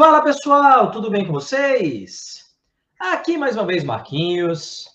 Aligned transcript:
Fala 0.00 0.22
pessoal, 0.22 0.90
tudo 0.90 1.10
bem 1.10 1.26
com 1.26 1.32
vocês? 1.34 2.46
Aqui 2.98 3.36
mais 3.36 3.54
uma 3.54 3.66
vez 3.66 3.84
Marquinhos, 3.84 4.86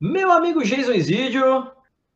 meu 0.00 0.30
amigo 0.30 0.62
Jason 0.62 0.92
Isidio. 0.92 1.66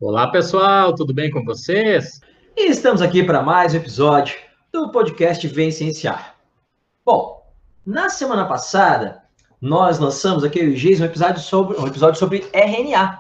Olá 0.01 0.29
pessoal, 0.29 0.95
tudo 0.95 1.13
bem 1.13 1.33
com 1.33 1.45
vocês? 1.45 2.21
E 2.57 2.71
estamos 2.71 3.03
aqui 3.03 3.25
para 3.25 3.43
mais 3.43 3.75
um 3.75 3.79
episódio 3.79 4.39
do 4.73 4.93
podcast 4.93 5.49
Vem 5.49 5.73
Cienciar. 5.73 6.37
Bom, 7.05 7.45
na 7.85 8.09
semana 8.09 8.45
passada 8.45 9.21
nós 9.61 9.99
lançamos 9.99 10.45
aqui 10.45 10.61
o 10.61 10.77
Jason 10.77 11.03
um 11.03 11.07
episódio 11.07 11.43
sobre 11.43 11.77
um 11.77 11.89
episódio 11.89 12.21
sobre 12.21 12.49
RNA 12.53 13.19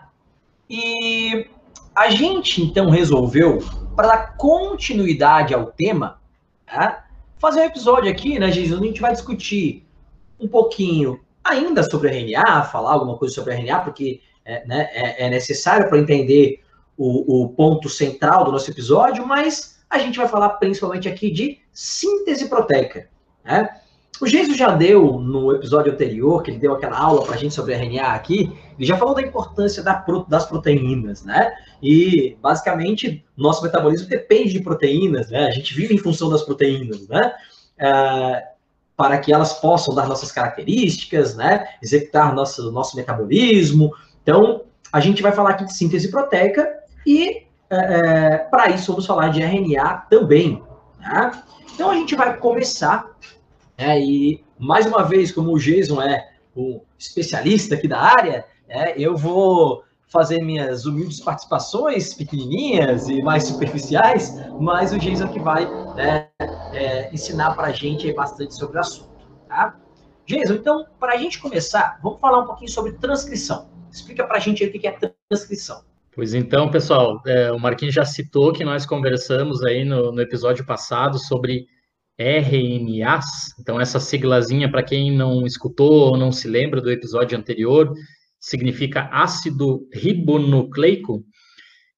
e 0.70 1.44
a 1.92 2.08
gente 2.08 2.62
então 2.62 2.88
resolveu 2.88 3.58
para 3.96 4.06
dar 4.06 4.36
continuidade 4.36 5.52
ao 5.52 5.66
tema, 5.66 6.20
tá? 6.64 7.07
Fazer 7.38 7.60
um 7.60 7.64
episódio 7.64 8.10
aqui, 8.10 8.38
né, 8.38 8.50
Jesus? 8.50 8.80
A 8.80 8.84
gente 8.84 9.00
vai 9.00 9.12
discutir 9.12 9.86
um 10.38 10.48
pouquinho 10.48 11.20
ainda 11.42 11.82
sobre 11.82 12.10
RNA, 12.10 12.64
falar 12.64 12.92
alguma 12.92 13.16
coisa 13.16 13.34
sobre 13.34 13.54
RNA, 13.54 13.80
porque 13.80 14.20
é, 14.44 14.66
né, 14.66 14.88
é, 14.92 15.26
é 15.26 15.30
necessário 15.30 15.88
para 15.88 15.98
entender 15.98 16.62
o, 16.96 17.44
o, 17.44 17.48
ponto 17.50 17.88
central 17.88 18.44
do 18.44 18.52
nosso 18.52 18.70
episódio, 18.70 19.26
mas 19.26 19.78
a 19.88 19.98
gente 19.98 20.18
vai 20.18 20.28
falar 20.28 20.50
principalmente 20.50 21.08
aqui 21.08 21.30
de 21.30 21.58
síntese 21.72 22.48
proteica. 22.48 23.08
Né? 23.44 23.68
O 24.20 24.26
Jesus 24.26 24.56
já 24.56 24.74
deu 24.74 25.20
no 25.20 25.54
episódio 25.54 25.92
anterior, 25.92 26.42
que 26.42 26.50
ele 26.50 26.58
deu 26.58 26.72
aquela 26.72 26.98
aula 26.98 27.24
para 27.24 27.34
a 27.34 27.38
gente 27.38 27.54
sobre 27.54 27.74
RNA 27.74 28.08
aqui, 28.08 28.52
ele 28.76 28.86
já 28.86 28.96
falou 28.96 29.14
da 29.14 29.22
importância 29.22 29.82
da, 29.82 30.04
das 30.26 30.46
proteínas, 30.46 31.24
né? 31.24 31.52
E 31.80 32.36
basicamente 32.42 33.24
nosso 33.36 33.62
metabolismo 33.62 34.08
depende 34.08 34.52
de 34.52 34.60
proteínas, 34.60 35.30
né? 35.30 35.46
A 35.46 35.50
gente 35.50 35.72
vive 35.72 35.94
em 35.94 35.98
função 35.98 36.28
das 36.28 36.42
proteínas, 36.42 37.06
né? 37.06 37.32
É, 37.78 38.48
para 38.96 39.18
que 39.18 39.32
elas 39.32 39.52
possam 39.60 39.94
dar 39.94 40.08
nossas 40.08 40.32
características, 40.32 41.36
né? 41.36 41.68
Executar 41.80 42.34
nosso, 42.34 42.72
nosso 42.72 42.96
metabolismo. 42.96 43.94
Então, 44.22 44.62
a 44.92 44.98
gente 44.98 45.22
vai 45.22 45.30
falar 45.30 45.50
aqui 45.50 45.64
de 45.64 45.74
síntese 45.74 46.10
proteica 46.10 46.68
e 47.06 47.44
é, 47.70 47.76
é 47.76 48.38
para 48.38 48.70
isso 48.70 48.90
vamos 48.90 49.06
falar 49.06 49.28
de 49.28 49.42
RNA 49.42 50.06
também. 50.10 50.60
Né? 50.98 51.42
Então, 51.72 51.90
a 51.90 51.94
gente 51.94 52.16
vai 52.16 52.36
começar 52.36 53.08
é, 53.78 54.00
e, 54.00 54.44
mais 54.58 54.86
uma 54.86 55.04
vez, 55.04 55.30
como 55.30 55.52
o 55.52 55.58
Jason 55.58 56.02
é 56.02 56.28
o 56.54 56.82
especialista 56.98 57.76
aqui 57.76 57.86
da 57.86 58.00
área, 58.00 58.44
é, 58.68 59.00
eu 59.00 59.16
vou 59.16 59.84
fazer 60.08 60.42
minhas 60.42 60.84
humildes 60.84 61.20
participações, 61.20 62.12
pequenininhas 62.12 63.08
e 63.08 63.22
mais 63.22 63.44
superficiais, 63.44 64.34
mas 64.58 64.92
o 64.92 64.98
Jason 64.98 65.28
que 65.28 65.38
vai 65.38 65.64
né, 65.94 66.28
é, 66.72 67.14
ensinar 67.14 67.54
para 67.54 67.68
a 67.68 67.72
gente 67.72 68.12
bastante 68.12 68.54
sobre 68.54 68.78
o 68.78 68.80
assunto. 68.80 69.28
Tá? 69.46 69.76
Jason, 70.26 70.54
então, 70.54 70.84
para 70.98 71.14
a 71.14 71.16
gente 71.16 71.38
começar, 71.38 72.00
vamos 72.02 72.18
falar 72.18 72.40
um 72.40 72.46
pouquinho 72.46 72.70
sobre 72.70 72.92
transcrição. 72.94 73.70
Explica 73.92 74.26
para 74.26 74.38
a 74.38 74.40
gente 74.40 74.64
o 74.64 74.72
que 74.72 74.88
é 74.88 74.98
transcrição. 75.30 75.82
Pois 76.14 76.34
então, 76.34 76.68
pessoal, 76.68 77.22
é, 77.24 77.52
o 77.52 77.60
Marquinhos 77.60 77.94
já 77.94 78.04
citou 78.04 78.52
que 78.52 78.64
nós 78.64 78.84
conversamos 78.84 79.62
aí 79.62 79.84
no, 79.84 80.10
no 80.10 80.20
episódio 80.20 80.66
passado 80.66 81.16
sobre 81.16 81.66
RNAs. 82.18 83.54
Então, 83.60 83.80
essa 83.80 84.00
siglazinha, 84.00 84.70
para 84.70 84.82
quem 84.82 85.16
não 85.16 85.46
escutou 85.46 86.10
ou 86.10 86.16
não 86.16 86.32
se 86.32 86.48
lembra 86.48 86.80
do 86.80 86.90
episódio 86.90 87.38
anterior, 87.38 87.92
significa 88.40 89.08
ácido 89.12 89.86
ribonucleico. 89.92 91.24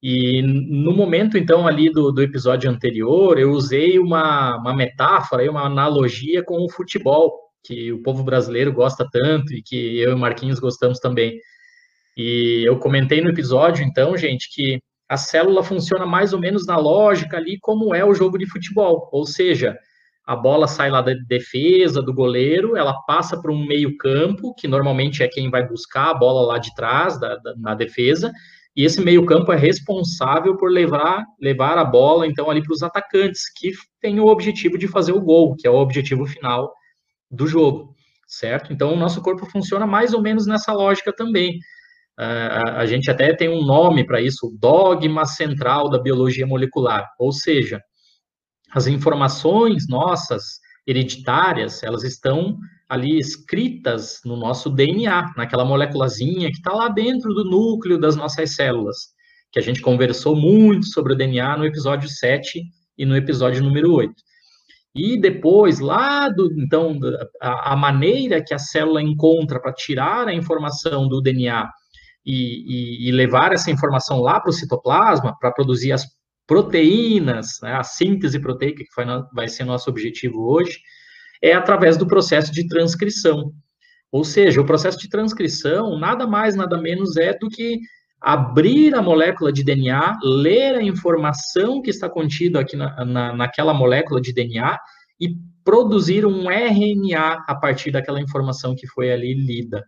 E 0.03 0.43
no 0.43 0.93
momento, 0.93 1.37
então, 1.39 1.67
ali 1.67 1.91
do, 1.91 2.11
do 2.11 2.23
episódio 2.23 2.71
anterior, 2.71 3.39
eu 3.39 3.51
usei 3.51 3.99
uma, 3.99 4.57
uma 4.59 4.75
metáfora, 4.75 5.51
uma 5.51 5.65
analogia 5.65 6.43
com 6.43 6.65
o 6.65 6.71
futebol, 6.71 7.33
que 7.63 7.93
o 7.93 8.03
povo 8.03 8.23
brasileiro 8.23 8.73
gosta 8.73 9.07
tanto 9.11 9.53
e 9.53 9.63
que 9.63 9.99
eu 9.99 10.13
e 10.13 10.17
Marquinhos 10.17 10.59
gostamos 10.59 10.99
também. 10.99 11.39
E 12.17 12.63
eu 12.67 12.79
comentei 12.79 13.21
no 13.21 13.31
episódio, 13.31 13.85
então, 13.85 14.17
gente, 14.17 14.49
que 14.55 14.81
a 15.09 15.17
célula 15.17 15.63
funciona 15.63 16.07
mais 16.07 16.33
ou 16.33 16.39
menos 16.39 16.67
na 16.67 16.77
lógica 16.77 17.37
ali 17.37 17.59
como 17.61 17.95
é 17.95 18.05
o 18.05 18.15
jogo 18.15 18.39
de 18.39 18.47
futebol, 18.47 19.09
ou 19.13 19.27
seja, 19.27 19.77
a 20.31 20.37
bola 20.37 20.69
sai 20.69 20.93
lá 20.93 21.01
da 21.01 21.13
defesa, 21.13 22.01
do 22.01 22.15
goleiro, 22.15 22.77
ela 22.77 23.03
passa 23.03 23.43
para 23.43 23.51
um 23.51 23.67
meio-campo, 23.67 24.55
que 24.55 24.69
normalmente 24.69 25.25
é 25.25 25.29
quem 25.29 25.51
vai 25.51 25.67
buscar 25.67 26.11
a 26.11 26.15
bola 26.15 26.47
lá 26.47 26.57
de 26.57 26.73
trás, 26.77 27.19
da, 27.19 27.35
da 27.35 27.57
na 27.57 27.75
defesa, 27.75 28.31
e 28.77 28.85
esse 28.85 29.01
meio-campo 29.01 29.53
é 29.53 29.57
responsável 29.57 30.57
por 30.57 30.71
levar, 30.71 31.25
levar 31.41 31.77
a 31.79 31.85
bola, 31.85 32.29
então, 32.29 32.49
ali 32.49 32.63
para 32.63 32.73
os 32.73 32.81
atacantes, 32.81 33.53
que 33.53 33.73
tem 34.01 34.21
o 34.21 34.29
objetivo 34.29 34.79
de 34.79 34.87
fazer 34.87 35.11
o 35.11 35.21
gol, 35.21 35.57
que 35.57 35.67
é 35.67 35.71
o 35.71 35.75
objetivo 35.75 36.25
final 36.25 36.73
do 37.29 37.49
jogo, 37.49 37.97
certo? 38.29 38.73
Então, 38.73 38.93
o 38.93 38.97
nosso 38.97 39.21
corpo 39.23 39.45
funciona 39.47 39.85
mais 39.85 40.15
ou 40.15 40.23
menos 40.23 40.47
nessa 40.47 40.73
lógica 40.73 41.13
também. 41.13 41.59
Uh, 42.17 42.71
a 42.77 42.87
gente 42.87 43.11
até 43.11 43.35
tem 43.35 43.49
um 43.49 43.67
nome 43.67 44.07
para 44.07 44.21
isso, 44.21 44.47
o 44.47 44.57
dogma 44.57 45.25
central 45.25 45.91
da 45.91 45.99
biologia 45.99 46.47
molecular, 46.47 47.09
ou 47.19 47.33
seja, 47.33 47.81
as 48.73 48.87
informações 48.87 49.89
nossas 49.89 50.61
hereditárias, 50.87 51.83
elas 51.83 52.05
estão 52.05 52.59
ali 52.89 53.19
escritas 53.19 54.21
no 54.25 54.37
nosso 54.37 54.69
DNA, 54.69 55.33
naquela 55.37 55.65
moléculazinha 55.65 56.49
que 56.51 56.57
está 56.57 56.73
lá 56.73 56.89
dentro 56.89 57.33
do 57.33 57.45
núcleo 57.45 57.99
das 57.99 58.17
nossas 58.17 58.55
células, 58.55 58.97
que 59.53 59.59
a 59.59 59.63
gente 59.63 59.81
conversou 59.81 60.35
muito 60.35 60.87
sobre 60.87 61.13
o 61.13 61.17
DNA 61.17 61.57
no 61.57 61.65
episódio 61.65 62.09
7 62.09 62.63
e 62.99 63.07
no 63.07 63.17
episódio 63.17 63.63
número 63.63 63.93
8. 63.93 64.13
E 64.95 65.21
depois, 65.21 65.79
lá 65.79 66.29
do, 66.29 66.51
então, 66.61 66.99
a, 67.41 67.77
maneira 67.77 68.43
que 68.43 68.53
a 68.53 68.59
célula 68.59 69.01
encontra 69.01 69.61
para 69.61 69.73
tirar 69.73 70.27
a 70.27 70.35
informação 70.35 71.07
do 71.07 71.21
DNA 71.21 71.71
e, 72.27 73.05
e, 73.05 73.09
e 73.09 73.13
levar 73.13 73.53
essa 73.53 73.71
informação 73.71 74.21
lá 74.21 74.41
para 74.41 74.51
o 74.51 74.53
citoplasma, 74.53 75.37
para 75.39 75.53
produzir 75.53 75.93
as 75.93 76.05
proteínas, 76.51 77.61
né, 77.63 77.75
a 77.75 77.85
síntese 77.85 78.41
proteica, 78.41 78.83
que 78.83 78.91
vai 79.33 79.47
ser 79.47 79.63
nosso 79.63 79.89
objetivo 79.89 80.51
hoje, 80.51 80.81
é 81.41 81.53
através 81.53 81.97
do 81.97 82.09
processo 82.09 82.51
de 82.51 82.67
transcrição. 82.67 83.53
Ou 84.11 84.25
seja, 84.25 84.61
o 84.61 84.67
processo 84.67 84.99
de 84.99 85.09
transcrição 85.09 85.97
nada 85.97 86.27
mais, 86.27 86.57
nada 86.57 86.77
menos 86.77 87.17
é 87.17 87.39
do 87.39 87.49
que 87.49 87.79
abrir 88.21 88.97
a 88.97 89.01
molécula 89.01 89.53
de 89.53 89.63
DNA, 89.63 90.19
ler 90.25 90.75
a 90.75 90.83
informação 90.83 91.81
que 91.81 91.91
está 91.91 92.11
contida 92.11 92.59
aqui 92.59 92.75
na, 92.75 93.05
na, 93.05 93.33
naquela 93.33 93.73
molécula 93.73 94.21
de 94.21 94.33
DNA 94.33 94.77
e 95.21 95.37
produzir 95.63 96.27
um 96.27 96.51
RNA 96.51 97.45
a 97.47 97.55
partir 97.55 97.93
daquela 97.93 98.21
informação 98.21 98.75
que 98.75 98.89
foi 98.89 99.13
ali 99.13 99.35
lida. 99.35 99.85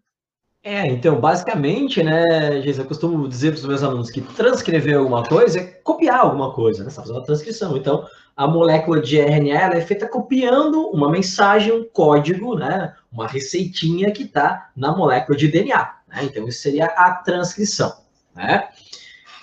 É, 0.65 0.87
então, 0.87 1.21
basicamente, 1.21 2.05
né, 2.05 2.63
Geisa, 2.63 2.83
eu 2.83 2.87
costumo 2.87 3.27
dizer 3.29 3.51
para 3.51 3.59
os 3.59 3.67
meus 3.67 3.83
alunos 3.83 4.13
que 4.13 4.21
transcrever 4.21 4.97
alguma 4.97 5.25
coisa 5.25 5.59
é 5.59 5.65
copiar 5.65 6.21
alguma 6.21 6.53
coisa, 6.53 6.85
né? 6.85 6.91
Você 6.91 7.11
uma 7.11 7.25
transcrição. 7.25 7.77
Então, 7.77 8.07
a 8.37 8.47
molécula 8.47 9.01
de 9.01 9.19
RNA 9.19 9.75
é 9.75 9.81
feita 9.81 10.07
copiando 10.07 10.89
uma 10.91 11.11
mensagem, 11.11 11.73
um 11.73 11.85
código, 11.85 12.55
né? 12.55 12.95
Uma 13.11 13.27
receitinha 13.27 14.13
que 14.13 14.23
está 14.23 14.71
na 14.77 14.97
molécula 14.97 15.37
de 15.37 15.49
DNA. 15.49 15.97
Né? 16.07 16.25
Então, 16.25 16.47
isso 16.47 16.61
seria 16.61 16.87
a 16.87 17.11
transcrição, 17.17 17.93
né? 18.33 18.69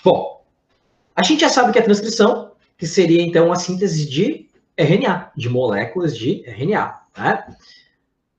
Bom, 0.01 0.41
a 1.13 1.21
gente 1.21 1.41
já 1.41 1.49
sabe 1.49 1.73
que 1.73 1.79
a 1.79 1.83
transcrição, 1.83 2.53
que 2.77 2.87
seria, 2.87 3.21
então, 3.21 3.51
a 3.51 3.57
síntese 3.57 4.07
de 4.07 4.49
RNA, 4.77 5.31
de 5.35 5.49
moléculas 5.49 6.17
de 6.17 6.45
RNA, 6.47 6.97
né? 7.17 7.55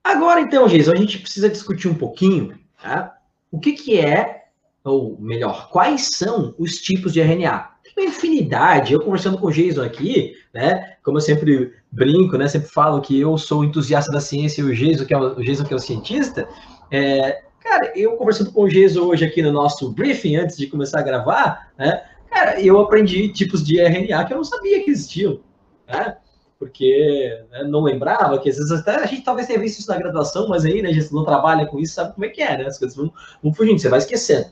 Agora, 0.03 0.41
então, 0.41 0.67
Geisa, 0.67 0.95
a 0.95 0.97
gente 0.97 1.19
precisa 1.19 1.49
discutir 1.51 1.87
um 1.87 1.95
pouquinho 1.95 2.59
Tá? 2.83 3.15
O 3.51 3.59
que, 3.59 3.73
que 3.73 3.99
é, 3.99 4.45
ou 4.85 5.19
melhor, 5.21 5.69
quais 5.71 6.09
são 6.13 6.55
os 6.59 6.77
tipos 6.77 7.13
de 7.13 7.21
RNA? 7.21 7.71
Tem 7.83 8.05
uma 8.05 8.11
infinidade. 8.11 8.93
Eu 8.93 9.01
conversando 9.01 9.37
com 9.39 9.49
o 9.49 9.53
Jason 9.53 9.83
aqui, 9.83 10.35
né? 10.55 10.97
Como 11.03 11.19
eu 11.19 11.21
sempre 11.21 11.75
brinco, 11.91 12.37
né? 12.37 12.49
Sempre 12.49 12.69
falo 12.69 13.01
que 13.01 13.19
eu 13.19 13.37
sou 13.37 13.65
entusiasta 13.65 14.13
da 14.13 14.21
ciência 14.21 14.63
e 14.63 14.65
o 14.65 14.75
Jason, 14.75 15.05
que 15.05 15.13
é 15.13 15.19
o, 15.19 15.39
o, 15.39 15.45
Jason, 15.45 15.65
que 15.65 15.73
é 15.73 15.77
o 15.77 15.81
cientista. 15.81 16.49
É, 16.91 17.43
cara, 17.61 17.93
eu 17.97 18.17
conversando 18.17 18.53
com 18.53 18.63
o 18.63 18.69
Jason 18.69 19.03
hoje 19.03 19.25
aqui 19.25 19.43
no 19.43 19.53
nosso 19.53 19.93
briefing, 19.93 20.37
antes 20.37 20.57
de 20.57 20.67
começar 20.67 21.01
a 21.01 21.05
gravar, 21.05 21.73
né? 21.77 22.03
Cara, 22.31 22.61
eu 22.61 22.79
aprendi 22.79 23.29
tipos 23.29 23.65
de 23.65 23.81
RNA 23.81 24.25
que 24.25 24.33
eu 24.33 24.37
não 24.37 24.45
sabia 24.45 24.83
que 24.85 24.91
existiam. 24.91 25.41
Né? 25.89 26.17
Porque 26.61 27.43
né, 27.51 27.65
não 27.65 27.81
lembrava, 27.81 28.39
que 28.39 28.51
às 28.51 28.59
vezes 28.59 28.71
até 28.71 28.97
a 28.97 29.07
gente 29.07 29.23
talvez 29.23 29.47
tenha 29.47 29.59
visto 29.59 29.79
isso 29.79 29.91
na 29.91 29.97
graduação, 29.97 30.47
mas 30.47 30.63
aí, 30.67 30.83
né, 30.83 30.91
a 30.91 30.93
gente 30.93 31.11
não 31.11 31.25
trabalha 31.25 31.65
com 31.65 31.79
isso, 31.79 31.95
sabe 31.95 32.13
como 32.13 32.27
é 32.27 32.29
que 32.29 32.43
é, 32.43 32.59
né? 32.59 32.67
As 32.67 32.79
coisas 32.79 32.95
vão, 32.95 33.11
vão 33.43 33.55
fugindo, 33.55 33.79
você 33.81 33.89
vai 33.89 33.99
esquecendo. 33.99 34.51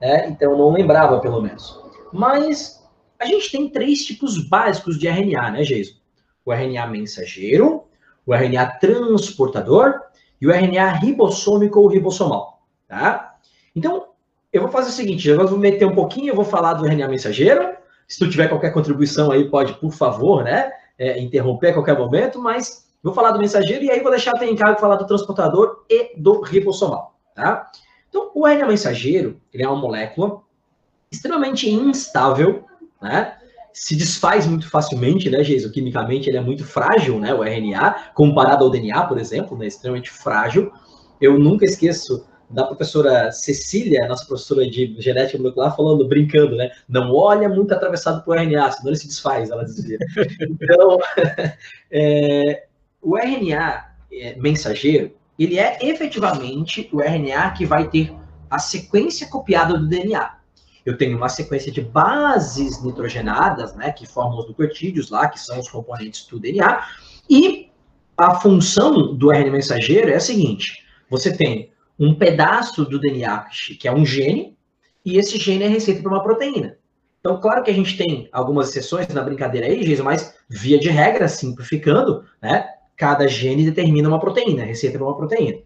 Né? 0.00 0.26
Então, 0.28 0.58
não 0.58 0.72
lembrava, 0.72 1.20
pelo 1.20 1.40
menos. 1.40 1.80
Mas 2.12 2.84
a 3.20 3.24
gente 3.24 3.52
tem 3.52 3.70
três 3.70 4.04
tipos 4.04 4.36
básicos 4.48 4.98
de 4.98 5.06
RNA, 5.06 5.52
né, 5.52 5.62
Jason? 5.62 5.94
O 6.44 6.52
RNA 6.52 6.88
mensageiro, 6.88 7.84
o 8.26 8.34
RNA 8.34 8.66
transportador 8.80 10.00
e 10.40 10.48
o 10.48 10.50
RNA 10.50 10.94
ribossômico 10.94 11.78
ou 11.78 11.86
ribossomal, 11.86 12.64
tá? 12.88 13.36
Então, 13.76 14.08
eu 14.52 14.60
vou 14.60 14.70
fazer 14.72 14.88
o 14.88 14.92
seguinte, 14.92 15.28
eu 15.28 15.46
vou 15.46 15.56
meter 15.56 15.86
um 15.86 15.94
pouquinho, 15.94 16.30
eu 16.30 16.36
vou 16.36 16.44
falar 16.44 16.74
do 16.74 16.84
RNA 16.84 17.06
mensageiro, 17.06 17.76
se 18.08 18.18
tu 18.18 18.28
tiver 18.28 18.48
qualquer 18.48 18.70
contribuição 18.70 19.30
aí, 19.30 19.48
pode, 19.48 19.74
por 19.74 19.92
favor, 19.92 20.42
né? 20.42 20.72
É, 20.98 21.20
interromper 21.20 21.70
a 21.70 21.74
qualquer 21.74 21.98
momento, 21.98 22.40
mas 22.40 22.84
Vou 23.04 23.12
falar 23.12 23.32
do 23.32 23.38
mensageiro 23.38 23.84
e 23.84 23.90
aí 23.90 24.00
vou 24.00 24.10
deixar 24.10 24.30
até 24.30 24.48
em 24.48 24.56
casa 24.56 24.78
falar 24.78 24.96
do 24.96 25.06
transportador 25.06 25.84
e 25.90 26.18
do 26.18 26.40
ribossomal, 26.40 27.14
tá? 27.34 27.70
Então, 28.08 28.30
o 28.34 28.46
RNA 28.46 28.66
mensageiro, 28.66 29.38
ele 29.52 29.62
é 29.62 29.68
uma 29.68 29.78
molécula 29.78 30.40
extremamente 31.12 31.68
instável, 31.68 32.64
né? 33.02 33.36
Se 33.74 33.94
desfaz 33.94 34.46
muito 34.46 34.70
facilmente, 34.70 35.28
né, 35.28 35.44
Geiso? 35.44 35.70
Quimicamente 35.70 36.30
ele 36.30 36.38
é 36.38 36.40
muito 36.40 36.64
frágil, 36.64 37.20
né? 37.20 37.34
O 37.34 37.44
RNA, 37.44 38.12
comparado 38.14 38.64
ao 38.64 38.70
DNA, 38.70 39.06
por 39.06 39.18
exemplo, 39.18 39.58
né? 39.58 39.66
Extremamente 39.66 40.10
frágil. 40.10 40.72
Eu 41.20 41.38
nunca 41.38 41.66
esqueço 41.66 42.26
da 42.54 42.64
professora 42.64 43.32
Cecília, 43.32 44.06
nossa 44.06 44.24
professora 44.24 44.68
de 44.68 44.94
genética 44.98 45.38
molecular, 45.38 45.74
falando, 45.74 46.06
brincando, 46.06 46.54
né? 46.54 46.70
Não 46.88 47.12
olha 47.12 47.48
muito 47.48 47.74
atravessado 47.74 48.22
por 48.24 48.38
RNA, 48.38 48.70
senão 48.70 48.90
ele 48.90 48.96
se 48.96 49.08
desfaz, 49.08 49.50
ela 49.50 49.64
dizia. 49.64 49.98
Então, 50.40 50.98
é, 51.90 52.66
o 53.02 53.18
RNA 53.18 53.84
é, 54.12 54.36
mensageiro, 54.36 55.12
ele 55.36 55.58
é 55.58 55.78
efetivamente 55.82 56.88
o 56.92 57.00
RNA 57.00 57.50
que 57.50 57.66
vai 57.66 57.88
ter 57.88 58.14
a 58.48 58.58
sequência 58.58 59.26
copiada 59.26 59.76
do 59.76 59.88
DNA. 59.88 60.38
Eu 60.86 60.96
tenho 60.96 61.16
uma 61.16 61.28
sequência 61.28 61.72
de 61.72 61.80
bases 61.80 62.82
nitrogenadas, 62.84 63.74
né, 63.74 63.90
que 63.90 64.06
formam 64.06 64.38
os 64.38 64.46
nucleotídeos 64.46 65.10
lá, 65.10 65.28
que 65.28 65.40
são 65.40 65.58
os 65.58 65.68
componentes 65.68 66.26
do 66.26 66.38
DNA, 66.38 66.86
e 67.28 67.70
a 68.16 68.36
função 68.36 69.16
do 69.16 69.32
RNA 69.32 69.50
mensageiro 69.50 70.10
é 70.10 70.14
a 70.14 70.20
seguinte: 70.20 70.84
você 71.10 71.36
tem 71.36 71.73
um 71.98 72.14
pedaço 72.14 72.84
do 72.84 72.98
DNA 72.98 73.46
que 73.78 73.86
é 73.88 73.92
um 73.92 74.04
gene, 74.04 74.56
e 75.04 75.18
esse 75.18 75.38
gene 75.38 75.64
é 75.64 75.68
receita 75.68 76.02
para 76.02 76.12
uma 76.12 76.22
proteína. 76.22 76.76
Então, 77.20 77.40
claro 77.40 77.62
que 77.62 77.70
a 77.70 77.74
gente 77.74 77.96
tem 77.96 78.28
algumas 78.32 78.68
exceções 78.68 79.08
na 79.08 79.22
brincadeira 79.22 79.66
aí, 79.66 79.82
Geisa, 79.82 80.02
mas 80.02 80.34
via 80.48 80.78
de 80.78 80.90
regra, 80.90 81.26
simplificando, 81.26 82.24
né? 82.40 82.68
Cada 82.96 83.26
gene 83.26 83.64
determina 83.64 84.08
uma 84.08 84.20
proteína, 84.20 84.62
receita 84.62 84.98
para 84.98 85.06
uma 85.06 85.16
proteína. 85.16 85.58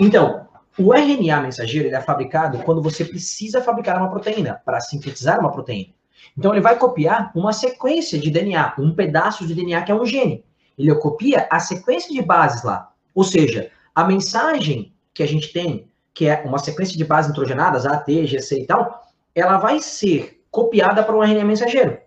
Então, 0.00 0.48
o 0.76 0.92
RNA 0.92 1.40
mensageiro 1.40 1.88
ele 1.88 1.94
é 1.94 2.00
fabricado 2.00 2.58
quando 2.58 2.82
você 2.82 3.04
precisa 3.04 3.62
fabricar 3.62 3.96
uma 3.98 4.10
proteína, 4.10 4.60
para 4.64 4.80
sintetizar 4.80 5.38
uma 5.40 5.52
proteína. 5.52 5.92
Então, 6.36 6.52
ele 6.52 6.60
vai 6.60 6.76
copiar 6.76 7.30
uma 7.34 7.52
sequência 7.52 8.18
de 8.18 8.30
DNA, 8.30 8.74
um 8.78 8.92
pedaço 8.92 9.46
de 9.46 9.54
DNA 9.54 9.82
que 9.82 9.92
é 9.92 9.94
um 9.94 10.04
gene. 10.04 10.44
Ele 10.76 10.94
copia 10.96 11.48
a 11.50 11.58
sequência 11.60 12.12
de 12.12 12.22
bases 12.22 12.62
lá. 12.62 12.92
Ou 13.14 13.24
seja, 13.24 13.70
a 13.94 14.04
mensagem 14.04 14.92
que 15.18 15.22
a 15.24 15.26
gente 15.26 15.52
tem, 15.52 15.90
que 16.14 16.28
é 16.28 16.42
uma 16.44 16.58
sequência 16.58 16.96
de 16.96 17.04
bases 17.04 17.30
nitrogenadas, 17.30 17.84
A, 17.84 17.96
T, 17.96 18.24
G, 18.24 18.38
C 18.38 18.60
e 18.60 18.66
tal, 18.66 19.02
ela 19.34 19.58
vai 19.58 19.80
ser 19.80 20.40
copiada 20.48 21.02
para 21.02 21.16
um 21.16 21.22
RNA 21.22 21.44
mensageiro. 21.44 21.98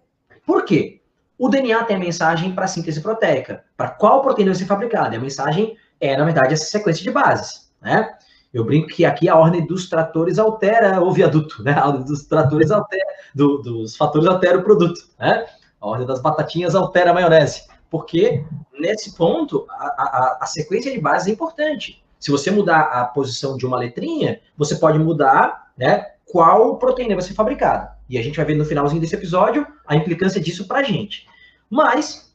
Por 0.45 0.63
quê? 0.63 1.01
O 1.37 1.49
DNA 1.49 1.83
tem 1.83 1.97
a 1.97 1.99
mensagem 1.99 2.55
para 2.55 2.67
síntese 2.67 3.01
proteica. 3.01 3.65
Para 3.75 3.89
qual 3.89 4.21
proteína 4.21 4.51
vai 4.51 4.59
ser 4.59 4.65
fabricada? 4.65 5.17
A 5.17 5.19
mensagem 5.19 5.75
é, 5.99 6.15
na 6.15 6.23
verdade, 6.23 6.53
essa 6.53 6.63
sequência 6.63 7.03
de 7.03 7.11
bases, 7.11 7.69
né? 7.81 8.15
Eu 8.53 8.63
brinco 8.63 8.87
que 8.87 9.03
aqui 9.03 9.27
a 9.27 9.35
ordem 9.35 9.65
dos 9.65 9.89
tratores 9.89 10.39
altera 10.39 11.01
o 11.01 11.11
viaduto, 11.11 11.61
né? 11.63 11.73
A 11.73 11.87
ordem 11.87 12.05
dos 12.05 12.23
tratores 12.23 12.71
altera, 12.71 13.05
do, 13.35 13.57
dos 13.57 13.97
fatores 13.97 14.27
altera 14.27 14.57
o 14.57 14.63
produto, 14.63 15.01
né? 15.19 15.45
A 15.81 15.87
ordem 15.87 16.07
das 16.07 16.21
batatinhas 16.21 16.75
altera 16.75 17.11
a 17.11 17.13
maionese. 17.13 17.67
Porque, 17.89 18.45
nesse 18.79 19.17
ponto, 19.17 19.65
a, 19.69 19.85
a, 19.85 20.37
a 20.41 20.45
sequência 20.45 20.89
de 20.93 20.99
bases 20.99 21.27
é 21.27 21.31
importante. 21.31 22.01
Se 22.21 22.29
você 22.29 22.51
mudar 22.51 22.81
a 22.81 23.03
posição 23.03 23.57
de 23.57 23.65
uma 23.65 23.79
letrinha, 23.79 24.39
você 24.55 24.75
pode 24.75 24.99
mudar 24.99 25.71
né, 25.75 26.05
qual 26.23 26.77
proteína 26.77 27.15
vai 27.15 27.23
ser 27.23 27.33
fabricada. 27.33 27.97
E 28.07 28.15
a 28.15 28.21
gente 28.21 28.37
vai 28.37 28.45
ver 28.45 28.55
no 28.55 28.63
finalzinho 28.63 29.01
desse 29.01 29.15
episódio 29.15 29.65
a 29.87 29.95
implicância 29.95 30.39
disso 30.39 30.67
para 30.67 30.79
a 30.79 30.83
gente. 30.83 31.27
Mas, 31.67 32.31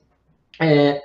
é, 0.60 1.02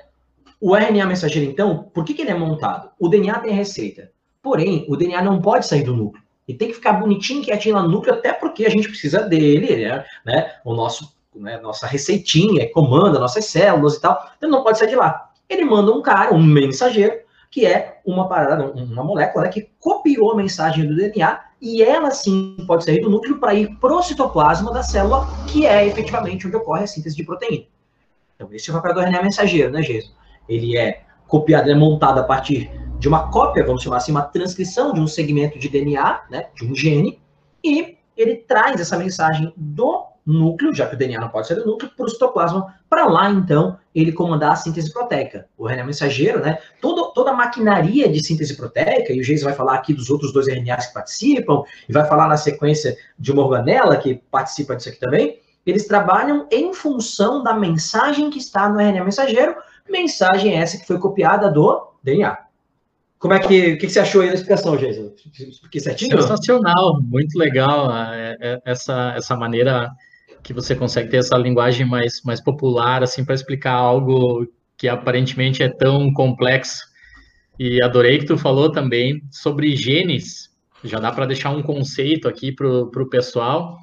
o 0.60 0.74
RNA 0.74 1.06
mensageiro, 1.06 1.48
então, 1.48 1.90
por 1.94 2.04
que, 2.04 2.12
que 2.12 2.22
ele 2.22 2.32
é 2.32 2.34
montado? 2.34 2.90
O 2.98 3.08
DNA 3.08 3.38
tem 3.38 3.52
a 3.52 3.56
receita. 3.56 4.10
Porém, 4.42 4.84
o 4.88 4.96
DNA 4.96 5.22
não 5.22 5.40
pode 5.40 5.64
sair 5.64 5.84
do 5.84 5.94
núcleo. 5.94 6.22
Ele 6.48 6.58
tem 6.58 6.68
que 6.68 6.74
ficar 6.74 6.94
bonitinho, 6.94 7.44
quietinho 7.44 7.76
lá 7.76 7.82
no 7.82 7.88
núcleo, 7.88 8.14
até 8.14 8.32
porque 8.32 8.66
a 8.66 8.68
gente 8.68 8.88
precisa 8.88 9.22
dele, 9.22 9.86
né? 9.86 10.04
né 10.26 10.54
o 10.64 10.74
nosso, 10.74 11.14
né, 11.36 11.56
nossa 11.60 11.86
receitinha, 11.86 12.68
comanda 12.72 13.20
nossas 13.20 13.44
células 13.44 13.94
e 13.94 14.00
tal. 14.00 14.28
Então, 14.36 14.50
não 14.50 14.64
pode 14.64 14.78
sair 14.78 14.88
de 14.88 14.96
lá. 14.96 15.30
Ele 15.48 15.64
manda 15.64 15.92
um 15.92 16.02
cara, 16.02 16.34
um 16.34 16.42
mensageiro, 16.42 17.21
que 17.52 17.66
é 17.66 18.00
uma 18.04 18.26
parada, 18.26 18.72
uma 18.72 19.04
molécula 19.04 19.44
né, 19.44 19.50
que 19.50 19.68
copiou 19.78 20.32
a 20.32 20.34
mensagem 20.34 20.86
do 20.88 20.96
DNA 20.96 21.38
e 21.60 21.82
ela 21.82 22.10
sim 22.10 22.56
pode 22.66 22.82
sair 22.82 23.02
do 23.02 23.10
núcleo 23.10 23.38
para 23.38 23.54
ir 23.54 23.76
para 23.76 23.94
o 23.94 24.02
citoplasma 24.02 24.72
da 24.72 24.82
célula, 24.82 25.28
que 25.46 25.66
é 25.66 25.86
efetivamente 25.86 26.46
onde 26.46 26.56
ocorre 26.56 26.84
a 26.84 26.86
síntese 26.86 27.14
de 27.14 27.24
proteína. 27.24 27.66
Então, 28.34 28.48
esse 28.52 28.70
é 28.70 28.72
o 28.72 28.76
papel 28.76 28.94
do 28.94 29.00
RNA 29.00 29.22
mensageiro, 29.22 29.70
né, 29.70 29.82
Jason? 29.82 30.12
Ele 30.48 30.78
é 30.78 31.02
copiado, 31.28 31.70
é 31.70 31.74
montado 31.74 32.18
a 32.18 32.24
partir 32.24 32.70
de 32.98 33.06
uma 33.06 33.30
cópia, 33.30 33.64
vamos 33.64 33.82
chamar 33.82 33.98
assim, 33.98 34.12
uma 34.12 34.22
transcrição 34.22 34.94
de 34.94 35.00
um 35.00 35.06
segmento 35.06 35.58
de 35.58 35.68
DNA, 35.68 36.22
né, 36.30 36.46
de 36.54 36.64
um 36.64 36.74
gene, 36.74 37.20
e 37.62 37.98
ele 38.16 38.36
traz 38.36 38.80
essa 38.80 38.96
mensagem 38.96 39.52
do 39.54 40.06
núcleo, 40.24 40.74
já 40.74 40.86
que 40.86 40.94
o 40.94 40.98
DNA 40.98 41.20
não 41.20 41.28
pode 41.28 41.48
ser 41.48 41.56
do 41.56 41.66
núcleo, 41.66 41.90
para 41.96 42.06
o 42.06 42.08
citoplasma, 42.08 42.74
para 42.88 43.06
lá, 43.06 43.30
então, 43.30 43.78
ele 43.94 44.12
comandar 44.12 44.52
a 44.52 44.56
síntese 44.56 44.92
proteica. 44.92 45.46
O 45.58 45.68
RNA 45.68 45.84
mensageiro, 45.84 46.40
né? 46.40 46.58
Todo, 46.80 47.12
toda 47.12 47.30
a 47.30 47.34
maquinaria 47.34 48.08
de 48.08 48.24
síntese 48.24 48.56
proteica, 48.56 49.12
e 49.12 49.20
o 49.20 49.24
Geis 49.24 49.42
vai 49.42 49.52
falar 49.52 49.74
aqui 49.74 49.92
dos 49.92 50.10
outros 50.10 50.32
dois 50.32 50.46
RNAs 50.46 50.86
que 50.86 50.94
participam, 50.94 51.62
e 51.88 51.92
vai 51.92 52.06
falar 52.06 52.28
na 52.28 52.36
sequência 52.36 52.96
de 53.18 53.32
uma 53.32 53.42
organela 53.42 53.96
que 53.96 54.22
participa 54.30 54.76
disso 54.76 54.90
aqui 54.90 55.00
também, 55.00 55.38
eles 55.64 55.86
trabalham 55.86 56.46
em 56.50 56.72
função 56.74 57.42
da 57.42 57.54
mensagem 57.54 58.30
que 58.30 58.38
está 58.38 58.68
no 58.68 58.80
RNA 58.80 59.04
mensageiro, 59.04 59.56
mensagem 59.88 60.54
essa 60.54 60.78
que 60.78 60.86
foi 60.86 60.98
copiada 60.98 61.50
do 61.50 61.92
DNA. 62.02 62.36
Como 63.22 63.34
é 63.34 63.38
que, 63.38 63.74
o 63.74 63.78
que 63.78 63.88
você 63.88 64.00
achou 64.00 64.20
aí 64.20 64.28
da 64.28 64.34
explicação, 64.34 64.76
Geis? 64.76 64.96
Expliquei 65.38 65.80
certinho? 65.80 66.20
Sensacional, 66.20 67.00
muito 67.00 67.38
legal 67.38 67.88
é, 67.96 68.36
é, 68.40 68.60
essa, 68.64 69.14
essa 69.16 69.36
maneira 69.36 69.88
que 70.42 70.52
você 70.52 70.74
consegue 70.74 71.08
ter 71.08 71.18
essa 71.18 71.36
linguagem 71.36 71.86
mais, 71.86 72.22
mais 72.22 72.40
popular, 72.40 73.02
assim, 73.02 73.24
para 73.24 73.34
explicar 73.34 73.74
algo 73.74 74.46
que 74.76 74.88
aparentemente 74.88 75.62
é 75.62 75.68
tão 75.68 76.12
complexo. 76.12 76.82
E 77.58 77.82
adorei 77.82 78.18
que 78.18 78.26
tu 78.26 78.36
falou 78.36 78.72
também 78.72 79.22
sobre 79.30 79.76
genes. 79.76 80.50
Já 80.82 80.98
dá 80.98 81.12
para 81.12 81.26
deixar 81.26 81.50
um 81.50 81.62
conceito 81.62 82.28
aqui 82.28 82.50
para 82.50 82.68
o 82.68 83.08
pessoal. 83.08 83.78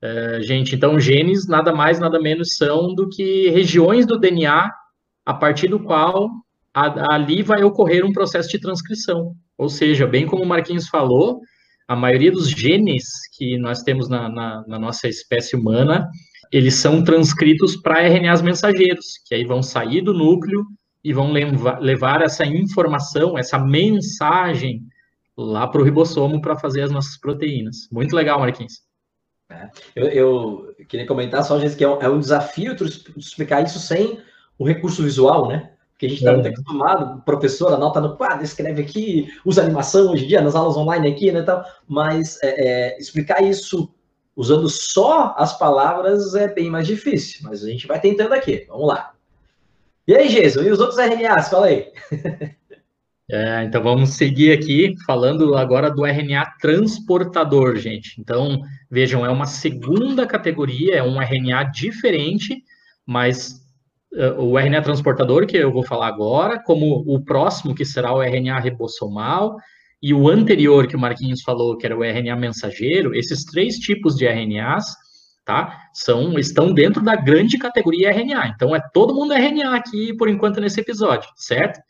É, 0.00 0.40
gente, 0.42 0.76
então 0.76 1.00
genes 1.00 1.48
nada 1.48 1.72
mais, 1.72 1.98
nada 1.98 2.20
menos 2.20 2.56
são 2.56 2.94
do 2.94 3.08
que 3.08 3.50
regiões 3.50 4.06
do 4.06 4.16
DNA 4.16 4.70
a 5.26 5.34
partir 5.34 5.66
do 5.66 5.80
qual 5.80 6.30
a, 6.72 7.14
ali 7.14 7.42
vai 7.42 7.64
ocorrer 7.64 8.04
um 8.04 8.12
processo 8.12 8.48
de 8.48 8.60
transcrição. 8.60 9.34
Ou 9.56 9.68
seja, 9.68 10.06
bem 10.06 10.24
como 10.24 10.44
o 10.44 10.46
Marquinhos 10.46 10.88
falou, 10.88 11.40
a 11.88 11.96
maioria 11.96 12.30
dos 12.30 12.50
genes 12.50 13.04
que 13.36 13.56
nós 13.56 13.82
temos 13.82 14.10
na, 14.10 14.28
na, 14.28 14.64
na 14.66 14.78
nossa 14.78 15.08
espécie 15.08 15.56
humana, 15.56 16.06
eles 16.52 16.74
são 16.74 17.02
transcritos 17.02 17.76
para 17.76 18.06
RNAs 18.06 18.42
mensageiros, 18.42 19.18
que 19.26 19.34
aí 19.34 19.44
vão 19.44 19.62
sair 19.62 20.02
do 20.02 20.12
núcleo 20.12 20.66
e 21.02 21.14
vão 21.14 21.32
levar, 21.32 21.80
levar 21.80 22.20
essa 22.20 22.44
informação, 22.44 23.38
essa 23.38 23.58
mensagem 23.58 24.82
lá 25.34 25.66
para 25.66 25.80
o 25.80 25.84
ribossomo 25.84 26.42
para 26.42 26.58
fazer 26.58 26.82
as 26.82 26.90
nossas 26.90 27.16
proteínas. 27.16 27.88
Muito 27.90 28.14
legal, 28.14 28.38
Marquinhos. 28.40 28.82
É, 29.50 29.70
eu, 29.96 30.06
eu, 30.08 30.74
queria 30.86 31.06
comentar 31.06 31.42
só, 31.42 31.58
gente, 31.58 31.74
que 31.74 31.84
é 31.84 31.88
um, 31.88 32.02
é 32.02 32.08
um 32.08 32.20
desafio 32.20 32.76
explicar 33.16 33.62
isso 33.62 33.78
sem 33.78 34.20
o 34.58 34.66
recurso 34.66 35.02
visual, 35.02 35.48
né? 35.48 35.72
Que 35.98 36.06
a 36.06 36.08
gente 36.08 36.18
está 36.18 36.30
é. 36.30 36.34
muito 36.34 36.48
acostumado, 36.48 37.22
professor 37.22 37.72
anota 37.72 38.00
no 38.00 38.16
quadro, 38.16 38.44
escreve 38.44 38.82
aqui, 38.82 39.28
usa 39.44 39.62
animação 39.62 40.12
hoje 40.12 40.24
em 40.24 40.28
dia, 40.28 40.40
nas 40.40 40.54
aulas 40.54 40.76
online 40.76 41.08
aqui, 41.08 41.32
né, 41.32 41.42
tal, 41.42 41.64
mas 41.88 42.38
é, 42.40 42.92
é, 42.94 42.98
explicar 42.98 43.42
isso 43.42 43.92
usando 44.36 44.68
só 44.68 45.34
as 45.36 45.58
palavras 45.58 46.36
é 46.36 46.46
bem 46.46 46.70
mais 46.70 46.86
difícil, 46.86 47.40
mas 47.42 47.64
a 47.64 47.68
gente 47.68 47.88
vai 47.88 48.00
tentando 48.00 48.32
aqui, 48.32 48.64
vamos 48.68 48.86
lá. 48.86 49.12
E 50.06 50.14
aí, 50.14 50.28
Jason, 50.28 50.62
e 50.62 50.70
os 50.70 50.78
outros 50.78 50.98
RNAs, 50.98 51.50
fala 51.50 51.66
aí. 51.66 51.92
É, 53.30 53.62
então 53.64 53.82
vamos 53.82 54.14
seguir 54.14 54.52
aqui 54.52 54.94
falando 55.04 55.54
agora 55.54 55.90
do 55.90 56.06
RNA 56.06 56.46
transportador, 56.58 57.76
gente. 57.76 58.18
Então, 58.18 58.62
vejam, 58.90 59.22
é 59.22 59.28
uma 59.28 59.44
segunda 59.44 60.26
categoria, 60.26 60.96
é 60.96 61.02
um 61.02 61.20
RNA 61.20 61.64
diferente, 61.64 62.64
mas 63.04 63.60
o 64.38 64.58
RNA 64.58 64.82
transportador, 64.82 65.46
que 65.46 65.56
eu 65.56 65.72
vou 65.72 65.84
falar 65.84 66.08
agora, 66.08 66.62
como 66.62 67.04
o 67.06 67.22
próximo, 67.22 67.74
que 67.74 67.84
será 67.84 68.12
o 68.12 68.22
RNA 68.22 68.58
ribossomal, 68.60 69.56
e 70.02 70.14
o 70.14 70.28
anterior, 70.28 70.86
que 70.86 70.96
o 70.96 70.98
Marquinhos 70.98 71.42
falou, 71.42 71.76
que 71.76 71.84
era 71.84 71.96
o 71.96 72.04
RNA 72.04 72.36
mensageiro, 72.36 73.14
esses 73.14 73.44
três 73.44 73.76
tipos 73.76 74.14
de 74.14 74.26
RNAs, 74.26 74.84
tá, 75.44 75.88
são, 75.92 76.38
estão 76.38 76.72
dentro 76.72 77.02
da 77.02 77.16
grande 77.16 77.58
categoria 77.58 78.10
RNA. 78.10 78.52
Então, 78.54 78.74
é 78.76 78.80
todo 78.92 79.14
mundo 79.14 79.32
RNA 79.32 79.74
aqui, 79.74 80.14
por 80.16 80.28
enquanto, 80.28 80.60
nesse 80.60 80.80
episódio, 80.80 81.28
certo? 81.36 81.80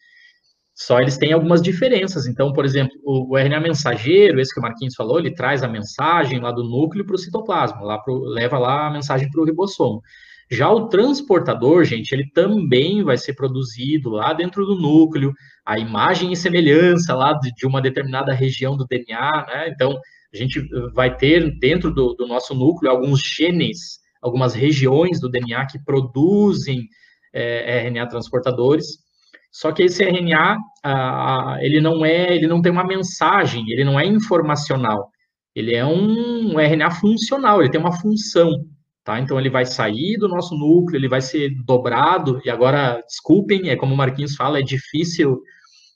Só 0.75 1.01
eles 1.01 1.19
têm 1.19 1.33
algumas 1.33 1.61
diferenças. 1.61 2.27
Então, 2.27 2.53
por 2.53 2.65
exemplo, 2.65 2.95
o, 3.05 3.35
o 3.35 3.37
RNA 3.37 3.61
mensageiro, 3.61 4.41
esse 4.41 4.55
que 4.55 4.61
o 4.61 4.63
Marquinhos 4.63 4.95
falou, 4.95 5.19
ele 5.19 5.35
traz 5.35 5.63
a 5.63 5.69
mensagem 5.69 6.41
lá 6.41 6.53
do 6.53 6.63
núcleo 6.63 7.05
para 7.05 7.17
o 7.17 7.19
citoplasma, 7.19 7.83
lá 7.83 7.99
pro, 7.99 8.21
leva 8.21 8.59
lá 8.59 8.87
a 8.87 8.91
mensagem 8.91 9.29
para 9.29 9.41
o 9.41 9.45
ribossomo. 9.45 10.01
Já 10.51 10.71
o 10.71 10.89
transportador, 10.89 11.85
gente, 11.85 12.13
ele 12.13 12.31
também 12.31 13.03
vai 13.03 13.19
ser 13.19 13.35
produzido 13.35 14.09
lá 14.09 14.33
dentro 14.33 14.65
do 14.65 14.77
núcleo, 14.77 15.33
a 15.65 15.79
imagem 15.79 16.33
e 16.33 16.37
semelhança 16.37 17.15
lá 17.15 17.35
de, 17.35 17.67
uma 17.67 17.83
determinada 17.83 18.33
região 18.33 18.77
do 18.77 18.87
DNA, 18.87 19.47
né? 19.47 19.69
Então, 19.69 19.99
a 20.33 20.37
gente 20.37 20.61
vai 20.95 21.15
ter 21.15 21.59
dentro 21.59 21.93
do, 21.93 22.15
do 22.15 22.27
nosso 22.27 22.55
núcleo 22.55 22.91
alguns 22.91 23.21
genes, 23.21 23.99
algumas 24.23 24.55
regiões 24.55 25.21
do 25.21 25.29
DNA 25.29 25.67
que 25.67 25.79
produzem 25.85 26.89
é, 27.33 27.87
RNA 27.87 28.07
transportadores. 28.09 28.87
Só 29.51 29.73
que 29.73 29.83
esse 29.83 30.05
RNA, 30.05 30.57
ele 31.61 31.81
não 31.81 32.05
é, 32.05 32.35
ele 32.35 32.47
não 32.47 32.63
tem 32.63 32.73
uma 32.73 32.87
mensagem, 32.87 33.65
ele 33.71 33.85
não 33.85 33.99
é 33.99 34.07
informacional. 34.07 35.11
Ele 35.55 35.75
é 35.75 35.85
um, 35.85 36.55
um 36.55 36.61
RNA 36.61 36.91
funcional, 36.91 37.61
ele 37.61 37.71
tem 37.71 37.81
uma 37.81 37.99
função. 37.99 38.51
Tá? 39.09 39.19
Então 39.19 39.41
ele 39.41 39.49
vai 39.49 39.65
sair 39.65 40.19
do 40.19 40.29
nosso 40.29 40.55
núcleo, 40.55 40.99
ele 40.99 41.09
vai 41.09 41.23
ser 41.23 41.49
dobrado, 41.65 42.43
e 42.45 42.51
agora, 42.51 43.03
desculpem, 43.09 43.71
é 43.71 43.75
como 43.75 43.95
o 43.95 43.97
Marquinhos 43.97 44.37
fala, 44.37 44.59
é 44.59 44.63
difícil 44.63 45.33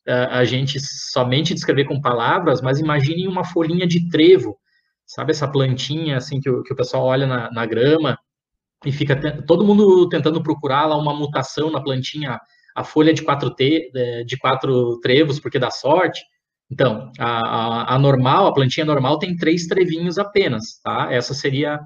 uh, 0.09 0.31
a 0.31 0.45
gente 0.45 0.81
somente 0.81 1.53
descrever 1.53 1.85
com 1.85 2.01
palavras, 2.01 2.63
mas 2.63 2.81
imaginem 2.81 3.29
uma 3.29 3.45
folhinha 3.45 3.87
de 3.87 4.09
trevo, 4.09 4.57
sabe 5.05 5.33
essa 5.33 5.47
plantinha 5.47 6.17
assim 6.17 6.41
que 6.41 6.49
o, 6.49 6.63
que 6.63 6.73
o 6.73 6.77
pessoal 6.77 7.05
olha 7.05 7.27
na, 7.27 7.53
na 7.53 7.67
grama 7.67 8.19
e 8.83 8.91
fica 8.91 9.15
todo 9.47 9.63
mundo 9.63 10.09
tentando 10.09 10.43
procurar 10.43 10.87
lá 10.87 10.97
uma 10.97 11.13
mutação 11.13 11.71
na 11.71 11.83
plantinha, 11.83 12.41
a 12.75 12.83
folha 12.83 13.13
de 13.13 13.21
quatro, 13.21 13.51
te, 13.51 13.91
é, 13.95 14.25
de 14.25 14.39
quatro 14.39 14.99
trevos, 15.01 15.39
porque 15.39 15.59
dá 15.59 15.71
sorte. 15.71 16.23
Então, 16.71 17.13
a, 17.19 17.41
a, 17.47 17.95
a 17.95 17.99
normal, 17.99 18.47
a 18.47 18.55
plantinha 18.55 18.87
normal 18.87 19.19
tem 19.19 19.37
três 19.37 19.67
trevinhos 19.67 20.17
apenas, 20.17 20.81
tá? 20.83 21.09
Essa 21.13 21.35
seria 21.35 21.79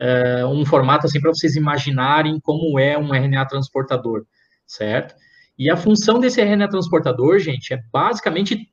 uh, 0.00 0.46
um 0.48 0.64
formato 0.64 1.06
assim 1.06 1.20
para 1.20 1.32
vocês 1.32 1.56
imaginarem 1.56 2.38
como 2.40 2.78
é 2.78 2.98
um 2.98 3.14
RNA 3.14 3.46
transportador, 3.46 4.24
certo? 4.66 5.14
E 5.58 5.70
a 5.70 5.76
função 5.76 6.18
desse 6.18 6.40
RNA 6.40 6.68
transportador, 6.68 7.38
gente, 7.38 7.72
é 7.72 7.78
basicamente 7.92 8.68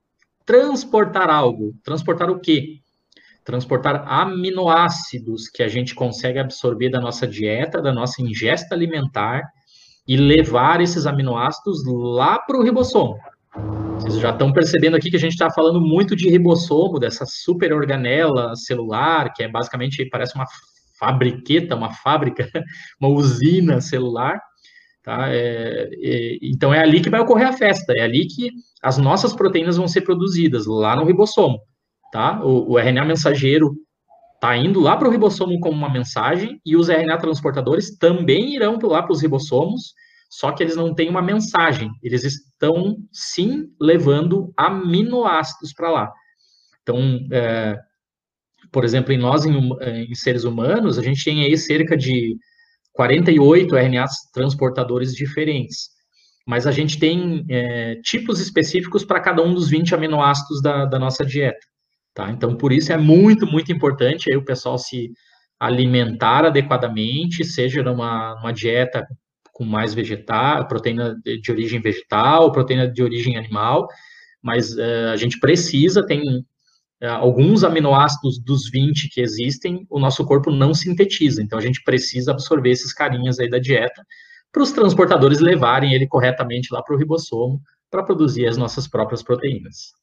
transportar 0.46 1.30
algo. 1.30 1.74
Transportar 1.84 2.30
o 2.30 2.40
quê? 2.40 2.80
Transportar 3.44 4.04
aminoácidos 4.08 5.48
que 5.48 5.64
a 5.64 5.68
gente 5.68 5.94
consegue 5.94 6.40
absorver 6.40 6.90
da 6.90 7.00
nossa 7.00 7.28
dieta, 7.28 7.82
da 7.82 7.94
nossa 7.94 8.22
ingesta 8.22 8.74
alimentar 8.74 9.44
e 10.08 10.18
levar 10.18 10.82
esses 10.82 11.06
aminoácidos 11.06 11.84
lá 11.86 12.40
para 12.40 12.58
o 12.58 12.64
ribossomo. 12.64 13.18
Vocês 13.96 14.20
já 14.20 14.32
estão 14.32 14.52
percebendo 14.52 14.96
aqui 14.96 15.12
que 15.12 15.16
a 15.16 15.20
gente 15.20 15.34
está 15.34 15.52
falando 15.52 15.80
muito 15.80 16.16
de 16.16 16.30
ribossomo, 16.30 17.00
dessa 17.00 17.26
super 17.26 17.72
organela 17.74 18.56
celular, 18.56 19.32
que 19.34 19.44
é 19.44 19.48
basicamente 19.48 20.04
parece 20.10 20.34
uma 20.36 20.46
fabriqueta, 21.02 21.76
uma 21.76 21.92
fábrica, 21.92 22.48
uma 23.02 23.10
usina 23.10 23.82
celular, 23.82 24.40
tá? 25.04 25.30
É, 25.30 25.90
é, 25.92 26.38
então 26.44 26.72
é 26.72 26.80
ali 26.80 27.02
que 27.02 27.10
vai 27.10 27.20
ocorrer 27.20 27.48
a 27.48 27.54
festa, 27.54 27.92
é 27.94 28.02
ali 28.02 28.28
que 28.28 28.52
as 28.84 29.00
nossas 29.00 29.34
proteínas 29.34 29.78
vão 29.78 29.88
ser 29.88 30.02
produzidas, 30.02 30.68
lá 30.68 30.96
no 30.96 31.04
ribossomo, 31.04 31.60
tá? 32.12 32.40
O, 32.46 32.74
o 32.74 32.80
RNA 32.80 33.04
mensageiro 33.04 33.76
está 34.36 34.56
indo 34.56 34.80
lá 34.80 34.96
para 34.96 35.08
o 35.08 35.12
ribossomo 35.12 35.60
como 35.60 35.76
uma 35.76 35.90
mensagem 35.90 36.62
e 36.64 36.76
os 36.76 36.88
RNA 36.88 37.18
transportadores 37.18 37.98
também 37.98 38.54
irão 38.54 38.78
lá 38.84 39.02
para 39.02 39.12
os 39.12 39.22
ribossomos, 39.22 39.94
só 40.30 40.52
que 40.52 40.62
eles 40.62 40.76
não 40.76 40.94
têm 40.94 41.10
uma 41.10 41.22
mensagem, 41.22 41.92
eles 42.02 42.24
estão 42.24 42.96
sim 43.12 43.72
levando 43.80 44.54
aminoácidos 44.56 45.74
para 45.74 45.90
lá. 45.90 46.14
Então, 46.82 47.20
é, 47.32 47.78
por 48.72 48.86
exemplo, 48.86 49.12
em 49.12 49.18
nós, 49.18 49.46
em, 49.46 49.70
em, 50.10 50.16
seres 50.16 50.44
humanos, 50.44 50.98
a 50.98 51.04
gente 51.04 51.24
tem 51.24 51.44
aí 51.44 51.58
cerca 51.58 51.98
de 51.98 52.36
48 52.94 53.76
RNAs 53.76 54.14
transportadores 54.34 55.14
diferentes. 55.14 55.90
Mas 56.48 56.66
a 56.66 56.72
gente 56.72 56.98
tem 56.98 57.46
é, 57.50 57.96
tipos 58.04 58.40
específicos 58.40 59.04
para 59.04 59.20
cada 59.20 59.44
um 59.44 59.54
dos 59.54 59.70
20 59.70 59.94
aminoácidos 59.94 60.62
da, 60.62 60.86
da 60.86 60.98
nossa 60.98 61.26
dieta. 61.26 61.60
Tá? 62.14 62.30
Então, 62.32 62.56
por 62.56 62.72
isso 62.72 62.92
é 62.92 62.98
muito, 62.98 63.46
muito 63.46 63.72
importante 63.72 64.32
aí 64.32 64.38
o 64.38 64.46
pessoal 64.46 64.78
se 64.78 65.12
alimentar 65.60 66.46
adequadamente, 66.46 67.46
seja 67.46 67.84
numa, 67.84 68.36
numa 68.36 68.52
dieta 68.52 69.06
com 69.54 69.64
mais 69.64 69.94
vegetal, 69.94 70.68
proteína 70.68 71.16
de 71.24 71.52
origem 71.52 71.80
vegetal, 71.80 72.52
proteína 72.52 72.88
de 72.88 73.04
origem 73.04 73.38
animal, 73.38 73.88
mas 74.42 74.74
uh, 74.74 75.12
a 75.14 75.16
gente 75.16 75.40
precisa, 75.40 76.06
tem 76.06 76.44
alguns 77.08 77.64
aminoácidos 77.64 78.40
dos 78.40 78.70
20 78.70 79.10
que 79.10 79.22
existem, 79.22 79.86
o 79.90 80.00
nosso 80.00 80.24
corpo 80.26 80.52
não 80.52 80.74
sintetiza. 80.74 81.42
Então, 81.42 81.58
a 81.58 81.62
gente 81.62 81.84
precisa 81.84 82.32
absorver 82.32 82.72
esses 82.72 82.94
carinhas 82.94 83.40
aí 83.40 83.50
da 83.50 83.60
dieta 83.60 84.06
para 84.52 84.62
os 84.62 84.72
transportadores 84.72 85.40
levarem 85.40 85.94
ele 85.94 86.08
corretamente 86.08 86.74
lá 86.74 86.84
para 86.84 86.96
o 86.96 86.98
ribossomo 86.98 87.62
para 87.90 88.04
produzir 88.04 88.48
as 88.48 88.58
nossas 88.58 88.88
próprias 88.88 89.24
proteínas. 89.24 89.94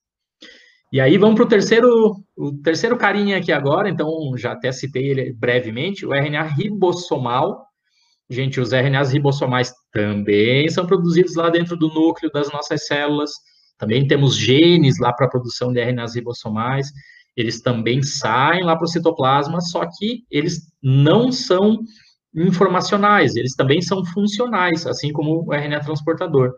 E 0.91 1.01
aí 1.01 1.19
vamos 1.19 1.37
para 1.37 1.45
o 1.45 1.49
terceiro, 1.49 2.17
o 2.35 2.53
terceiro 2.63 2.97
carinha 2.97 3.37
aqui 3.37 3.53
agora, 3.53 3.91
então 3.91 4.09
já 4.37 4.53
até 4.53 4.73
citei 4.73 5.09
ele 5.11 5.33
brevemente, 5.35 6.07
o 6.07 6.15
RNA 6.15 6.43
ribossomal. 6.45 7.67
Gente, 8.31 8.61
os 8.61 8.73
RNAs 8.73 9.13
ribossomais 9.13 9.73
também 9.93 10.69
são 10.69 10.87
produzidos 10.87 11.35
lá 11.35 11.49
dentro 11.51 11.77
do 11.77 11.89
núcleo 11.89 12.31
das 12.31 12.51
nossas 12.51 12.87
células, 12.87 13.31
também 13.79 14.07
temos 14.07 14.37
genes 14.37 14.99
lá 14.99 15.13
para 15.13 15.27
a 15.27 15.31
produção 15.31 15.73
de 15.73 15.81
RNAs 15.81 16.15
ribossomais, 16.17 16.89
eles 17.37 17.61
também 17.61 18.03
saem 18.03 18.65
lá 18.65 18.75
para 18.77 18.85
o 18.85 18.89
citoplasma, 18.89 19.61
só 19.61 19.87
que 19.87 20.25
eles 20.29 20.73
não 20.83 21.31
são 21.31 21.79
informacionais, 22.35 23.37
eles 23.37 23.55
também 23.55 23.81
são 23.81 24.05
funcionais, 24.05 24.87
assim 24.87 25.13
como 25.13 25.45
o 25.47 25.55
RNA 25.55 25.81
transportador. 25.81 26.53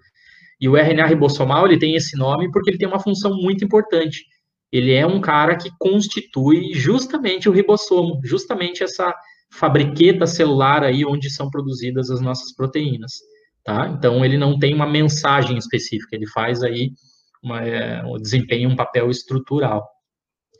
E 0.58 0.68
o 0.68 0.76
RNA 0.76 1.06
ribossomal, 1.06 1.66
ele 1.66 1.78
tem 1.78 1.94
esse 1.94 2.16
nome 2.16 2.50
porque 2.50 2.70
ele 2.70 2.78
tem 2.78 2.88
uma 2.88 3.00
função 3.00 3.34
muito 3.36 3.64
importante. 3.64 4.24
Ele 4.72 4.92
é 4.92 5.06
um 5.06 5.20
cara 5.20 5.56
que 5.56 5.70
constitui 5.78 6.72
justamente 6.74 7.48
o 7.48 7.52
ribossomo, 7.52 8.20
justamente 8.24 8.82
essa 8.82 9.14
fabriqueta 9.52 10.26
celular 10.26 10.84
aí 10.84 11.04
onde 11.04 11.28
são 11.28 11.50
produzidas 11.50 12.10
as 12.10 12.20
nossas 12.20 12.54
proteínas, 12.54 13.12
tá? 13.64 13.88
Então 13.88 14.24
ele 14.24 14.38
não 14.38 14.58
tem 14.58 14.74
uma 14.74 14.86
mensagem 14.86 15.56
específica, 15.56 16.16
ele 16.16 16.26
faz 16.26 16.62
aí 16.62 16.92
uma, 17.42 17.62
é, 17.62 18.02
desempenha 18.20 18.68
um 18.68 18.76
papel 18.76 19.10
estrutural. 19.10 19.86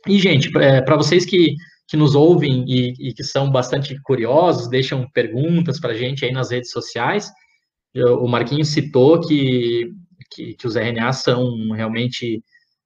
E, 0.07 0.17
gente, 0.17 0.51
para 0.51 0.65
é, 0.65 0.97
vocês 0.97 1.25
que, 1.25 1.55
que 1.87 1.95
nos 1.95 2.15
ouvem 2.15 2.65
e, 2.67 3.09
e, 3.09 3.13
que 3.13 3.23
são 3.23 3.51
bastante 3.51 3.99
curiosos, 4.01 4.67
deixam 4.67 5.07
perguntas 5.13 5.79
para 5.79 5.91
a 5.91 5.95
gente 5.95 6.25
aí 6.25 6.31
nas 6.31 6.49
redes 6.49 6.71
sociais, 6.71 7.29
eu, 7.93 8.23
o 8.23 8.27
Marquinhos 8.27 8.69
citou 8.69 9.19
que, 9.19 9.91
que, 10.31 10.53
que 10.55 10.67
os 10.67 10.75
RNAs 10.75 11.17
são 11.17 11.71
realmente 11.71 12.41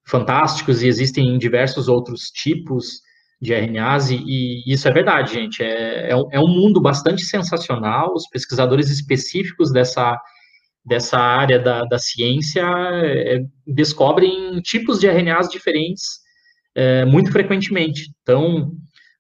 fantásticos 0.06 0.84
e 0.84 0.88
existem 0.88 1.38
diversos 1.38 1.88
outros 1.88 2.30
tipos 2.32 3.00
de 3.46 3.54
RNAs, 3.54 4.10
e, 4.10 4.22
e, 4.26 4.74
isso 4.74 4.88
é 4.88 4.92
verdade, 4.92 5.34
gente. 5.34 5.64
É, 5.64 6.10
é, 6.12 6.16
um, 6.16 6.28
é 6.32 6.40
um 6.40 6.48
mundo 6.48 6.82
bastante 6.82 7.24
sensacional. 7.24 8.14
Os 8.14 8.28
pesquisadores 8.28 8.90
específicos 8.90 9.72
dessa 9.72 10.20
dessa 10.86 11.18
área 11.18 11.58
da, 11.58 11.84
da 11.84 11.98
ciência 11.98 12.64
é, 12.64 13.40
descobrem 13.66 14.62
tipos 14.62 15.00
de 15.00 15.08
RNAs 15.08 15.50
diferentes 15.50 16.20
é, 16.76 17.04
muito 17.06 17.32
frequentemente. 17.32 18.12
Então, 18.22 18.72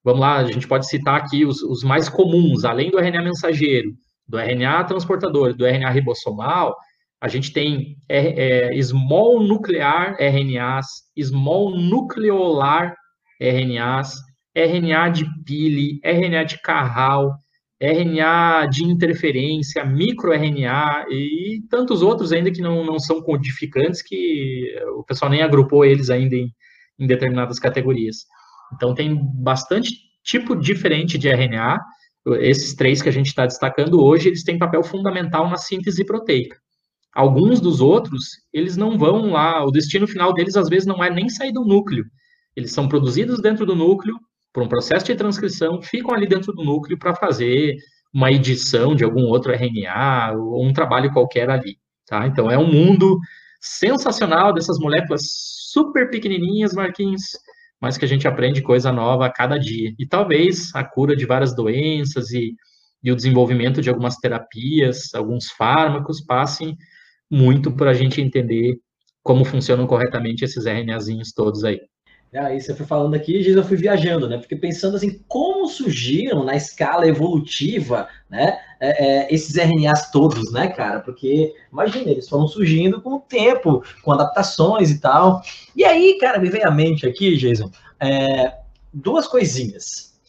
vamos 0.04 0.20
lá, 0.20 0.38
a 0.38 0.44
gente 0.44 0.68
pode 0.68 0.88
citar 0.88 1.16
aqui 1.16 1.44
os, 1.44 1.64
os 1.64 1.84
mais 1.84 2.08
comuns, 2.08 2.66
além 2.66 2.92
do 2.92 3.00
RNA 3.00 3.24
mensageiro, 3.24 3.90
do 4.28 4.38
RNA 4.38 4.84
transportador, 4.84 5.56
do 5.56 5.66
RNA 5.66 5.90
ribossomal, 5.90 6.76
a 7.22 7.28
gente 7.28 7.52
tem 7.52 7.98
é, 8.08 8.76
é, 8.78 8.82
small 8.84 9.42
nuclear 9.42 10.16
RNAs, 10.20 10.86
small 11.18 11.72
nucleolar 11.72 12.96
RNAs, 13.42 14.16
RNA 14.56 15.10
de 15.10 15.26
pile, 15.44 16.00
RNA 16.04 16.44
de 16.44 16.62
Carral, 16.62 17.38
RNA 17.80 18.68
de 18.68 18.84
interferência, 18.84 19.86
microRNA 19.86 21.06
e 21.10 21.62
tantos 21.70 22.02
outros 22.02 22.32
ainda 22.32 22.52
que 22.52 22.62
não, 22.62 22.86
não 22.86 22.98
são 22.98 23.22
codificantes, 23.22 24.02
que 24.02 24.74
o 24.98 25.04
pessoal 25.04 25.30
nem 25.30 25.42
agrupou 25.42 25.84
eles 25.84 26.10
ainda 26.10 26.36
em, 26.36 26.50
em 26.98 27.06
determinadas 27.06 27.60
categorias. 27.60 28.26
Então, 28.74 28.96
tem 28.96 29.16
bastante 29.36 29.94
tipo 30.24 30.56
diferente 30.56 31.18
de 31.18 31.30
RNA. 31.30 31.80
Esses 32.40 32.74
três 32.74 33.02
que 33.02 33.10
a 33.10 33.12
gente 33.12 33.28
está 33.28 33.46
destacando 33.46 34.02
hoje, 34.02 34.30
eles 34.30 34.44
têm 34.44 34.58
papel 34.58 34.84
fundamental 34.84 35.50
na 35.50 35.58
síntese 35.58 36.04
proteica. 36.06 36.58
Alguns 37.14 37.62
dos 37.62 37.82
outros, 37.82 38.26
eles 38.52 38.76
não 38.76 38.98
vão 38.98 39.32
lá, 39.32 39.64
o 39.64 39.72
destino 39.72 40.08
final 40.08 40.34
deles 40.34 40.58
às 40.58 40.68
vezes 40.68 40.86
não 40.86 41.04
é 41.04 41.10
nem 41.10 41.30
sair 41.30 41.54
do 41.54 41.64
núcleo. 41.64 42.04
Eles 42.56 42.72
são 42.72 42.88
produzidos 42.88 43.42
dentro 43.42 43.66
do 43.66 43.76
núcleo, 43.76 44.18
por 44.54 44.64
um 44.64 44.70
processo 44.70 45.06
de 45.06 45.16
transcrição, 45.16 45.82
ficam 45.82 46.14
ali 46.14 46.26
dentro 46.26 46.54
do 46.54 46.64
núcleo 46.64 46.98
para 46.98 47.14
fazer 47.14 47.76
uma 48.14 48.32
edição 48.32 48.96
de 48.96 49.04
algum 49.04 49.24
outro 49.24 49.52
RNA 49.52 50.32
ou 50.38 50.66
um 50.66 50.72
trabalho 50.72 51.12
qualquer 51.12 51.50
ali, 51.50 51.78
tá? 52.08 52.26
Então 52.26 52.50
é 52.50 52.58
um 52.58 52.72
mundo 52.72 53.20
sensacional 53.60 54.54
dessas 54.54 54.80
moléculas 54.80 55.24
super 55.72 56.10
pequenininhas, 56.10 56.74
Marquinhos, 56.74 57.24
mas 57.82 57.98
que 57.98 58.06
a 58.06 58.08
gente 58.08 58.26
aprende 58.26 58.62
coisa 58.62 58.94
nova 58.94 59.26
a 59.26 59.30
cada 59.30 59.58
dia. 59.58 59.94
E 60.00 60.08
talvez 60.08 60.74
a 60.74 60.86
cura 60.86 61.16
de 61.16 61.26
várias 61.26 61.54
doenças 61.54 62.32
e, 62.32 62.56
e 63.04 63.12
o 63.12 63.16
desenvolvimento 63.16 63.82
de 63.82 63.90
algumas 63.90 64.16
terapias, 64.16 65.14
alguns 65.14 65.52
fármacos, 65.52 66.22
passem 66.22 66.78
muito 67.30 67.70
para 67.76 67.92
a 67.92 67.94
gente 67.94 68.22
entender 68.22 68.78
como 69.22 69.44
funcionam 69.44 69.86
corretamente 69.86 70.46
esses 70.46 70.66
RNAzinhos 70.66 71.34
todos 71.34 71.66
aí. 71.66 71.82
É, 72.32 72.40
aí 72.40 72.60
você 72.60 72.76
foi 72.76 72.86
falando 72.86 73.14
aqui, 73.14 73.40
e 73.40 73.50
eu 73.50 73.64
fui 73.64 73.78
viajando, 73.78 74.28
né? 74.28 74.38
Porque 74.38 74.56
pensando 74.56 74.98
assim, 74.98 75.24
como 75.28 75.68
surgiram 75.68 76.44
na 76.44 76.56
escala 76.56 77.08
evolutiva, 77.08 78.10
né? 78.30 78.60
É, 78.80 79.06
é, 79.06 79.34
esses 79.34 79.56
RNAs 79.56 80.12
todos, 80.12 80.52
né, 80.52 80.68
cara? 80.68 81.00
Porque, 81.00 81.54
imagina, 81.72 82.12
eles 82.12 82.28
foram 82.28 82.48
surgindo 82.48 83.02
com 83.02 83.16
o 83.16 83.20
tempo, 83.22 83.84
com 84.04 84.12
adaptações 84.12 84.92
e 84.92 85.00
tal. 85.00 85.42
E 85.76 85.86
aí, 85.86 86.18
cara, 86.20 86.40
me 86.40 86.50
veio 86.50 86.68
à 86.68 86.72
mente 86.72 87.08
aqui, 87.08 87.38
Jason, 87.38 87.72
é, 88.00 88.58
duas 88.94 89.28
coisinhas. 89.28 90.20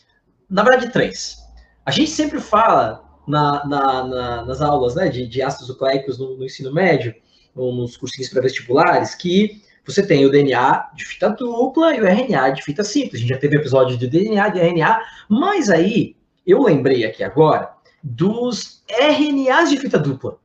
Na 0.48 0.62
verdade, 0.62 0.92
três. 0.92 1.38
A 1.84 1.90
gente 1.90 2.10
sempre 2.10 2.40
fala 2.40 3.04
na, 3.26 3.66
na, 3.66 4.04
na, 4.06 4.44
nas 4.44 4.60
aulas 4.60 4.94
né, 4.94 5.08
de, 5.08 5.26
de 5.26 5.42
ácidos 5.42 5.68
nucleicos 5.68 6.18
no, 6.18 6.36
no 6.36 6.44
ensino 6.44 6.72
médio, 6.72 7.14
nos 7.54 7.96
cursinhos 7.96 8.28
pré-vestibulares, 8.28 9.14
que 9.14 9.62
você 9.86 10.04
tem 10.04 10.26
o 10.26 10.30
DNA 10.30 10.90
de 10.94 11.04
fita 11.04 11.30
dupla 11.30 11.94
e 11.94 12.00
o 12.00 12.06
RNA 12.06 12.50
de 12.50 12.62
fita 12.62 12.82
simples. 12.82 13.14
A 13.14 13.18
gente 13.18 13.28
já 13.28 13.38
teve 13.38 13.56
episódio 13.56 13.96
de 13.96 14.08
DNA, 14.08 14.48
de 14.48 14.58
RNA, 14.58 15.00
mas 15.28 15.70
aí 15.70 16.16
eu 16.44 16.62
lembrei 16.62 17.04
aqui 17.04 17.22
agora 17.22 17.70
dos 18.02 18.84
RNAs 18.88 19.70
de 19.70 19.78
fita 19.78 19.98
dupla. 19.98 20.38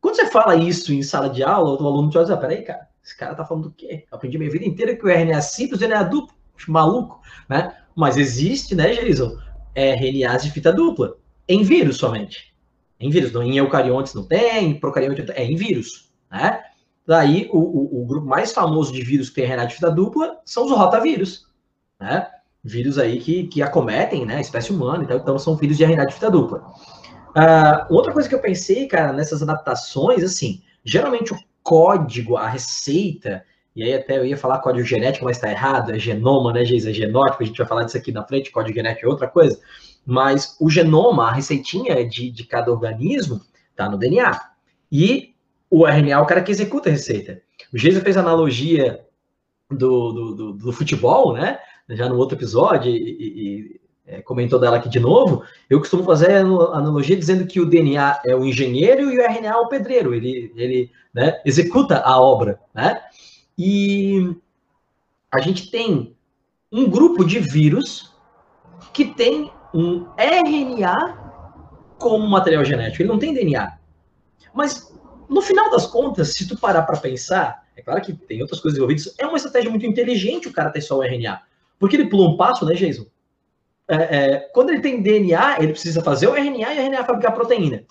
Quando 0.00 0.16
você 0.16 0.26
fala 0.26 0.54
isso 0.54 0.92
em 0.92 1.02
sala 1.02 1.28
de 1.28 1.42
aula, 1.42 1.82
o 1.82 1.86
aluno 1.86 2.10
te 2.10 2.18
olha 2.18 2.26
e 2.26 2.28
diz, 2.28 2.38
peraí, 2.38 2.62
cara, 2.62 2.86
esse 3.02 3.16
cara 3.16 3.34
tá 3.34 3.44
falando 3.44 3.64
do 3.64 3.72
quê? 3.72 4.04
Eu 4.10 4.16
aprendi 4.16 4.38
minha 4.38 4.50
vida 4.50 4.64
inteira 4.64 4.94
que 4.94 5.04
o 5.04 5.08
RNA 5.08 5.38
é 5.38 5.40
simples 5.40 5.80
o 5.80 5.84
RNA 5.84 6.00
é 6.00 6.04
duplo. 6.04 6.36
Maluco, 6.68 7.20
né? 7.48 7.76
Mas 7.94 8.16
existe, 8.16 8.74
né, 8.74 8.94
Jason, 8.94 9.36
RNAs 9.74 10.42
de 10.42 10.50
fita 10.50 10.72
dupla. 10.72 11.16
Em 11.48 11.62
vírus 11.62 11.98
somente. 11.98 12.54
Em 12.98 13.10
vírus. 13.10 13.30
Não, 13.32 13.42
em 13.42 13.56
eucariontes 13.56 14.14
não 14.14 14.24
tem, 14.24 14.70
em 14.70 14.80
procariontes 14.80 15.28
é 15.30 15.44
em 15.44 15.54
vírus, 15.54 16.10
né? 16.30 16.62
Daí, 17.06 17.48
o, 17.52 17.58
o, 17.58 18.02
o, 18.02 18.06
grupo 18.06 18.26
mais 18.26 18.52
famoso 18.52 18.92
de 18.92 19.00
vírus 19.02 19.30
que 19.30 19.40
tem 19.40 19.70
fita 19.70 19.90
dupla 19.90 20.40
são 20.44 20.64
os 20.64 20.72
rotavírus, 20.72 21.46
né? 22.00 22.28
Vírus 22.64 22.98
aí 22.98 23.20
que, 23.20 23.46
que 23.46 23.62
acometem, 23.62 24.26
né, 24.26 24.38
a 24.38 24.40
espécie 24.40 24.72
humana, 24.72 25.06
então, 25.08 25.38
são 25.38 25.54
vírus 25.54 25.76
de 25.76 25.86
fita 26.12 26.28
dupla. 26.28 26.64
Uh, 27.28 27.94
outra 27.94 28.12
coisa 28.12 28.28
que 28.28 28.34
eu 28.34 28.40
pensei, 28.40 28.88
cara, 28.88 29.12
nessas 29.12 29.40
adaptações, 29.40 30.24
assim, 30.24 30.62
geralmente 30.84 31.32
o 31.32 31.38
código, 31.62 32.36
a 32.36 32.48
receita, 32.48 33.44
e 33.76 33.84
aí 33.84 33.94
até 33.94 34.18
eu 34.18 34.24
ia 34.24 34.36
falar 34.36 34.58
código 34.58 34.84
genético, 34.84 35.26
mas 35.26 35.36
está 35.36 35.50
errado, 35.50 35.94
é 35.94 35.98
genoma, 35.98 36.52
né, 36.52 36.64
Geisa? 36.64 36.90
É 36.90 36.92
genótipo, 36.94 37.42
a 37.42 37.46
gente 37.46 37.58
vai 37.58 37.66
falar 37.66 37.84
disso 37.84 37.98
aqui 37.98 38.10
na 38.10 38.24
frente, 38.24 38.50
código 38.50 38.74
genético 38.74 39.06
é 39.06 39.08
outra 39.08 39.28
coisa. 39.28 39.60
Mas 40.04 40.56
o 40.58 40.68
genoma, 40.68 41.28
a 41.28 41.32
receitinha 41.32 42.08
de, 42.08 42.30
de 42.30 42.44
cada 42.44 42.72
organismo, 42.72 43.40
está 43.70 43.88
no 43.88 43.98
DNA. 43.98 44.40
E 44.90 45.35
o 45.70 45.86
RNA 45.86 46.12
é 46.12 46.18
o 46.18 46.26
cara 46.26 46.42
que 46.42 46.50
executa 46.50 46.88
a 46.88 46.92
receita. 46.92 47.40
O 47.72 47.78
Geisa 47.78 48.00
fez 48.00 48.16
a 48.16 48.20
analogia 48.20 49.04
do, 49.70 50.12
do, 50.12 50.34
do, 50.34 50.52
do, 50.52 50.72
futebol, 50.72 51.32
né? 51.32 51.58
Já 51.90 52.08
no 52.08 52.16
outro 52.16 52.36
episódio, 52.36 52.90
e, 52.90 52.96
e, 52.96 53.26
e 53.26 53.80
é, 54.06 54.22
comentou 54.22 54.58
dela 54.58 54.76
aqui 54.76 54.88
de 54.88 55.00
novo. 55.00 55.42
Eu 55.68 55.80
costumo 55.80 56.04
fazer 56.04 56.32
a 56.32 56.40
analogia 56.40 57.16
dizendo 57.16 57.46
que 57.46 57.60
o 57.60 57.66
DNA 57.66 58.20
é 58.24 58.34
o 58.34 58.44
engenheiro 58.44 59.10
e 59.10 59.18
o 59.18 59.22
RNA 59.22 59.48
é 59.48 59.56
o 59.56 59.68
pedreiro. 59.68 60.14
Ele, 60.14 60.52
ele 60.54 60.90
né, 61.12 61.40
executa 61.44 62.00
a 62.00 62.20
obra, 62.20 62.60
né? 62.72 63.02
E 63.58 64.36
a 65.32 65.40
gente 65.40 65.70
tem 65.70 66.16
um 66.70 66.88
grupo 66.88 67.24
de 67.24 67.40
vírus 67.40 68.14
que 68.92 69.06
tem 69.06 69.50
um 69.74 70.06
RNA 70.16 71.94
como 71.98 72.26
material 72.28 72.64
genético. 72.64 73.02
Ele 73.02 73.08
não 73.08 73.18
tem 73.18 73.34
DNA. 73.34 73.78
Mas 74.54 74.95
no 75.28 75.42
final 75.42 75.70
das 75.70 75.86
contas, 75.86 76.34
se 76.34 76.46
tu 76.48 76.58
parar 76.58 76.82
para 76.82 76.96
pensar, 76.96 77.64
é 77.76 77.82
claro 77.82 78.00
que 78.00 78.12
tem 78.12 78.40
outras 78.40 78.60
coisas 78.60 78.76
envolvidas, 78.76 79.14
é 79.18 79.26
uma 79.26 79.36
estratégia 79.36 79.70
muito 79.70 79.86
inteligente 79.86 80.48
o 80.48 80.52
cara 80.52 80.70
ter 80.70 80.80
só 80.80 80.98
o 80.98 81.02
RNA. 81.02 81.42
Porque 81.78 81.96
ele 81.96 82.08
pula 82.08 82.28
um 82.28 82.36
passo, 82.36 82.64
né, 82.64 82.74
Jason? 82.74 83.06
É, 83.88 83.94
é, 83.94 84.38
quando 84.52 84.70
ele 84.70 84.80
tem 84.80 85.00
DNA, 85.00 85.58
ele 85.62 85.72
precisa 85.72 86.02
fazer 86.02 86.26
o 86.26 86.34
RNA 86.34 86.74
e 86.74 86.78
o 86.78 86.82
RNA 86.82 87.04
fabricar 87.04 87.34
proteína. 87.34 87.84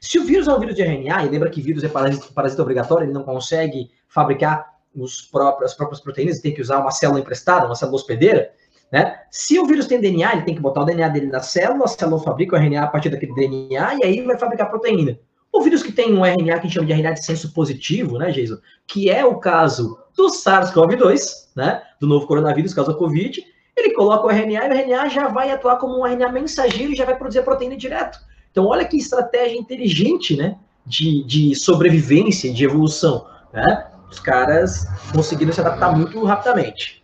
Se 0.00 0.18
o 0.18 0.24
vírus 0.24 0.48
é 0.48 0.52
um 0.52 0.58
vírus 0.58 0.74
de 0.74 0.82
RNA, 0.82 1.24
e 1.24 1.28
lembra 1.28 1.50
que 1.50 1.60
vírus 1.60 1.82
é 1.82 1.88
parasita, 1.88 2.26
parasita 2.34 2.62
obrigatório, 2.62 3.04
ele 3.04 3.12
não 3.12 3.22
consegue 3.22 3.90
fabricar 4.08 4.66
os 4.94 5.22
próprios, 5.22 5.72
as 5.72 5.76
próprias 5.76 6.00
proteínas, 6.00 6.40
tem 6.40 6.54
que 6.54 6.62
usar 6.62 6.78
uma 6.78 6.90
célula 6.90 7.20
emprestada, 7.20 7.66
uma 7.66 7.74
célula 7.74 7.96
hospedeira, 7.96 8.52
né? 8.90 9.20
Se 9.30 9.58
o 9.58 9.66
vírus 9.66 9.86
tem 9.86 10.00
DNA, 10.00 10.32
ele 10.32 10.42
tem 10.42 10.54
que 10.54 10.60
botar 10.60 10.82
o 10.82 10.84
DNA 10.84 11.08
dele 11.08 11.26
na 11.26 11.40
célula, 11.40 11.84
a 11.84 11.88
célula 11.88 12.20
fabrica 12.22 12.56
o 12.56 12.58
RNA 12.58 12.82
a 12.82 12.86
partir 12.88 13.08
daquele 13.08 13.34
DNA, 13.34 13.96
e 13.96 14.04
aí 14.04 14.20
vai 14.22 14.38
fabricar 14.38 14.68
proteína. 14.68 15.18
O 15.52 15.62
vírus 15.62 15.82
que 15.82 15.90
tem 15.90 16.14
um 16.14 16.24
RNA 16.24 16.44
que 16.44 16.50
a 16.50 16.62
gente 16.62 16.74
chama 16.74 16.86
de 16.86 16.92
RNA 16.92 17.14
de 17.14 17.24
senso 17.24 17.52
positivo, 17.52 18.18
né, 18.18 18.30
Jason? 18.30 18.58
Que 18.86 19.10
é 19.10 19.24
o 19.24 19.36
caso 19.36 19.98
do 20.16 20.28
SARS-CoV-2, 20.28 21.48
né? 21.56 21.82
Do 22.00 22.06
novo 22.06 22.26
coronavírus, 22.26 22.72
caso 22.72 22.92
da 22.92 22.98
Covid. 22.98 23.44
Ele 23.76 23.94
coloca 23.94 24.26
o 24.26 24.30
RNA 24.30 24.66
e 24.66 24.68
o 24.68 24.72
RNA 24.72 25.08
já 25.08 25.28
vai 25.28 25.50
atuar 25.50 25.76
como 25.76 25.98
um 25.98 26.06
RNA 26.06 26.30
mensageiro 26.30 26.92
e 26.92 26.96
já 26.96 27.04
vai 27.04 27.16
produzir 27.16 27.40
a 27.40 27.42
proteína 27.42 27.76
direto. 27.76 28.18
Então, 28.50 28.66
olha 28.66 28.84
que 28.84 28.96
estratégia 28.96 29.58
inteligente, 29.58 30.36
né? 30.36 30.56
De, 30.86 31.24
de 31.24 31.54
sobrevivência, 31.54 32.52
de 32.52 32.64
evolução, 32.64 33.26
né? 33.52 33.90
Os 34.10 34.18
caras 34.18 34.86
conseguiram 35.12 35.52
se 35.52 35.60
adaptar 35.60 35.96
muito 35.96 36.22
rapidamente. 36.24 37.02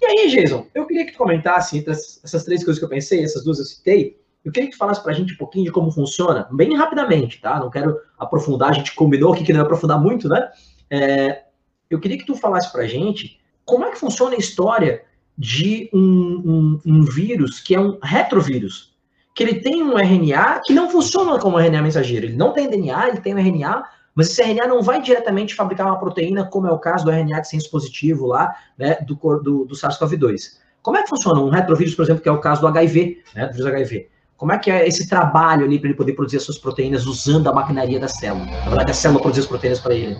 E 0.00 0.06
aí, 0.06 0.30
Jason, 0.30 0.66
eu 0.74 0.86
queria 0.86 1.04
que 1.04 1.12
tu 1.12 1.18
comentasse 1.18 1.76
entre 1.76 1.92
essas 1.92 2.44
três 2.44 2.64
coisas 2.64 2.78
que 2.78 2.84
eu 2.84 2.88
pensei, 2.88 3.22
essas 3.22 3.44
duas 3.44 3.58
eu 3.58 3.64
citei, 3.64 4.18
eu 4.44 4.50
queria 4.50 4.68
que 4.68 4.76
tu 4.76 4.78
falasse 4.78 5.02
para 5.02 5.12
a 5.12 5.14
gente 5.14 5.34
um 5.34 5.36
pouquinho 5.36 5.66
de 5.66 5.72
como 5.72 5.90
funciona, 5.90 6.48
bem 6.50 6.74
rapidamente, 6.76 7.40
tá? 7.40 7.58
Não 7.58 7.70
quero 7.70 7.96
aprofundar, 8.18 8.70
a 8.70 8.74
gente 8.74 8.94
combinou 8.94 9.32
aqui 9.32 9.44
que 9.44 9.52
não 9.52 9.60
ia 9.60 9.64
aprofundar 9.64 10.00
muito, 10.00 10.28
né? 10.28 10.48
É, 10.88 11.42
eu 11.90 12.00
queria 12.00 12.16
que 12.16 12.26
tu 12.26 12.34
falasse 12.34 12.72
para 12.72 12.82
a 12.82 12.86
gente 12.86 13.40
como 13.64 13.84
é 13.84 13.90
que 13.90 13.98
funciona 13.98 14.34
a 14.34 14.38
história 14.38 15.02
de 15.36 15.88
um, 15.92 16.00
um, 16.00 16.80
um, 16.84 17.02
vírus 17.02 17.60
que 17.60 17.74
é 17.74 17.80
um 17.80 17.98
retrovírus, 18.02 18.96
que 19.34 19.42
ele 19.42 19.60
tem 19.60 19.82
um 19.82 19.96
RNA 19.96 20.62
que 20.64 20.72
não 20.72 20.90
funciona 20.90 21.38
como 21.38 21.58
RNA 21.58 21.82
mensageiro, 21.82 22.26
ele 22.26 22.36
não 22.36 22.52
tem 22.52 22.68
DNA, 22.68 23.08
ele 23.08 23.20
tem 23.20 23.34
um 23.34 23.38
RNA, 23.38 23.84
mas 24.14 24.28
esse 24.28 24.42
RNA 24.42 24.66
não 24.66 24.82
vai 24.82 25.00
diretamente 25.00 25.54
fabricar 25.54 25.86
uma 25.86 25.98
proteína, 25.98 26.44
como 26.44 26.66
é 26.66 26.72
o 26.72 26.78
caso 26.78 27.04
do 27.04 27.10
RNA 27.10 27.40
de 27.40 27.48
senso 27.48 27.70
positivo 27.70 28.26
lá, 28.26 28.54
né, 28.76 28.96
do, 29.06 29.14
do, 29.14 29.64
do 29.64 29.74
SARS-CoV-2. 29.74 30.58
Como 30.82 30.96
é 30.96 31.02
que 31.02 31.08
funciona 31.08 31.40
um 31.40 31.50
retrovírus, 31.50 31.94
por 31.94 32.02
exemplo, 32.02 32.22
que 32.22 32.28
é 32.28 32.32
o 32.32 32.40
caso 32.40 32.60
do 32.60 32.66
HIV, 32.66 33.22
né, 33.34 33.46
do 33.46 33.52
vírus 33.52 33.66
HIV? 33.66 34.08
Como 34.40 34.52
é 34.52 34.58
que 34.58 34.70
é 34.70 34.88
esse 34.88 35.06
trabalho 35.06 35.66
ali 35.66 35.78
para 35.78 35.90
ele 35.90 35.96
poder 35.98 36.14
produzir 36.14 36.38
as 36.38 36.44
suas 36.44 36.56
proteínas 36.56 37.04
usando 37.04 37.46
a 37.50 37.52
maquinaria 37.52 38.00
da 38.00 38.08
célula? 38.08 38.46
Na 38.46 38.70
verdade, 38.70 38.90
a 38.90 38.94
célula 38.94 39.20
produzir 39.20 39.40
as 39.40 39.46
proteínas 39.46 39.80
para 39.80 39.94
ele. 39.94 40.16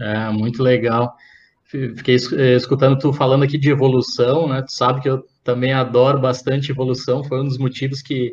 É, 0.00 0.30
muito 0.30 0.62
legal. 0.62 1.12
Fiquei 1.64 2.14
eh, 2.14 2.54
escutando 2.54 2.96
tu 2.96 3.12
falando 3.12 3.42
aqui 3.42 3.58
de 3.58 3.68
evolução, 3.68 4.48
né? 4.48 4.62
Tu 4.62 4.70
sabe 4.70 5.00
que 5.00 5.10
eu 5.10 5.24
também 5.42 5.72
adoro 5.72 6.20
bastante 6.20 6.70
evolução, 6.70 7.24
foi 7.24 7.40
um 7.40 7.46
dos 7.46 7.58
motivos 7.58 8.00
que 8.00 8.32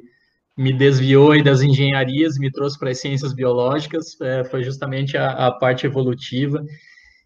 me 0.55 0.71
desviou 0.71 1.43
das 1.43 1.63
engenharias, 1.63 2.37
me 2.37 2.51
trouxe 2.51 2.77
para 2.77 2.91
as 2.91 2.99
ciências 2.99 3.33
biológicas, 3.33 4.21
é, 4.21 4.43
foi 4.43 4.63
justamente 4.63 5.17
a, 5.17 5.31
a, 5.47 5.51
parte 5.51 5.87
evolutiva. 5.87 6.63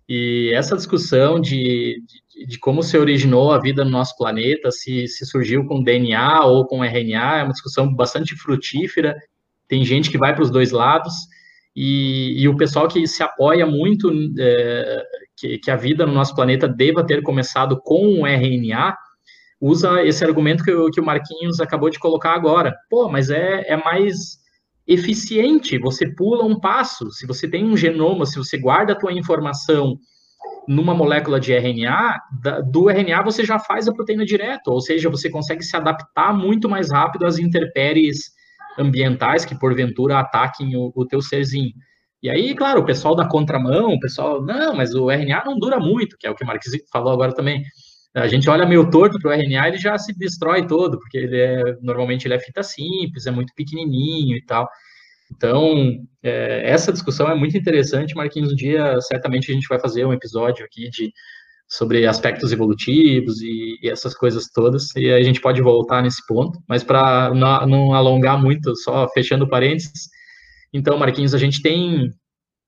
E 0.09 0.51
essa 0.55 0.75
discussão 0.75 1.39
de, 1.39 2.03
de, 2.35 2.47
de, 2.47 2.57
como 2.57 2.81
se 2.81 2.97
originou 2.97 3.51
a 3.51 3.61
vida 3.61 3.85
no 3.85 3.91
nosso 3.91 4.17
planeta, 4.17 4.71
se, 4.71 5.07
se 5.07 5.23
surgiu 5.23 5.63
com 5.65 5.83
DNA 5.83 6.45
ou 6.45 6.65
com 6.65 6.83
RNA, 6.83 7.37
é 7.37 7.43
uma 7.43 7.53
discussão 7.53 7.93
bastante 7.93 8.35
frutífera. 8.35 9.15
Tem 9.67 9.85
gente 9.85 10.09
que 10.09 10.17
vai 10.17 10.33
para 10.33 10.43
os 10.43 10.49
dois 10.49 10.71
lados, 10.71 11.13
e, 11.75 12.41
e, 12.41 12.47
o 12.49 12.57
pessoal 12.57 12.87
que 12.87 13.05
se 13.05 13.21
apoia 13.21 13.67
muito 13.67 14.11
é, 14.39 15.03
que, 15.37 15.59
que, 15.59 15.69
a 15.69 15.75
vida 15.75 16.07
no 16.07 16.11
nosso 16.11 16.33
planeta 16.33 16.67
deva 16.67 17.05
ter 17.05 17.21
começado 17.21 17.79
com 17.79 18.21
o 18.21 18.25
RNA, 18.25 18.97
usa 19.61 20.03
esse 20.03 20.25
argumento 20.25 20.63
que, 20.63 20.71
que 20.91 20.99
o 20.99 21.05
Marquinhos 21.05 21.59
acabou 21.59 21.91
de 21.91 21.99
colocar 21.99 22.33
agora. 22.33 22.75
Pô, 22.89 23.07
mas 23.07 23.29
é, 23.29 23.63
é 23.67 23.77
mais 23.77 24.39
eficiente, 24.89 25.77
você 25.77 26.09
pula 26.09 26.43
um 26.43 26.59
passo. 26.59 27.11
Se 27.11 27.27
você 27.27 27.47
tem 27.47 27.63
um 27.63 27.77
genoma, 27.77 28.25
se 28.25 28.37
você 28.37 28.57
guarda 28.57 28.93
a 28.93 28.95
tua 28.95 29.13
informação 29.13 29.99
numa 30.67 30.95
molécula 30.95 31.39
de 31.39 31.53
RNA, 31.53 32.19
do 32.71 32.89
RNA 32.89 33.21
você 33.21 33.45
já 33.45 33.59
faz 33.59 33.87
a 33.87 33.93
proteína 33.93 34.25
direto, 34.25 34.69
ou 34.69 34.81
seja, 34.81 35.09
você 35.09 35.29
consegue 35.29 35.63
se 35.63 35.77
adaptar 35.77 36.33
muito 36.33 36.67
mais 36.67 36.91
rápido 36.91 37.27
às 37.27 37.37
intempéries 37.37 38.31
ambientais 38.79 39.45
que 39.45 39.57
porventura 39.57 40.17
ataquem 40.19 40.75
o, 40.75 40.91
o 40.95 41.05
teu 41.05 41.21
serzinho. 41.21 41.73
E 42.23 42.29
aí, 42.29 42.55
claro, 42.55 42.81
o 42.81 42.85
pessoal 42.85 43.15
da 43.15 43.27
contramão, 43.27 43.93
o 43.93 43.99
pessoal, 43.99 44.43
não, 44.43 44.75
mas 44.75 44.95
o 44.95 45.09
RNA 45.11 45.43
não 45.45 45.59
dura 45.59 45.79
muito, 45.79 46.17
que 46.17 46.25
é 46.25 46.31
o 46.31 46.35
que 46.35 46.43
o 46.43 46.47
Marquinhos 46.47 46.81
falou 46.91 47.13
agora 47.13 47.33
também. 47.33 47.63
A 48.15 48.27
gente 48.27 48.49
olha 48.49 48.65
meio 48.65 48.89
torto 48.89 49.19
para 49.19 49.29
o 49.29 49.33
RNA, 49.33 49.67
ele 49.67 49.77
já 49.77 49.97
se 49.97 50.17
destrói 50.17 50.65
todo, 50.65 50.99
porque 50.99 51.17
ele 51.17 51.37
é, 51.37 51.61
normalmente 51.81 52.25
ele 52.25 52.33
é 52.33 52.39
fita 52.39 52.63
simples, 52.63 53.25
é 53.25 53.31
muito 53.31 53.53
pequenininho 53.55 54.35
e 54.35 54.43
tal. 54.45 54.67
Então, 55.31 55.99
é, 56.23 56.63
essa 56.69 56.91
discussão 56.91 57.29
é 57.29 57.35
muito 57.35 57.55
interessante, 57.55 58.15
Marquinhos. 58.15 58.51
Um 58.51 58.55
dia, 58.55 58.99
certamente, 59.01 59.51
a 59.51 59.53
gente 59.53 59.67
vai 59.67 59.79
fazer 59.79 60.05
um 60.05 60.13
episódio 60.13 60.65
aqui 60.65 60.89
de 60.89 61.11
sobre 61.67 62.07
aspectos 62.07 62.51
evolutivos 62.51 63.41
e, 63.41 63.77
e, 63.83 63.89
essas 63.89 64.15
coisas 64.15 64.49
todas, 64.51 64.95
e 64.95 65.11
a 65.11 65.21
gente 65.21 65.39
pode 65.39 65.61
voltar 65.61 66.01
nesse 66.01 66.25
ponto, 66.25 66.57
mas 66.67 66.83
para 66.83 67.31
não, 67.35 67.67
não, 67.67 67.93
alongar 67.93 68.41
muito, 68.41 68.75
só 68.75 69.07
fechando 69.09 69.47
parênteses, 69.47 70.09
então, 70.73 70.97
Marquinhos, 70.97 71.33
a 71.33 71.37
gente 71.37 71.61
tem 71.61 72.11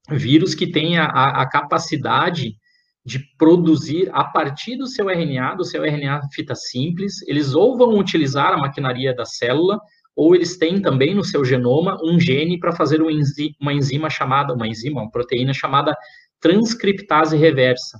vírus 0.10 0.56
que 0.56 0.67
têm 0.67 0.97
a, 0.97 1.06
a, 1.06 1.49
capacidade 1.49 2.56
de 3.03 3.19
produzir 3.37 4.09
a 4.13 4.23
partir 4.23 4.77
do 4.77 4.87
seu 4.87 5.09
RNA, 5.09 5.55
do 5.55 5.65
seu 5.65 5.83
RNA 5.83 6.21
fita 6.33 6.53
simples, 6.53 7.21
eles 7.27 7.53
ou 7.55 7.77
vão 7.77 7.97
utilizar 7.97 8.53
a 8.53 8.57
maquinaria 8.57 9.13
da 9.13 9.25
célula, 9.25 9.79
ou 10.15 10.35
eles 10.35 10.57
têm 10.57 10.81
também 10.81 11.15
no 11.15 11.23
seu 11.23 11.43
genoma 11.43 11.97
um 12.03 12.19
gene 12.19 12.59
para 12.59 12.75
fazer 12.75 13.01
uma 13.01 13.73
enzima 13.73 14.09
chamada, 14.09 14.53
uma 14.53 14.67
enzima, 14.67 15.01
uma 15.01 15.09
proteína 15.09 15.53
chamada 15.53 15.95
transcriptase 16.39 17.37
reversa. 17.37 17.99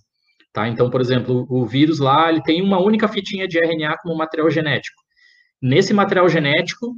Tá? 0.54 0.68
Então, 0.68 0.90
por 0.90 1.00
exemplo, 1.00 1.48
o 1.50 1.66
vírus 1.66 2.00
lá, 2.00 2.30
ele 2.30 2.44
tem 2.44 2.62
uma 2.62 2.80
única 2.80 3.08
fitinha 3.08 3.48
de 3.48 3.58
RNA 3.58 3.98
como 4.04 4.18
material 4.18 4.50
genético. 4.50 5.02
Nesse 5.62 5.94
material 5.94 6.28
genético, 6.28 6.94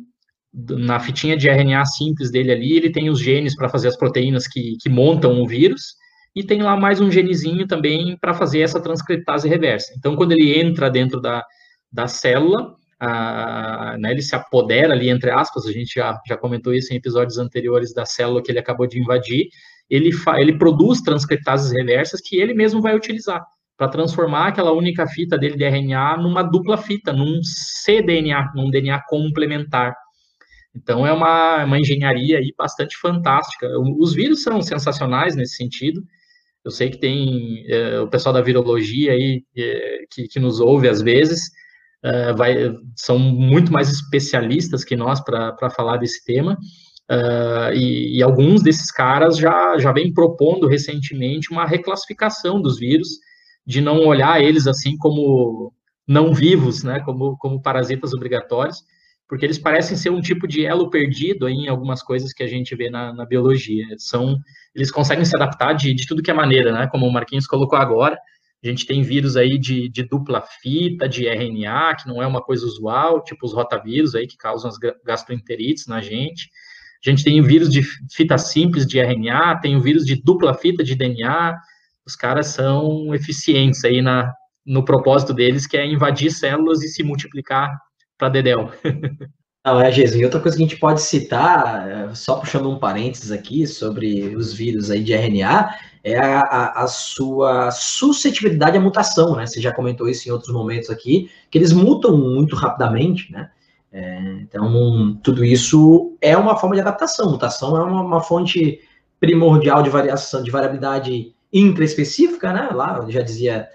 na 0.53 0.99
fitinha 0.99 1.37
de 1.37 1.49
RNA 1.49 1.85
simples 1.85 2.31
dele 2.31 2.51
ali, 2.51 2.73
ele 2.75 2.91
tem 2.91 3.09
os 3.09 3.19
genes 3.19 3.55
para 3.55 3.69
fazer 3.69 3.89
as 3.89 3.97
proteínas 3.97 4.47
que, 4.47 4.75
que 4.81 4.89
montam 4.89 5.41
o 5.41 5.47
vírus, 5.47 5.95
e 6.35 6.43
tem 6.43 6.61
lá 6.61 6.75
mais 6.75 6.99
um 6.99 7.11
genezinho 7.11 7.67
também 7.67 8.17
para 8.17 8.33
fazer 8.33 8.61
essa 8.61 8.81
transcriptase 8.81 9.47
reversa. 9.47 9.93
Então, 9.97 10.15
quando 10.15 10.31
ele 10.31 10.59
entra 10.59 10.89
dentro 10.89 11.21
da, 11.21 11.43
da 11.91 12.07
célula, 12.07 12.75
a, 12.99 13.95
né, 13.99 14.11
ele 14.11 14.21
se 14.21 14.35
apodera 14.35 14.93
ali, 14.93 15.09
entre 15.09 15.29
aspas, 15.29 15.65
a 15.65 15.71
gente 15.71 15.93
já, 15.95 16.19
já 16.27 16.37
comentou 16.37 16.73
isso 16.73 16.93
em 16.93 16.97
episódios 16.97 17.37
anteriores 17.37 17.93
da 17.93 18.05
célula 18.05 18.41
que 18.41 18.51
ele 18.51 18.59
acabou 18.59 18.87
de 18.87 18.99
invadir, 18.99 19.47
ele, 19.89 20.11
ele 20.37 20.57
produz 20.57 21.01
transcriptases 21.01 21.71
reversas 21.71 22.21
que 22.21 22.37
ele 22.37 22.53
mesmo 22.53 22.81
vai 22.81 22.95
utilizar 22.95 23.43
para 23.77 23.89
transformar 23.89 24.47
aquela 24.47 24.71
única 24.71 25.05
fita 25.07 25.37
dele 25.37 25.57
de 25.57 25.65
RNA 25.65 26.17
numa 26.17 26.43
dupla 26.43 26.77
fita, 26.77 27.11
num 27.11 27.41
cDNA, 27.85 28.51
num 28.55 28.69
DNA 28.69 29.01
complementar. 29.07 29.95
Então 30.75 31.05
é 31.05 31.11
uma, 31.11 31.65
uma 31.65 31.79
engenharia 31.79 32.39
aí 32.39 32.53
bastante 32.57 32.97
fantástica. 32.97 33.67
Os 33.99 34.13
vírus 34.13 34.41
são 34.41 34.61
sensacionais 34.61 35.35
nesse 35.35 35.55
sentido. 35.55 36.01
Eu 36.63 36.71
sei 36.71 36.89
que 36.89 36.97
tem 36.97 37.65
é, 37.67 37.99
o 37.99 38.07
pessoal 38.07 38.33
da 38.33 38.41
virologia 38.41 39.11
aí 39.11 39.43
é, 39.55 40.05
que, 40.09 40.27
que, 40.27 40.39
nos 40.39 40.59
ouve 40.59 40.87
às 40.87 41.01
vezes, 41.01 41.41
é, 42.03 42.33
vai, 42.33 42.55
são 42.95 43.19
muito 43.19 43.71
mais 43.71 43.89
especialistas 43.89 44.83
que 44.83 44.95
nós 44.95 45.21
para 45.23 45.69
falar 45.69 45.97
desse 45.97 46.23
tema. 46.23 46.57
Uh, 47.11 47.73
e, 47.75 48.17
e, 48.17 48.23
alguns 48.23 48.63
desses 48.63 48.89
caras 48.89 49.37
já, 49.37 49.77
já 49.77 49.91
vêm 49.91 50.13
propondo 50.13 50.67
recentemente 50.67 51.51
uma 51.51 51.65
reclassificação 51.65 52.61
dos 52.61 52.79
vírus, 52.79 53.09
de 53.67 53.81
não 53.81 54.05
olhar 54.05 54.41
eles 54.41 54.67
assim 54.67 54.97
como 54.97 55.73
não 56.07 56.33
vivos, 56.33 56.81
né, 56.81 57.01
como, 57.01 57.37
como 57.37 57.61
parasitas 57.61 58.13
obrigatórios, 58.13 58.77
porque 59.27 59.45
eles 59.45 59.57
parecem 59.57 59.97
ser 59.97 60.09
um 60.09 60.21
tipo 60.21 60.47
de 60.47 60.65
elo 60.65 60.89
perdido 60.89 61.49
em 61.49 61.67
algumas 61.67 62.03
coisas 62.03 62.33
que 62.33 62.43
a 62.43 62.47
gente 62.47 62.75
vê 62.75 62.89
na, 62.89 63.13
na 63.13 63.25
biologia. 63.25 63.85
São, 63.97 64.37
eles 64.75 64.91
conseguem 64.91 65.25
se 65.25 65.35
adaptar 65.35 65.73
de, 65.73 65.93
de 65.93 66.05
tudo 66.05 66.21
que 66.21 66.31
é 66.31 66.33
maneira, 66.33 66.71
né, 66.71 66.87
como 66.87 67.07
o 67.07 67.11
Marquinhos 67.11 67.47
colocou 67.47 67.77
agora, 67.77 68.17
a 68.63 68.69
gente 68.69 68.85
tem 68.85 69.01
vírus 69.01 69.35
aí 69.35 69.57
de, 69.57 69.89
de, 69.89 70.03
dupla 70.03 70.41
fita, 70.41 71.07
de 71.07 71.27
RNA, 71.27 71.95
que 71.95 72.07
não 72.07 72.23
é 72.23 72.27
uma 72.27 72.41
coisa 72.41 72.65
usual, 72.65 73.21
tipo 73.21 73.45
os 73.45 73.53
rotavírus 73.53 74.15
aí 74.15 74.25
que 74.25 74.37
causam 74.37 74.69
as 74.69 74.77
gastroenterites 75.03 75.85
na 75.85 76.01
gente. 76.01 76.49
A 77.05 77.09
gente 77.09 77.25
tem 77.25 77.41
o 77.41 77.43
vírus 77.43 77.69
de 77.69 77.83
fita 78.09 78.37
simples 78.37 78.87
de 78.87 78.99
RNA, 78.99 79.59
tem 79.59 79.75
o 79.75 79.81
vírus 79.81 80.05
de 80.05 80.15
dupla 80.15 80.53
fita 80.53 80.81
de 80.81 80.95
DNA. 80.95 81.57
Os 82.05 82.15
caras 82.15 82.47
são 82.47 83.13
eficientes 83.13 83.83
aí 83.83 84.01
na, 84.01 84.33
no 84.65 84.85
propósito 84.85 85.33
deles, 85.33 85.67
que 85.67 85.75
é 85.75 85.85
invadir 85.85 86.31
células 86.31 86.81
e 86.81 86.87
se 86.87 87.03
multiplicar 87.03 87.69
para 88.17 88.29
dedéu. 88.29 88.71
Não, 89.65 89.79
é, 89.79 89.89
Jesus. 89.91 90.19
E 90.19 90.25
outra 90.25 90.41
coisa 90.41 90.57
que 90.57 90.63
a 90.63 90.67
gente 90.67 90.79
pode 90.79 91.01
citar, 91.01 91.89
é, 91.89 92.15
só 92.15 92.35
puxando 92.35 92.69
um 92.69 92.77
parênteses 92.77 93.31
aqui 93.31 93.65
sobre 93.65 94.35
os 94.35 94.53
vírus 94.53 94.91
aí 94.91 95.01
de 95.01 95.13
RNA, 95.13 95.73
é 96.03 96.17
a, 96.19 96.39
a, 96.41 96.83
a, 96.83 96.87
sua 96.87 97.71
suscetibilidade 97.71 98.77
à 98.77 98.81
mutação, 98.81 99.37
né? 99.37 99.45
Você 99.45 99.61
já 99.61 99.73
comentou 99.73 100.09
isso 100.09 100.27
em 100.27 100.31
outros 100.33 100.53
momentos 100.53 100.89
aqui, 100.89 101.29
que 101.49 101.57
eles 101.57 101.71
mutam 101.71 102.17
muito 102.17 102.57
rapidamente, 102.57 103.31
né? 103.31 103.49
É, 103.89 104.19
então, 104.41 105.17
tudo 105.23 105.45
isso 105.45 106.17
é 106.19 106.35
uma 106.35 106.57
forma 106.57 106.75
de 106.75 106.81
adaptação. 106.81 107.31
Mutação 107.31 107.77
é 107.77 107.83
uma, 107.83 108.01
uma 108.01 108.21
fonte 108.21 108.81
primordial 109.17 109.81
de 109.81 109.89
variação, 109.89 110.43
de 110.43 110.51
variabilidade 110.51 111.33
intraespecífica, 111.53 112.51
né? 112.51 112.69
Lá, 112.73 113.05
já 113.07 113.21
dizia 113.21 113.69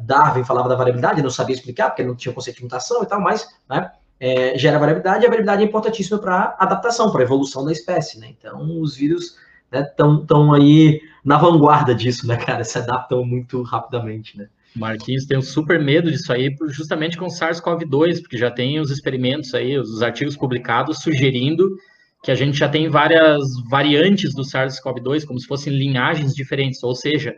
Darwin, 0.00 0.44
falava 0.44 0.68
da 0.68 0.74
variabilidade, 0.74 1.22
não 1.22 1.30
sabia 1.30 1.54
explicar, 1.54 1.90
porque 1.90 2.02
não 2.02 2.14
tinha 2.14 2.34
conceito 2.34 2.56
de 2.56 2.62
mutação 2.62 3.02
e 3.02 3.06
tal, 3.06 3.20
mas 3.20 3.48
né, 3.68 3.90
é, 4.18 4.56
gera 4.56 4.78
variabilidade, 4.78 5.24
e 5.24 5.26
a 5.26 5.28
variabilidade 5.28 5.62
é 5.62 5.66
importantíssima 5.66 6.18
para 6.18 6.56
adaptação, 6.58 7.10
para 7.10 7.22
evolução 7.22 7.64
da 7.64 7.72
espécie, 7.72 8.18
né? 8.18 8.28
Então, 8.38 8.80
os 8.80 8.96
vírus 8.96 9.36
estão 9.72 10.52
né, 10.52 10.58
aí 10.58 11.00
na 11.24 11.36
vanguarda 11.38 11.94
disso, 11.94 12.26
né, 12.26 12.36
cara? 12.36 12.64
Se 12.64 12.78
adaptam 12.78 13.24
muito 13.24 13.62
rapidamente, 13.62 14.38
né? 14.38 14.48
Marquinhos 14.74 15.26
tem 15.26 15.36
um 15.36 15.42
super 15.42 15.78
medo 15.80 16.10
disso 16.10 16.32
aí, 16.32 16.54
justamente 16.68 17.18
com 17.18 17.26
SARS-CoV-2, 17.26 18.22
porque 18.22 18.38
já 18.38 18.50
tem 18.50 18.80
os 18.80 18.90
experimentos 18.90 19.54
aí, 19.54 19.78
os 19.78 20.02
artigos 20.02 20.36
publicados 20.36 21.00
sugerindo 21.00 21.76
que 22.22 22.30
a 22.30 22.34
gente 22.34 22.56
já 22.56 22.68
tem 22.68 22.88
várias 22.88 23.42
variantes 23.68 24.32
do 24.34 24.42
SARS-CoV-2, 24.42 25.26
como 25.26 25.40
se 25.40 25.46
fossem 25.46 25.72
linhagens 25.72 26.34
diferentes, 26.34 26.82
ou 26.82 26.94
seja, 26.94 27.34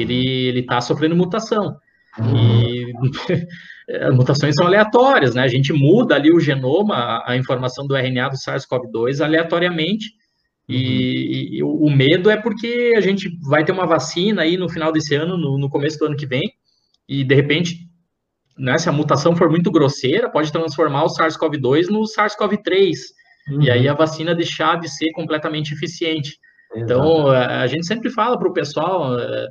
ele 0.00 0.60
está 0.60 0.80
sofrendo 0.80 1.16
mutação. 1.16 1.76
E 2.18 2.92
mutações 4.14 4.54
são 4.54 4.66
aleatórias, 4.66 5.34
né? 5.34 5.42
A 5.42 5.48
gente 5.48 5.72
muda 5.72 6.14
ali 6.14 6.32
o 6.32 6.40
genoma, 6.40 7.22
a 7.26 7.36
informação 7.36 7.86
do 7.86 7.96
RNA 7.96 8.30
do 8.30 8.36
SARS-CoV-2 8.36 9.24
aleatoriamente, 9.24 10.06
e, 10.68 11.58
e, 11.58 11.62
o 11.62 11.88
medo 11.88 12.28
é 12.28 12.36
porque 12.36 12.94
a 12.96 13.00
gente 13.00 13.30
vai 13.48 13.64
ter 13.64 13.70
uma 13.70 13.86
vacina 13.86 14.42
aí 14.42 14.56
no 14.56 14.68
final 14.68 14.90
desse 14.90 15.14
ano, 15.14 15.38
no, 15.38 15.56
no 15.56 15.70
começo 15.70 15.96
do 15.98 16.06
ano 16.06 16.16
que 16.16 16.26
vem, 16.26 16.42
e 17.08 17.22
de 17.22 17.34
repente, 17.34 17.88
né, 18.58 18.76
se 18.76 18.88
a 18.88 18.92
mutação 18.92 19.36
for 19.36 19.48
muito 19.48 19.70
grosseira, 19.70 20.28
pode 20.28 20.50
transformar 20.50 21.04
o 21.04 21.08
SARS-CoV-2 21.08 21.86
no 21.86 22.02
SARS-CoV-3, 22.02 22.94
uhum. 23.50 23.62
e 23.62 23.70
aí 23.70 23.88
a 23.88 23.94
vacina 23.94 24.34
deixar 24.34 24.80
de 24.80 24.88
ser 24.88 25.12
completamente 25.12 25.72
eficiente. 25.72 26.36
Então, 26.74 27.28
a 27.30 27.66
gente 27.68 27.86
sempre 27.86 28.10
fala 28.10 28.36
para 28.36 28.48
o 28.48 28.52
pessoal, 28.52 29.16
é, 29.18 29.46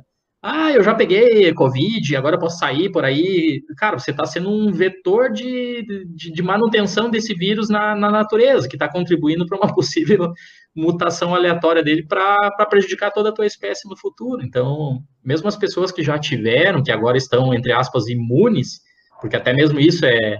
ah, 0.48 0.70
eu 0.70 0.80
já 0.80 0.94
peguei 0.94 1.52
Covid, 1.52 2.14
agora 2.14 2.38
posso 2.38 2.58
sair 2.58 2.88
por 2.88 3.04
aí. 3.04 3.64
Cara, 3.76 3.98
você 3.98 4.12
está 4.12 4.24
sendo 4.24 4.48
um 4.48 4.70
vetor 4.70 5.32
de, 5.32 5.84
de, 6.14 6.30
de, 6.30 6.42
manutenção 6.42 7.10
desse 7.10 7.34
vírus 7.34 7.68
na, 7.68 7.96
na 7.96 8.12
natureza, 8.12 8.68
que 8.68 8.76
está 8.76 8.88
contribuindo 8.88 9.44
para 9.44 9.58
uma 9.58 9.66
possível 9.74 10.32
mutação 10.72 11.34
aleatória 11.34 11.82
dele 11.82 12.06
para 12.06 12.52
prejudicar 12.70 13.10
toda 13.10 13.30
a 13.30 13.32
tua 13.32 13.44
espécie 13.44 13.88
no 13.88 13.96
futuro. 13.96 14.40
Então, 14.40 15.02
mesmo 15.24 15.48
as 15.48 15.56
pessoas 15.56 15.90
que 15.90 16.02
já 16.02 16.16
tiveram, 16.16 16.80
que 16.80 16.92
agora 16.92 17.16
estão, 17.16 17.52
entre 17.52 17.72
aspas, 17.72 18.06
imunes, 18.06 18.80
porque 19.20 19.34
até 19.34 19.52
mesmo 19.52 19.80
isso 19.80 20.06
é, 20.06 20.38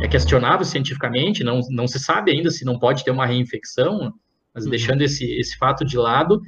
é 0.00 0.08
questionável 0.08 0.64
cientificamente, 0.64 1.44
não, 1.44 1.60
não 1.68 1.86
se 1.86 1.98
sabe 1.98 2.30
ainda 2.30 2.50
se 2.50 2.64
não 2.64 2.78
pode 2.78 3.04
ter 3.04 3.10
uma 3.10 3.26
reinfecção, 3.26 4.10
mas 4.54 4.64
uhum. 4.64 4.70
deixando 4.70 5.02
esse, 5.02 5.24
esse 5.38 5.58
fato 5.58 5.84
de 5.84 5.98
lado, 5.98 6.40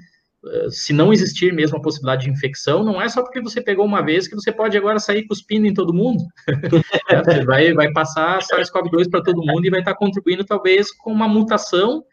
se 0.70 0.92
não 0.92 1.12
existir 1.12 1.52
mesmo 1.52 1.76
a 1.76 1.82
possibilidade 1.82 2.24
de 2.24 2.30
infecção, 2.30 2.82
não 2.82 3.00
é 3.00 3.08
só 3.08 3.22
porque 3.22 3.40
você 3.40 3.60
pegou 3.60 3.84
uma 3.84 4.02
vez 4.02 4.26
que 4.26 4.34
você 4.34 4.50
pode 4.50 4.76
agora 4.76 4.98
sair 4.98 5.26
cuspindo 5.26 5.66
em 5.66 5.74
todo 5.74 5.94
mundo. 5.94 6.24
É, 7.08 7.22
você 7.22 7.44
vai, 7.44 7.72
vai 7.72 7.92
passar 7.92 8.40
SARS-CoV-2 8.40 9.10
para 9.10 9.22
todo 9.22 9.44
mundo 9.44 9.66
e 9.66 9.70
vai 9.70 9.80
estar 9.80 9.94
contribuindo, 9.94 10.44
talvez, 10.44 10.92
com 10.92 11.12
uma 11.12 11.26
mutação 11.26 12.04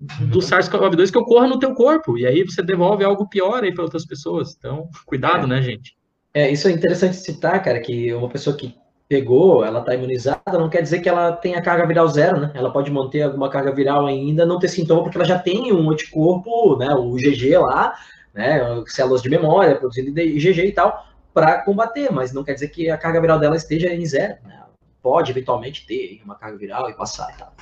do 0.00 0.38
SARS-CoV-2 0.40 1.10
que 1.10 1.18
ocorra 1.18 1.46
no 1.46 1.58
teu 1.58 1.74
corpo. 1.74 2.16
E 2.16 2.26
aí 2.26 2.42
você 2.42 2.62
devolve 2.62 3.04
algo 3.04 3.28
pior 3.28 3.62
aí 3.62 3.72
para 3.72 3.84
outras 3.84 4.06
pessoas. 4.06 4.54
Então, 4.56 4.88
cuidado, 5.04 5.44
é. 5.44 5.48
né, 5.48 5.62
gente? 5.62 5.94
É, 6.32 6.50
isso 6.50 6.66
é 6.66 6.72
interessante 6.72 7.16
citar, 7.16 7.62
cara, 7.62 7.78
que 7.80 8.12
uma 8.14 8.28
pessoa 8.28 8.56
que 8.56 8.74
pegou, 9.12 9.62
ela 9.62 9.80
está 9.80 9.94
imunizada, 9.94 10.58
não 10.58 10.70
quer 10.70 10.80
dizer 10.80 11.00
que 11.00 11.08
ela 11.08 11.32
tenha 11.32 11.60
carga 11.60 11.84
viral 11.84 12.08
zero, 12.08 12.40
né? 12.40 12.50
Ela 12.54 12.72
pode 12.72 12.90
manter 12.90 13.20
alguma 13.20 13.50
carga 13.50 13.70
viral 13.70 14.06
ainda, 14.06 14.46
não 14.46 14.58
ter 14.58 14.68
sintoma, 14.68 15.02
porque 15.02 15.18
ela 15.18 15.26
já 15.26 15.38
tem 15.38 15.70
um 15.70 15.90
anticorpo, 15.90 16.78
né? 16.78 16.94
O 16.94 17.18
IgG 17.18 17.58
lá, 17.58 17.94
né? 18.32 18.82
Células 18.86 19.20
de 19.20 19.28
memória, 19.28 19.76
produzindo 19.76 20.18
IgG 20.18 20.64
e 20.64 20.72
tal, 20.72 21.06
para 21.34 21.62
combater, 21.62 22.10
mas 22.10 22.32
não 22.32 22.42
quer 22.42 22.54
dizer 22.54 22.68
que 22.68 22.88
a 22.88 22.96
carga 22.96 23.20
viral 23.20 23.38
dela 23.38 23.54
esteja 23.54 23.92
em 23.92 24.06
zero, 24.06 24.36
né? 24.46 24.62
Pode 25.02 25.30
eventualmente 25.30 25.86
ter 25.86 26.22
uma 26.24 26.34
carga 26.34 26.56
viral 26.56 26.88
e 26.88 26.94
passar 26.94 27.34
e 27.34 27.38
tal. 27.38 27.52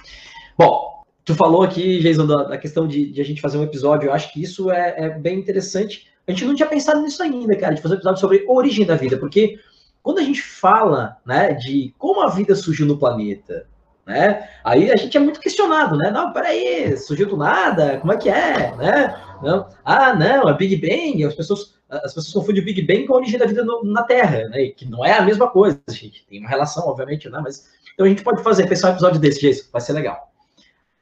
Bom, 0.56 1.02
tu 1.24 1.34
falou 1.34 1.64
aqui, 1.64 1.98
Jason, 1.98 2.28
da, 2.28 2.44
da 2.44 2.58
questão 2.58 2.86
de, 2.86 3.10
de, 3.10 3.20
a 3.20 3.24
gente 3.24 3.40
fazer 3.40 3.58
um 3.58 3.64
episódio, 3.64 4.06
eu 4.06 4.12
acho 4.12 4.32
que 4.32 4.40
isso 4.40 4.70
é, 4.70 4.94
é 4.96 5.08
bem 5.08 5.40
interessante. 5.40 6.06
A 6.28 6.30
gente 6.30 6.44
não 6.44 6.54
tinha 6.54 6.68
pensado 6.68 7.02
nisso 7.02 7.20
ainda, 7.24 7.56
cara, 7.56 7.74
de 7.74 7.82
fazer 7.82 7.94
um 7.94 7.96
episódio 7.96 8.20
sobre 8.20 8.44
origem 8.46 8.86
da 8.86 8.94
vida, 8.94 9.16
porque 9.16 9.58
quando 10.02 10.18
a 10.18 10.22
gente 10.22 10.42
fala 10.42 11.18
né, 11.24 11.52
de 11.54 11.94
como 11.98 12.22
a 12.22 12.28
vida 12.28 12.54
surgiu 12.54 12.86
no 12.86 12.98
planeta, 12.98 13.66
né, 14.06 14.48
aí 14.64 14.90
a 14.90 14.96
gente 14.96 15.16
é 15.16 15.20
muito 15.20 15.40
questionado, 15.40 15.96
né? 15.96 16.10
Não, 16.10 16.32
peraí, 16.32 16.96
surgiu 16.96 17.28
do 17.28 17.36
nada, 17.36 17.98
como 17.98 18.12
é 18.12 18.16
que 18.16 18.28
é, 18.28 18.74
né? 18.76 19.22
Não, 19.42 19.68
ah, 19.84 20.14
não, 20.14 20.48
é 20.48 20.54
Big 20.54 20.76
Bang, 20.76 21.24
as 21.24 21.34
pessoas 21.34 21.78
as 21.90 22.14
pessoas 22.14 22.32
confundem 22.32 22.62
o 22.62 22.64
Big 22.64 22.82
Bang 22.82 23.04
com 23.04 23.14
a 23.14 23.16
origem 23.16 23.38
da 23.38 23.46
vida 23.46 23.64
no, 23.64 23.82
na 23.82 24.04
Terra, 24.04 24.48
né? 24.48 24.68
Que 24.68 24.86
não 24.86 25.04
é 25.04 25.14
a 25.14 25.22
mesma 25.22 25.48
coisa, 25.48 25.80
gente. 25.88 26.24
Tem 26.26 26.38
uma 26.38 26.48
relação, 26.48 26.86
obviamente, 26.86 27.28
né? 27.28 27.40
Mas 27.42 27.68
então 27.92 28.06
a 28.06 28.08
gente 28.08 28.22
pode 28.22 28.42
fazer, 28.42 28.68
pensar 28.68 28.88
um 28.88 28.92
episódio 28.92 29.20
desse, 29.20 29.40
jeito, 29.40 29.68
vai 29.72 29.80
ser 29.80 29.92
legal. 29.92 30.32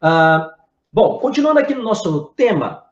Uh, 0.02 0.50
bom, 0.92 1.18
continuando 1.18 1.60
aqui 1.60 1.74
no 1.74 1.82
nosso 1.82 2.32
tema, 2.36 2.84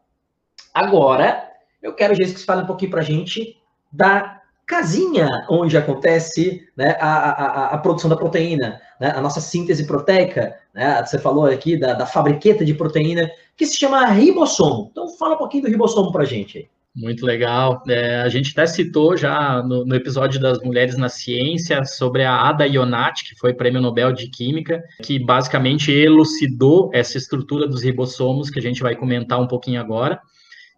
agora 0.75 1.51
eu 1.83 1.95
quero, 1.95 2.14
Jason, 2.14 2.35
que 2.35 2.40
você 2.40 2.47
fale 2.47 2.62
um 2.62 2.66
pouquinho 2.66 2.90
para 2.90 3.01
a 3.01 3.05
gente 3.05 3.61
da 3.90 4.36
casinha 4.66 5.29
onde 5.48 5.76
acontece 5.76 6.66
né, 6.76 6.96
a, 7.00 7.09
a, 7.09 7.66
a, 7.74 7.79
produção 7.79 8.11
da 8.11 8.16
proteína, 8.16 8.81
né, 9.00 9.12
a 9.14 9.20
nossa 9.20 9.40
síntese 9.40 9.87
proteica, 9.87 10.57
né, 10.74 11.05
você 11.05 11.18
falou 11.18 11.46
aqui 11.46 11.76
da, 11.76 11.94
da 11.94 12.05
fabriqueta 12.05 12.64
de 12.64 12.74
proteína, 12.74 13.31
que 13.57 13.64
se 13.64 13.79
chama 13.79 14.05
ribossomo. 14.07 14.88
Então, 14.90 15.09
fala 15.16 15.35
um 15.35 15.38
pouquinho 15.38 15.64
do 15.64 15.70
ribossomo 15.70 16.11
para 16.11 16.24
gente. 16.24 16.68
Muito 16.96 17.26
legal. 17.26 17.83
É, 17.87 18.22
a 18.22 18.29
gente 18.31 18.52
até 18.52 18.66
citou 18.66 19.16
já 19.18 19.62
no, 19.62 19.85
no, 19.85 19.94
episódio 19.94 20.40
das 20.40 20.59
Mulheres 20.62 20.96
na 20.96 21.11
Ciência 21.11 21.85
sobre 21.85 22.24
a 22.24 22.35
Ada 22.35 22.66
Ionati, 22.66 23.29
que 23.29 23.38
foi 23.38 23.52
prêmio 23.52 23.83
Nobel 23.83 24.12
de 24.12 24.29
Química, 24.29 24.83
que 25.02 25.18
basicamente 25.18 25.92
elucidou 25.92 26.90
essa 26.94 27.18
estrutura 27.18 27.68
dos 27.68 27.83
ribossomos, 27.83 28.48
que 28.48 28.59
a 28.59 28.62
gente 28.62 28.83
vai 28.83 28.96
comentar 28.96 29.38
um 29.38 29.46
pouquinho 29.46 29.79
agora. 29.79 30.18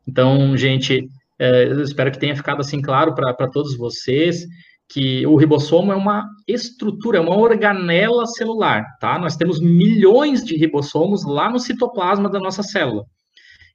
Então, 0.08 0.56
gente, 0.56 1.08
eu 1.38 1.82
espero 1.82 2.10
que 2.10 2.18
tenha 2.18 2.36
ficado 2.36 2.60
assim 2.60 2.80
claro 2.80 3.14
para 3.14 3.50
todos 3.50 3.76
vocês 3.76 4.44
que 4.88 5.26
o 5.26 5.36
ribossomo 5.36 5.92
é 5.92 5.94
uma 5.94 6.26
estrutura, 6.46 7.18
é 7.18 7.20
uma 7.20 7.36
organela 7.36 8.26
celular, 8.26 8.84
tá? 8.98 9.18
Nós 9.18 9.36
temos 9.36 9.60
milhões 9.60 10.42
de 10.42 10.56
ribossomos 10.56 11.26
lá 11.26 11.50
no 11.50 11.58
citoplasma 11.58 12.30
da 12.30 12.40
nossa 12.40 12.62
célula. 12.62 13.04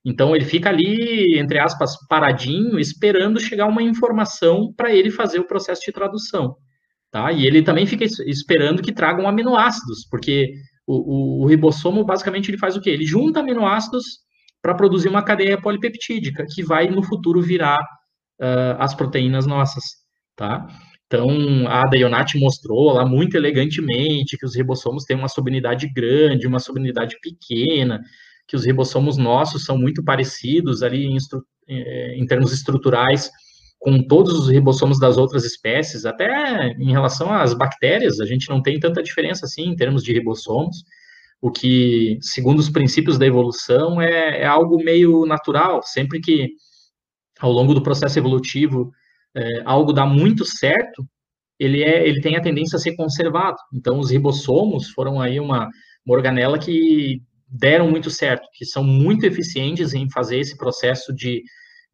Então 0.04 0.36
ele 0.36 0.43
fica 0.43 0.69
ali, 0.69 1.38
entre 1.38 1.60
aspas, 1.60 1.95
paradinho, 2.10 2.80
esperando 2.80 3.39
chegar 3.39 3.67
uma 3.67 3.84
informação 3.84 4.73
para 4.76 4.93
ele 4.93 5.12
fazer 5.12 5.39
o 5.39 5.47
processo 5.47 5.82
de 5.86 5.91
tradução. 5.91 6.56
Tá? 7.12 7.32
E 7.32 7.45
ele 7.45 7.62
também 7.62 7.86
fica 7.86 8.04
esperando 8.26 8.82
que 8.82 8.91
tragam 8.91 9.28
aminoácidos, 9.28 10.08
porque 10.10 10.52
o, 10.86 10.95
o, 10.95 11.43
o 11.43 11.45
ribossomo 11.45 12.04
basicamente 12.04 12.49
ele 12.49 12.58
faz 12.58 12.76
o 12.76 12.82
quê? 12.82 12.89
Ele 12.89 13.06
junta 13.06 13.39
aminoácidos 13.39 14.23
para 14.63 14.73
produzir 14.73 15.10
uma 15.10 15.21
cadeia 15.21 15.62
polipeptídica 15.62 16.45
que 16.49 16.63
vai 16.63 16.89
no 16.89 17.04
futuro 17.04 17.41
virar 17.41 17.80
uh, 18.41 18.80
as 18.80 18.95
proteínas 18.95 19.45
nossas, 19.45 19.84
tá? 20.38 20.65
Então, 21.06 21.67
a 21.67 21.84
Dayonati 21.84 22.39
mostrou 22.39 22.93
lá 22.93 23.06
muito 23.06 23.36
elegantemente 23.36 24.38
que 24.38 24.45
os 24.45 24.56
ribossomos 24.56 25.04
têm 25.04 25.17
uma 25.17 25.28
subunidade 25.28 25.91
grande, 25.93 26.47
uma 26.47 26.60
subunidade 26.60 27.17
pequena, 27.21 28.02
que 28.47 28.56
os 28.56 28.65
ribossomos 28.65 29.17
nossos 29.17 29.65
são 29.65 29.78
muito 29.78 30.04
parecidos 30.04 30.82
ali 30.82 31.06
em, 31.06 31.17
eh, 31.69 32.15
em 32.17 32.26
termos 32.26 32.52
estruturais 32.54 33.30
com 33.84 34.02
todos 34.02 34.34
os 34.34 34.49
ribossomos 34.49 34.97
das 34.97 35.17
outras 35.17 35.43
espécies, 35.43 36.06
até 36.06 36.71
em 36.80 36.91
relação 36.91 37.34
às 37.34 37.54
bactérias, 37.54 38.21
a 38.21 38.26
gente 38.26 38.49
não 38.49 38.62
tem 38.62 38.80
tanta 38.80 39.04
diferença 39.04 39.45
assim 39.45 39.63
em 39.63 39.76
termos 39.76 40.02
de 40.02 40.13
ribossomos, 40.13 40.86
o 41.43 41.51
que, 41.51 42.17
segundo 42.21 42.60
os 42.60 42.69
princípios 42.69 43.17
da 43.17 43.25
evolução, 43.27 44.01
é, 44.01 44.43
é 44.43 44.45
algo 44.45 44.82
meio 44.82 45.25
natural, 45.25 45.82
sempre 45.84 46.21
que 46.21 46.51
ao 47.38 47.51
longo 47.51 47.73
do 47.73 47.84
processo 47.84 48.17
evolutivo 48.17 48.89
é, 49.36 49.62
algo 49.65 49.91
dá 49.91 50.06
muito 50.06 50.45
certo, 50.45 51.06
ele, 51.60 51.84
é, 51.84 52.08
ele 52.08 52.21
tem 52.21 52.38
a 52.38 52.41
tendência 52.41 52.77
a 52.77 52.79
ser 52.79 52.95
conservado. 52.95 53.58
Então, 53.73 53.99
os 53.99 54.10
ribossomos 54.10 54.91
foram 54.91 55.19
aí 55.19 55.38
uma, 55.38 55.69
uma 56.06 56.15
organela 56.15 56.58
que 56.58 57.21
deram 57.45 57.91
muito 57.91 58.10
certo, 58.10 58.47
que 58.53 58.65
são 58.65 58.82
muito 58.82 59.25
eficientes 59.25 59.93
em 59.93 60.10
fazer 60.10 60.39
esse 60.39 60.56
processo 60.56 61.13
de, 61.13 61.43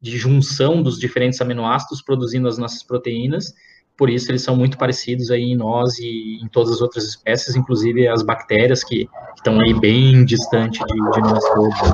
de 0.00 0.16
junção 0.16 0.80
dos 0.80 0.96
diferentes 0.96 1.40
aminoácidos 1.40 2.04
produzindo 2.04 2.46
as 2.46 2.56
nossas 2.56 2.84
proteínas, 2.84 3.52
por 4.00 4.08
isso 4.08 4.30
eles 4.30 4.40
são 4.40 4.56
muito 4.56 4.78
parecidos 4.78 5.30
aí 5.30 5.52
em 5.52 5.54
nós 5.54 5.98
e 5.98 6.40
em 6.42 6.48
todas 6.48 6.72
as 6.72 6.80
outras 6.80 7.04
espécies, 7.04 7.54
inclusive 7.54 8.08
as 8.08 8.22
bactérias 8.22 8.82
que, 8.82 9.06
estão 9.36 9.60
aí 9.60 9.78
bem 9.78 10.24
distante 10.24 10.78
de, 10.78 11.10
de 11.10 11.20
nós 11.20 11.44
todos. 11.50 11.82
Né? 11.82 11.92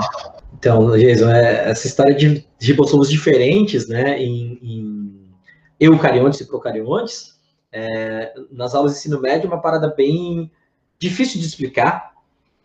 Então, 0.55 0.97
Jason, 0.97 1.29
é, 1.29 1.69
essa 1.69 1.89
história 1.89 2.15
de 2.15 2.47
ribossomos 2.61 3.11
diferentes, 3.11 3.89
né, 3.89 4.23
em, 4.23 4.59
em 4.63 5.31
eucariontes 5.81 6.41
e 6.41 6.47
procariontes, 6.47 7.35
é, 7.73 8.33
nas 8.53 8.73
aulas 8.73 8.93
de 8.93 8.99
ensino 8.99 9.21
médio 9.21 9.49
é 9.49 9.51
uma 9.51 9.61
parada 9.61 9.93
bem 9.93 10.49
difícil 11.01 11.41
de 11.41 11.47
explicar, 11.47 12.13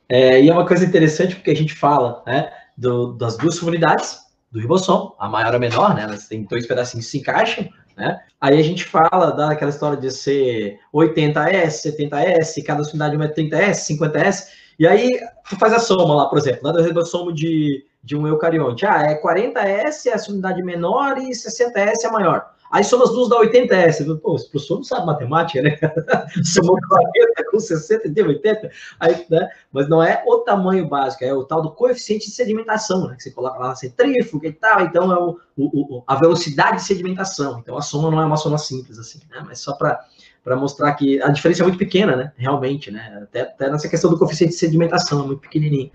é, 0.08 0.40
e 0.40 0.50
é 0.50 0.54
uma 0.54 0.68
coisa 0.68 0.86
interessante 0.86 1.36
porque 1.36 1.50
a 1.50 1.56
gente 1.56 1.74
fala 1.74 2.22
né, 2.28 2.52
do, 2.78 3.14
das 3.14 3.38
duas 3.38 3.60
unidades 3.64 4.20
do 4.52 4.60
ribossomo, 4.60 5.16
a 5.18 5.28
maior 5.28 5.54
e 5.54 5.56
a 5.56 5.60
menor, 5.60 5.96
né? 5.96 6.04
Elas 6.04 6.28
têm 6.28 6.44
dois 6.44 6.68
pedacinhos 6.68 7.06
que 7.06 7.12
se 7.12 7.18
encaixam, 7.20 7.68
né? 7.96 8.20
Aí 8.40 8.60
a 8.60 8.64
gente 8.64 8.84
fala 8.84 9.32
daquela 9.32 9.70
história 9.70 9.98
de 9.98 10.10
ser 10.12 10.80
80S, 10.94 11.86
70S, 11.86 12.64
cada 12.66 12.82
unidade 12.82 13.16
é 13.16 13.28
30S, 13.28 13.98
50S, 13.98 14.48
e 14.80 14.88
aí 14.88 15.20
tu 15.48 15.58
faz 15.58 15.74
a 15.74 15.80
soma 15.80 16.16
lá, 16.16 16.26
por 16.28 16.40
exemplo, 16.40 16.64
né, 16.64 16.74
do 16.74 16.82
ribossomo 16.82 17.32
de, 17.32 17.86
de 18.04 18.16
um 18.16 18.28
eucarionte. 18.28 18.86
Ah, 18.86 19.04
é 19.04 19.22
40S 19.22 20.08
é 20.08 20.14
a 20.14 20.32
unidade 20.32 20.64
menor 20.64 21.18
e 21.20 21.30
60S 21.30 22.04
é 22.04 22.10
maior. 22.10 22.52
Aí 22.72 22.84
soma 22.84 23.04
as 23.04 23.12
duas 23.12 23.30
dá 23.30 23.38
80S. 23.40 24.20
Pô, 24.22 24.36
esse 24.36 24.50
professor 24.50 24.76
não 24.76 24.84
sabe 24.84 25.06
matemática, 25.06 25.62
né? 25.62 25.78
Somou 26.46 26.78
40 26.88 27.52
com 27.52 27.60
60 27.60 28.08
e 28.08 28.12
deu 28.12 28.28
80. 28.28 28.72
Aí, 29.00 29.26
né? 29.30 29.50
Mas 29.72 29.90
não 29.90 30.02
é 30.02 30.24
o 30.26 30.38
tamanho 30.40 30.88
básico, 30.88 31.26
é 31.26 31.34
o 31.34 31.44
tal 31.44 31.62
do 31.62 31.72
coeficiente 31.72 32.28
de 32.28 32.32
sedimentação, 32.32 33.08
né? 33.08 33.16
Que 33.16 33.24
você 33.24 33.32
coloca 33.32 33.60
lá 33.60 33.76
centrífuga 33.76 34.48
e 34.48 34.54
tal. 34.54 34.82
Então 34.82 35.12
é 35.12 35.20
o, 35.20 35.38
o, 35.58 36.04
a 36.08 36.16
velocidade 36.16 36.78
de 36.78 36.84
sedimentação. 36.84 37.60
Então 37.60 37.78
a 37.78 37.82
soma 37.82 38.10
não 38.10 38.22
é 38.22 38.26
uma 38.26 38.38
soma 38.38 38.58
simples, 38.58 38.98
assim, 38.98 39.20
né? 39.30 39.44
Mas 39.46 39.60
só 39.60 39.74
para 39.74 40.00
para 40.44 40.56
mostrar 40.56 40.92
que 40.96 41.22
a 41.22 41.30
diferença 41.30 41.62
é 41.62 41.66
muito 41.66 41.78
pequena, 41.78 42.16
né? 42.16 42.32
Realmente, 42.36 42.90
né? 42.90 43.20
Até, 43.22 43.42
até 43.42 43.70
nessa 43.70 43.88
questão 43.88 44.10
do 44.10 44.18
coeficiente 44.18 44.54
de 44.54 44.60
sedimentação, 44.60 45.24
é 45.24 45.28
muito 45.28 45.42
pequenininho. 45.42 45.92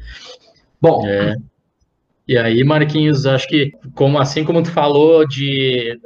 Bom, 0.80 1.04
é. 1.04 1.36
E 2.28 2.36
aí, 2.36 2.64
Marquinhos, 2.64 3.24
acho 3.24 3.46
que, 3.46 3.70
como 3.94 4.18
assim 4.18 4.44
como 4.44 4.60
tu 4.60 4.72
falou 4.72 5.26
de 5.26 5.96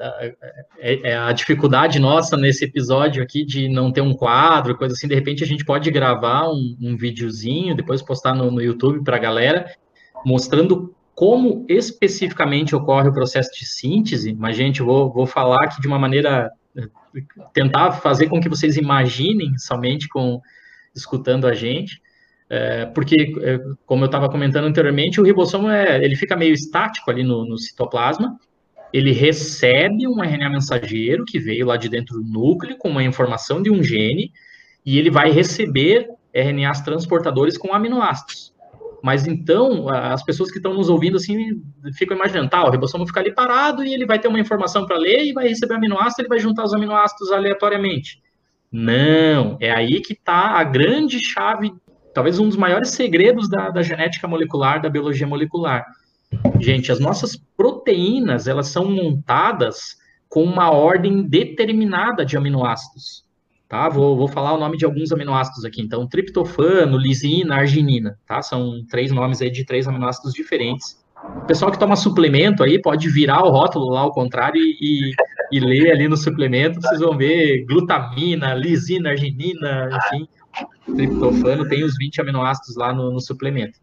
é, 0.78 1.12
é 1.12 1.16
a 1.16 1.32
dificuldade 1.32 1.98
nossa 1.98 2.36
nesse 2.36 2.66
episódio 2.66 3.22
aqui 3.22 3.42
de 3.42 3.70
não 3.70 3.90
ter 3.90 4.02
um 4.02 4.12
quadro, 4.12 4.76
coisa 4.76 4.94
assim, 4.94 5.08
de 5.08 5.14
repente 5.14 5.42
a 5.42 5.46
gente 5.46 5.64
pode 5.64 5.90
gravar 5.90 6.50
um, 6.50 6.76
um 6.78 6.94
videozinho, 6.94 7.74
depois 7.74 8.02
postar 8.02 8.34
no, 8.34 8.50
no 8.50 8.60
YouTube 8.60 9.02
para 9.02 9.16
a 9.16 9.20
galera, 9.20 9.66
mostrando 10.24 10.94
como 11.14 11.64
especificamente 11.68 12.76
ocorre 12.76 13.08
o 13.08 13.14
processo 13.14 13.50
de 13.58 13.64
síntese. 13.64 14.34
Mas, 14.34 14.56
gente, 14.56 14.82
vou, 14.82 15.12
vou 15.12 15.26
falar 15.26 15.64
aqui 15.64 15.80
de 15.80 15.86
uma 15.86 15.98
maneira, 15.98 16.50
tentar 17.54 17.92
fazer 17.92 18.28
com 18.28 18.40
que 18.40 18.48
vocês 18.48 18.76
imaginem 18.76 19.56
somente 19.56 20.08
com 20.08 20.40
escutando 20.94 21.46
a 21.46 21.54
gente. 21.54 22.00
É, 22.52 22.86
porque, 22.86 23.32
é, 23.42 23.60
como 23.86 24.02
eu 24.02 24.06
estava 24.06 24.28
comentando 24.28 24.64
anteriormente, 24.64 25.20
o 25.20 25.24
ribossomo 25.24 25.70
é, 25.70 26.04
ele 26.04 26.16
fica 26.16 26.36
meio 26.36 26.52
estático 26.52 27.08
ali 27.08 27.22
no, 27.22 27.44
no, 27.44 27.56
citoplasma, 27.56 28.36
ele 28.92 29.12
recebe 29.12 30.08
um 30.08 30.20
RNA 30.20 30.50
mensageiro 30.50 31.24
que 31.24 31.38
veio 31.38 31.64
lá 31.66 31.76
de 31.76 31.88
dentro 31.88 32.20
do 32.20 32.28
núcleo 32.28 32.76
com 32.76 32.88
uma 32.88 33.04
informação 33.04 33.62
de 33.62 33.70
um 33.70 33.84
gene, 33.84 34.32
e 34.84 34.98
ele 34.98 35.10
vai 35.10 35.30
receber 35.30 36.08
RNAs 36.34 36.80
transportadores 36.80 37.56
com 37.56 37.72
aminoácidos. 37.72 38.52
Mas 39.00 39.28
então, 39.28 39.88
as 39.88 40.22
pessoas 40.24 40.50
que 40.50 40.58
estão 40.58 40.74
nos 40.74 40.88
ouvindo 40.88 41.18
assim 41.18 41.62
ficam 41.94 42.16
imaginando, 42.16 42.50
tá, 42.50 42.64
o 42.64 42.70
ribossomo 42.70 43.06
fica 43.06 43.20
ali 43.20 43.32
parado 43.32 43.84
e 43.84 43.94
ele 43.94 44.04
vai 44.04 44.18
ter 44.18 44.26
uma 44.26 44.40
informação 44.40 44.84
para 44.86 44.98
ler 44.98 45.24
e 45.24 45.32
vai 45.32 45.46
receber 45.46 45.74
aminoácido, 45.74 46.22
ele 46.22 46.28
vai 46.28 46.40
juntar 46.40 46.64
os 46.64 46.74
aminoácidos 46.74 47.30
aleatoriamente. 47.30 48.20
Não, 48.70 49.56
é 49.60 49.70
aí 49.70 50.00
que 50.00 50.12
está 50.12 50.58
a 50.58 50.64
grande 50.64 51.18
chave 51.20 51.72
talvez 52.12 52.38
um 52.38 52.48
dos 52.48 52.56
maiores 52.56 52.90
segredos 52.90 53.48
da, 53.48 53.70
da 53.70 53.82
genética 53.82 54.26
molecular, 54.26 54.80
da 54.80 54.88
biologia 54.88 55.26
molecular. 55.26 55.84
Gente, 56.58 56.92
as 56.92 57.00
nossas 57.00 57.36
proteínas, 57.56 58.46
elas 58.46 58.68
são 58.68 58.90
montadas 58.90 59.96
com 60.28 60.44
uma 60.44 60.70
ordem 60.70 61.22
determinada 61.22 62.24
de 62.24 62.36
aminoácidos. 62.36 63.24
Tá? 63.68 63.88
Vou, 63.88 64.16
vou 64.16 64.28
falar 64.28 64.52
o 64.52 64.58
nome 64.58 64.76
de 64.76 64.84
alguns 64.84 65.12
aminoácidos 65.12 65.64
aqui. 65.64 65.80
Então, 65.80 66.06
triptofano, 66.06 66.98
lisina, 66.98 67.56
arginina, 67.56 68.18
tá? 68.26 68.42
São 68.42 68.84
três 68.88 69.12
nomes 69.12 69.40
aí 69.40 69.50
de 69.50 69.64
três 69.64 69.86
aminoácidos 69.86 70.32
diferentes. 70.32 71.00
O 71.36 71.46
pessoal 71.46 71.70
que 71.70 71.78
toma 71.78 71.94
suplemento 71.94 72.64
aí 72.64 72.80
pode 72.80 73.08
virar 73.08 73.44
o 73.44 73.50
rótulo 73.50 73.90
lá 73.90 74.00
ao 74.00 74.12
contrário 74.12 74.60
e, 74.60 75.12
e 75.52 75.60
ler 75.60 75.92
ali 75.92 76.08
no 76.08 76.16
suplemento, 76.16 76.80
vocês 76.80 77.00
vão 77.00 77.16
ver 77.16 77.64
glutamina, 77.64 78.54
lisina, 78.54 79.10
arginina, 79.10 79.88
enfim 79.92 80.28
triptofano 80.84 81.68
tem 81.68 81.84
os 81.84 81.96
20 81.96 82.20
aminoácidos 82.20 82.76
lá 82.76 82.92
no, 82.92 83.10
no 83.12 83.20
suplemento. 83.20 83.78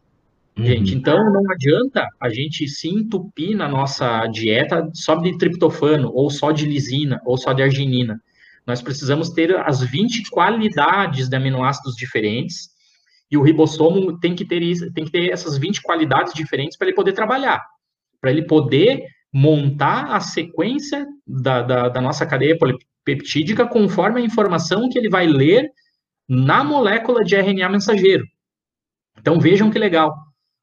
Uhum. 0.58 0.66
Gente, 0.66 0.96
então 0.96 1.32
não 1.32 1.52
adianta 1.52 2.08
a 2.20 2.30
gente 2.30 2.68
se 2.68 2.90
entupir 2.90 3.56
na 3.56 3.68
nossa 3.68 4.26
dieta 4.28 4.90
só 4.94 5.16
de 5.16 5.38
triptofano, 5.38 6.12
ou 6.14 6.30
só 6.30 6.52
de 6.52 6.66
lisina, 6.66 7.22
ou 7.26 7.38
só 7.38 7.54
de 7.54 7.62
arginina. 7.62 8.20
Nós 8.66 8.82
precisamos 8.82 9.30
ter 9.30 9.56
as 9.56 9.82
20 9.82 10.30
qualidades 10.30 11.30
de 11.30 11.36
aminoácidos 11.36 11.96
diferentes, 11.96 12.70
e 13.30 13.38
o 13.38 13.42
ribossomo 13.42 14.18
tem 14.20 14.36
que 14.36 14.46
ter, 14.46 14.62
isso, 14.62 14.92
tem 14.94 15.06
que 15.06 15.12
ter 15.12 15.32
essas 15.32 15.58
20 15.58 15.82
qualidades 15.82 16.34
diferentes 16.34 16.78
para 16.78 16.88
ele 16.88 16.96
poder 16.96 17.14
trabalhar, 17.14 17.62
para 18.20 18.32
ele 18.32 18.44
poder 18.44 19.04
montar 19.32 20.16
a 20.16 20.20
sequência 20.20 21.06
da, 21.26 21.62
da, 21.62 21.90
da 21.90 22.02
nossa 22.02 22.26
cadeia 22.26 22.58
polipeptídica 22.58 23.68
conforme 23.68 24.22
a 24.22 24.24
informação 24.24 24.90
que 24.90 24.98
ele 24.98 25.10
vai 25.10 25.28
ler 25.28 25.70
na 26.28 26.64
molécula 26.64 27.24
de 27.24 27.36
RNA 27.36 27.70
mensageiro. 27.70 28.26
Então 29.20 29.40
vejam 29.40 29.70
que 29.70 29.80
legal. 29.80 30.14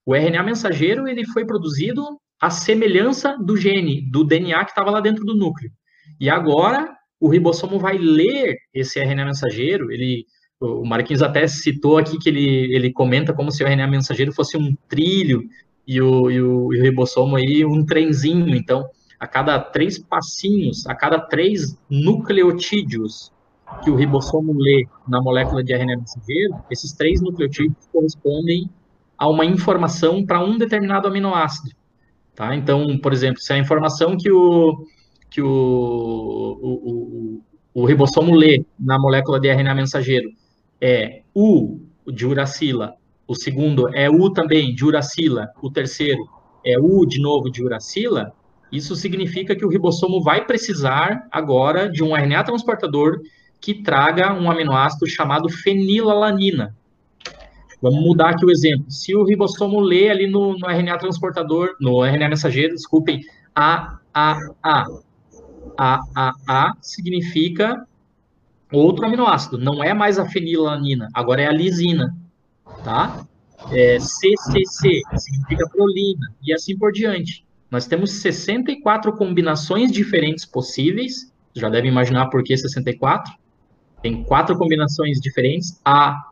O 0.07 0.14
RNA 0.14 0.42
mensageiro 0.42 1.09
ele 1.09 1.27
foi 1.27 1.46
produzido 1.46 2.05
à 2.40 2.50
semelhança 2.50 3.37
do 3.38 3.57
gene, 3.57 4.03
do 4.11 4.24
DNA 4.24 4.64
que 4.64 4.70
estava 4.72 4.90
lá 4.90 5.00
dentro 5.00 5.24
do 5.24 5.35
núcleo. 5.35 5.70
E 6.20 6.29
agora 6.29 6.94
o 7.18 7.29
ribossomo 7.29 7.79
vai 7.79 7.96
ler 7.96 8.57
esse 8.72 9.00
RNA 9.00 9.24
mensageiro, 9.24 9.90
ele 9.90 10.27
o 10.61 10.85
Marquinhos 10.85 11.22
até 11.22 11.46
citou 11.46 11.98
aqui 11.98 12.18
que 12.18 12.29
ele, 12.29 12.74
ele 12.74 12.92
comenta 12.92 13.35
como 13.35 13.50
se 13.50 13.62
o 13.62 13.66
RNA 13.66 13.87
mensageiro 13.87 14.33
fosse 14.33 14.57
um 14.57 14.74
trilho 14.88 15.42
e 15.87 16.00
o, 16.00 16.31
e 16.31 16.40
o, 16.40 16.72
e 16.72 16.81
o 16.81 16.83
ribossomo 16.83 17.37
aí 17.37 17.64
um 17.64 17.85
trenzinho. 17.85 18.55
Então, 18.55 18.85
a 19.18 19.27
cada 19.27 19.59
três 19.59 19.98
passinhos, 19.98 20.87
a 20.87 20.94
cada 20.94 21.18
três 21.18 21.77
nucleotídeos 21.90 23.33
que 23.83 23.90
o 23.90 23.94
ribossomo 23.94 24.53
lê 24.53 24.87
na 25.07 25.20
molécula 25.20 25.62
de 25.62 25.72
RNA 25.72 25.96
mensageiro, 25.96 26.55
esses 26.70 26.92
três 26.92 27.20
nucleotídeos 27.20 27.88
correspondem 27.92 28.70
a 29.16 29.29
uma 29.29 29.44
informação 29.44 30.24
para 30.24 30.42
um 30.42 30.59
determinado 30.59 31.09
aminoácido. 31.09 31.74
Tá? 32.35 32.55
Então, 32.55 32.98
por 32.98 33.12
exemplo, 33.12 33.40
se 33.40 33.53
a 33.53 33.59
informação 33.59 34.16
que 34.16 34.31
o, 34.31 34.87
que 35.31 35.40
o, 35.40 35.48
o, 35.48 37.40
o, 37.74 37.83
o 37.83 37.87
ribossomo 37.87 38.35
lê 38.35 38.64
na 38.79 38.98
molécula 38.98 39.38
de 39.38 39.48
RNA 39.48 39.74
mensageiro 39.74 40.29
é 40.81 41.22
U 41.35 41.81
de 42.07 42.27
uracila, 42.27 42.94
o 43.27 43.35
segundo 43.35 43.94
é 43.94 44.11
U 44.11 44.31
também 44.31 44.74
de 44.74 44.85
uracila, 44.85 45.48
o 45.62 45.70
terceiro 45.70 46.29
é 46.64 46.79
U 46.79 47.07
de 47.07 47.20
novo 47.20 47.50
de 47.50 47.62
uracila, 47.62 48.33
isso 48.70 48.96
significa 48.96 49.55
que 49.55 49.64
o 49.64 49.68
ribossomo 49.68 50.20
vai 50.22 50.44
precisar 50.44 51.29
agora 51.31 51.88
de 51.88 52.03
um 52.03 52.16
RNA 52.16 52.42
transportador 52.44 53.20
que 53.64 53.72
traga 53.72 54.35
um 54.35 54.50
aminoácido 54.50 55.07
chamado 55.07 55.48
fenilalanina. 55.48 56.77
Vamos 57.81 58.05
mudar 58.05 58.31
aqui 58.31 58.44
o 58.44 58.50
exemplo. 58.50 58.90
Se 58.90 59.16
o 59.16 59.24
ribossomo 59.24 59.81
lê 59.81 60.11
ali 60.11 60.27
no, 60.27 60.59
no 60.59 60.68
RNA 60.68 60.98
transportador, 60.98 61.74
no 61.81 62.05
RNA 62.05 62.29
mensageiro, 62.29 62.74
desculpem, 62.74 63.24
AAA. 63.55 64.85
AAA 65.79 66.72
significa 66.83 67.87
outro 68.70 69.07
aminoácido, 69.07 69.57
não 69.57 69.83
é 69.83 69.94
mais 69.94 70.18
a 70.18 70.27
fenilalanina, 70.29 71.09
agora 71.14 71.40
é 71.40 71.46
a 71.46 71.53
lisina, 71.53 72.14
tá? 72.85 73.24
É, 73.72 73.98
CCC 73.98 75.00
significa 75.16 75.66
prolina 75.70 76.35
e 76.46 76.53
assim 76.53 76.77
por 76.77 76.92
diante. 76.92 77.46
Nós 77.70 77.87
temos 77.87 78.11
64 78.11 79.12
combinações 79.14 79.90
diferentes 79.90 80.44
possíveis, 80.44 81.33
já 81.55 81.70
deve 81.70 81.88
imaginar 81.88 82.27
por 82.27 82.42
que 82.44 82.55
64. 82.55 83.43
Tem 84.05 84.23
quatro 84.23 84.59
combinações 84.59 85.19
diferentes, 85.19 85.81
A, 85.83 86.27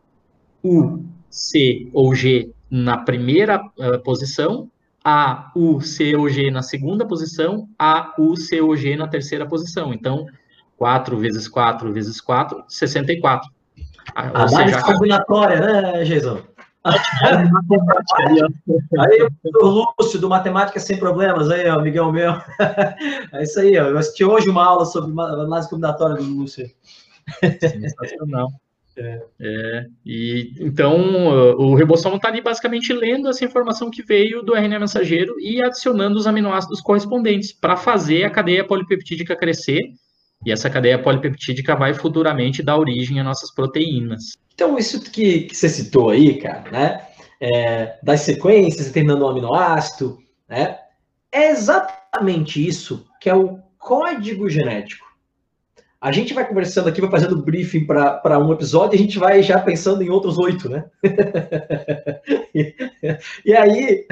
U, 0.63 1.03
C 1.27 1.89
ou 1.91 2.13
G 2.13 2.51
na 2.69 2.99
primeira 2.99 3.59
uh, 3.59 3.97
posição, 4.03 4.69
A, 5.03 5.51
U, 5.55 5.81
C 5.81 6.15
ou 6.15 6.29
G 6.29 6.51
na 6.51 6.61
segunda 6.61 7.03
posição, 7.03 7.67
A, 7.79 8.13
U, 8.15 8.37
C 8.37 8.61
ou 8.61 8.77
G 8.77 8.95
na 8.95 9.07
terceira 9.07 9.47
posição. 9.47 9.91
Então, 9.91 10.27
4 10.77 11.17
vezes 11.17 11.47
4 11.47 11.91
vezes 11.91 12.21
4, 12.21 12.63
64. 12.67 13.49
Ah, 14.13 14.21
a 14.21 14.43
Análise 14.43 14.55
seja, 14.55 14.83
combinatória, 14.83 15.59
né, 15.59 16.05
Jesus? 16.05 16.43
aí, 18.99 19.27
o 19.63 19.85
Lúcio, 19.97 20.19
do 20.19 20.29
Matemática 20.29 20.79
Sem 20.79 20.99
Problemas, 20.99 21.49
aí, 21.49 21.67
ó, 21.67 21.79
amigão 21.79 22.11
meu. 22.11 22.33
É 23.33 23.41
isso 23.41 23.59
aí, 23.59 23.75
ó. 23.79 23.85
Eu 23.85 23.97
assisti 23.97 24.23
hoje 24.23 24.47
uma 24.47 24.63
aula 24.63 24.85
sobre 24.85 25.09
análise 25.19 25.67
combinatória 25.67 26.17
do 26.17 26.23
Lúcio. 26.23 26.69
Sensacional. 27.59 28.49
É. 28.95 29.19
é. 29.41 29.85
e 30.05 30.53
então 30.59 30.95
o 31.57 31.73
ribossomo 31.73 32.17
está 32.17 32.27
ali 32.27 32.41
basicamente 32.41 32.93
lendo 32.93 33.27
essa 33.27 33.43
informação 33.43 33.89
que 33.89 34.03
veio 34.03 34.43
do 34.43 34.55
RNA 34.55 34.81
mensageiro 34.81 35.33
e 35.39 35.63
adicionando 35.63 36.15
os 36.15 36.27
aminoácidos 36.27 36.79
correspondentes 36.79 37.51
para 37.51 37.75
fazer 37.75 38.23
a 38.23 38.29
cadeia 38.29 38.63
polipeptídica 38.63 39.35
crescer 39.35 39.81
e 40.45 40.51
essa 40.51 40.69
cadeia 40.69 41.01
polipeptídica 41.01 41.75
vai 41.75 41.93
futuramente 41.93 42.61
dar 42.61 42.77
origem 42.77 43.19
às 43.19 43.25
nossas 43.25 43.53
proteínas. 43.53 44.37
Então, 44.53 44.77
isso 44.77 45.01
que, 45.01 45.41
que 45.41 45.55
você 45.55 45.69
citou 45.69 46.09
aí, 46.09 46.37
cara, 46.37 46.69
né? 46.69 47.07
É, 47.39 47.97
das 48.03 48.21
sequências, 48.21 48.87
determinando 48.87 49.25
um 49.25 49.29
aminoácido, 49.29 50.17
né? 50.47 50.77
É 51.31 51.49
exatamente 51.49 52.65
isso 52.65 53.05
que 53.19 53.29
é 53.29 53.35
o 53.35 53.59
código 53.77 54.49
genético. 54.49 55.05
A 56.03 56.11
gente 56.11 56.33
vai 56.33 56.45
conversando 56.45 56.89
aqui, 56.89 56.99
vai 56.99 57.09
fazendo 57.09 57.41
briefing 57.41 57.85
para 57.85 58.37
um 58.37 58.51
episódio 58.51 58.93
e 58.93 58.99
a 58.99 59.01
gente 59.01 59.17
vai 59.17 59.41
já 59.41 59.57
pensando 59.57 60.03
em 60.03 60.09
outros 60.09 60.37
oito, 60.37 60.67
né? 60.67 60.83
e, 62.53 63.55
aí, 63.55 64.05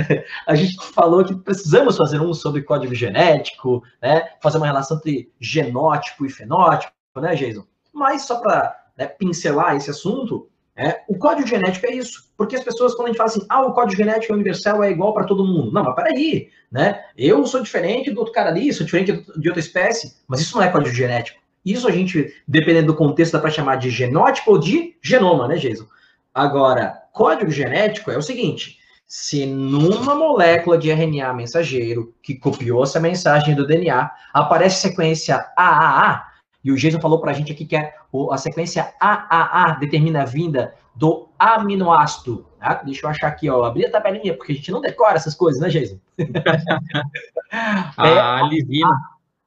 a 0.48 0.56
gente 0.56 0.78
falou 0.94 1.26
que 1.26 1.36
precisamos 1.36 1.98
fazer 1.98 2.22
um 2.22 2.34
sobre 2.34 2.62
código 2.62 2.96
genético, 2.96 3.84
né? 4.02 4.24
Fazer 4.42 4.56
uma 4.56 4.68
relação 4.68 4.96
entre 4.96 5.34
genótipo 5.38 6.26
e 6.26 6.30
fenótipo, 6.30 6.94
né, 7.18 7.36
Jason? 7.36 7.66
Mas 7.92 8.22
só 8.22 8.40
para 8.40 8.74
né, 8.98 9.08
pincelar 9.08 9.76
esse 9.76 9.90
assunto, 9.90 10.48
é, 10.78 11.02
o 11.10 11.18
código 11.18 11.46
genético 11.46 11.88
é 11.88 11.92
isso. 11.92 12.32
Porque 12.38 12.56
as 12.56 12.64
pessoas, 12.64 12.96
quando 12.96 13.08
a 13.08 13.10
gente 13.10 13.18
fala 13.18 13.30
assim, 13.30 13.46
ah, 13.50 13.64
o 13.64 13.74
código 13.74 13.98
genético 13.98 14.32
é 14.32 14.36
universal, 14.38 14.82
é 14.82 14.92
igual 14.92 15.14
para 15.14 15.26
todo 15.26 15.46
mundo. 15.46 15.74
Não, 15.74 15.84
mas 15.84 15.96
peraí, 15.96 16.48
né? 16.72 17.04
Eu 17.18 17.46
sou 17.46 17.62
diferente 17.62 18.12
do 18.12 18.20
outro 18.20 18.34
cara 18.34 18.50
ali, 18.50 18.72
sou 18.72 18.86
diferente 18.86 19.26
de 19.38 19.50
outra 19.50 19.60
espécie, 19.60 20.16
mas 20.26 20.40
isso 20.40 20.56
não 20.56 20.64
é 20.64 20.72
código 20.72 20.96
genético. 20.96 21.41
Isso 21.66 21.88
a 21.88 21.92
gente, 21.92 22.34
dependendo 22.48 22.88
do 22.88 22.96
contexto, 22.96 23.34
dá 23.34 23.40
para 23.40 23.52
chamar 23.52 23.76
de 23.76 23.90
genótipo 23.90 24.52
ou 24.52 24.58
de 24.58 24.96
genoma, 25.02 25.48
né, 25.48 25.56
Jason? 25.58 25.86
Agora, 26.34 26.98
código 27.14 27.52
genético 27.52 28.10
é 28.10 28.18
o 28.18 28.22
seguinte: 28.22 28.80
se 29.06 29.46
numa 29.46 30.16
molécula 30.16 30.78
de 30.78 30.90
RNA 30.90 31.34
mensageiro 31.34 32.14
que 32.24 32.36
copiou 32.36 32.84
essa 32.84 33.00
mensagem 33.00 33.54
do 33.54 33.68
DNA, 33.68 34.10
aparece 34.34 34.82
sequência 34.82 35.46
AAA, 35.58 36.26
e 36.64 36.72
o 36.72 36.78
Jason 36.78 37.00
falou 37.00 37.20
para 37.20 37.32
a 37.32 37.34
gente 37.34 37.52
aqui 37.52 37.66
que 37.66 37.76
é 37.76 37.94
a 38.32 38.38
sequência 38.38 38.94
AAA 39.00 39.78
determina 39.80 40.22
a 40.22 40.26
vinda 40.26 40.74
do 40.96 41.30
aminoácido. 41.40 42.46
Tá? 42.60 42.76
Deixa 42.86 43.06
eu 43.06 43.10
achar 43.10 43.28
aqui, 43.28 43.50
ó, 43.50 43.64
abrir 43.64 43.86
a 43.86 43.92
tabelinha, 43.92 44.36
porque 44.36 44.52
a 44.52 44.56
gente 44.56 44.72
não 44.72 44.82
decora 44.82 45.16
essas 45.16 45.34
coisas, 45.34 45.62
né, 45.62 45.70
Jason? 45.70 45.98
a 47.98 48.42
é, 48.46 48.48
lisina. 48.48 48.90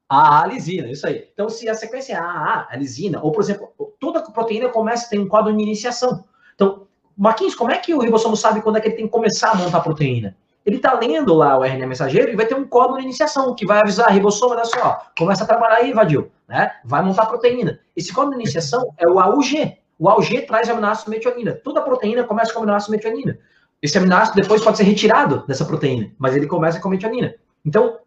A, 0.09 0.47
lisina, 0.47 0.91
isso 0.91 1.07
aí. 1.07 1.29
Então, 1.33 1.49
se 1.49 1.69
a 1.69 1.75
sequência 1.75 2.15
é 2.15 2.17
AA, 2.17 2.69
a 2.71 2.77
lisina, 2.77 3.21
ou, 3.23 3.33
por 3.33 3.43
exemplo, 3.43 3.73
toda 3.99 4.21
proteína 4.21 4.69
começa 4.69 5.07
a 5.07 5.09
ter 5.09 5.19
um 5.19 5.27
quadro 5.27 5.55
de 5.57 5.63
iniciação. 5.63 6.25
Então, 6.55 6.87
Marquinhos, 7.17 7.55
como 7.55 7.71
é 7.71 7.79
que 7.79 7.95
o 7.95 8.01
ribossomo 8.01 8.37
sabe 8.37 8.61
quando 8.61 8.77
é 8.77 8.81
que 8.81 8.89
ele 8.89 8.97
tem 8.97 9.07
que 9.07 9.13
começar 9.13 9.53
a 9.53 9.55
montar 9.55 9.79
a 9.79 9.81
proteína? 9.81 10.37
Ele 10.67 10.77
está 10.77 10.95
lendo 10.95 11.35
lá 11.35 11.59
o 11.59 11.65
RNA 11.65 11.87
mensageiro 11.87 12.33
e 12.33 12.37
vai 12.37 12.47
ter 12.47 12.55
um 12.55 12.67
código 12.67 12.97
de 12.97 13.05
iniciação 13.05 13.55
que 13.55 13.67
vai 13.67 13.81
avisar 13.81 14.11
ribossomo, 14.11 14.55
olha 14.55 14.65
só, 14.65 14.99
começa 15.17 15.45
a 15.45 15.47
trabalhar 15.47 15.77
aí, 15.77 15.93
Vadil, 15.93 16.31
né? 16.49 16.73
Vai 16.85 17.03
montar 17.03 17.27
proteína. 17.27 17.79
Esse 17.95 18.13
código 18.13 18.37
de 18.37 18.43
iniciação 18.43 18.93
é 18.99 19.07
o 19.07 19.21
AUG. 19.21 19.77
O 19.99 20.09
AUG 20.09 20.43
traz 20.43 20.69
aminoácido 20.69 21.11
metionina. 21.11 21.53
Toda 21.63 21.83
proteína 21.83 22.25
começa 22.25 22.53
com 22.53 22.61
aminoácido 22.61 22.93
metionina. 22.93 23.39
Esse 23.83 23.99
aminoácido 23.99 24.41
depois 24.41 24.65
pode 24.65 24.79
ser 24.79 24.85
retirado 24.85 25.45
dessa 25.47 25.65
proteína, 25.65 26.11
mas 26.19 26.35
ele 26.35 26.47
começa 26.47 26.81
com 26.81 26.89
metionina. 26.89 27.35
Então, 27.65 27.99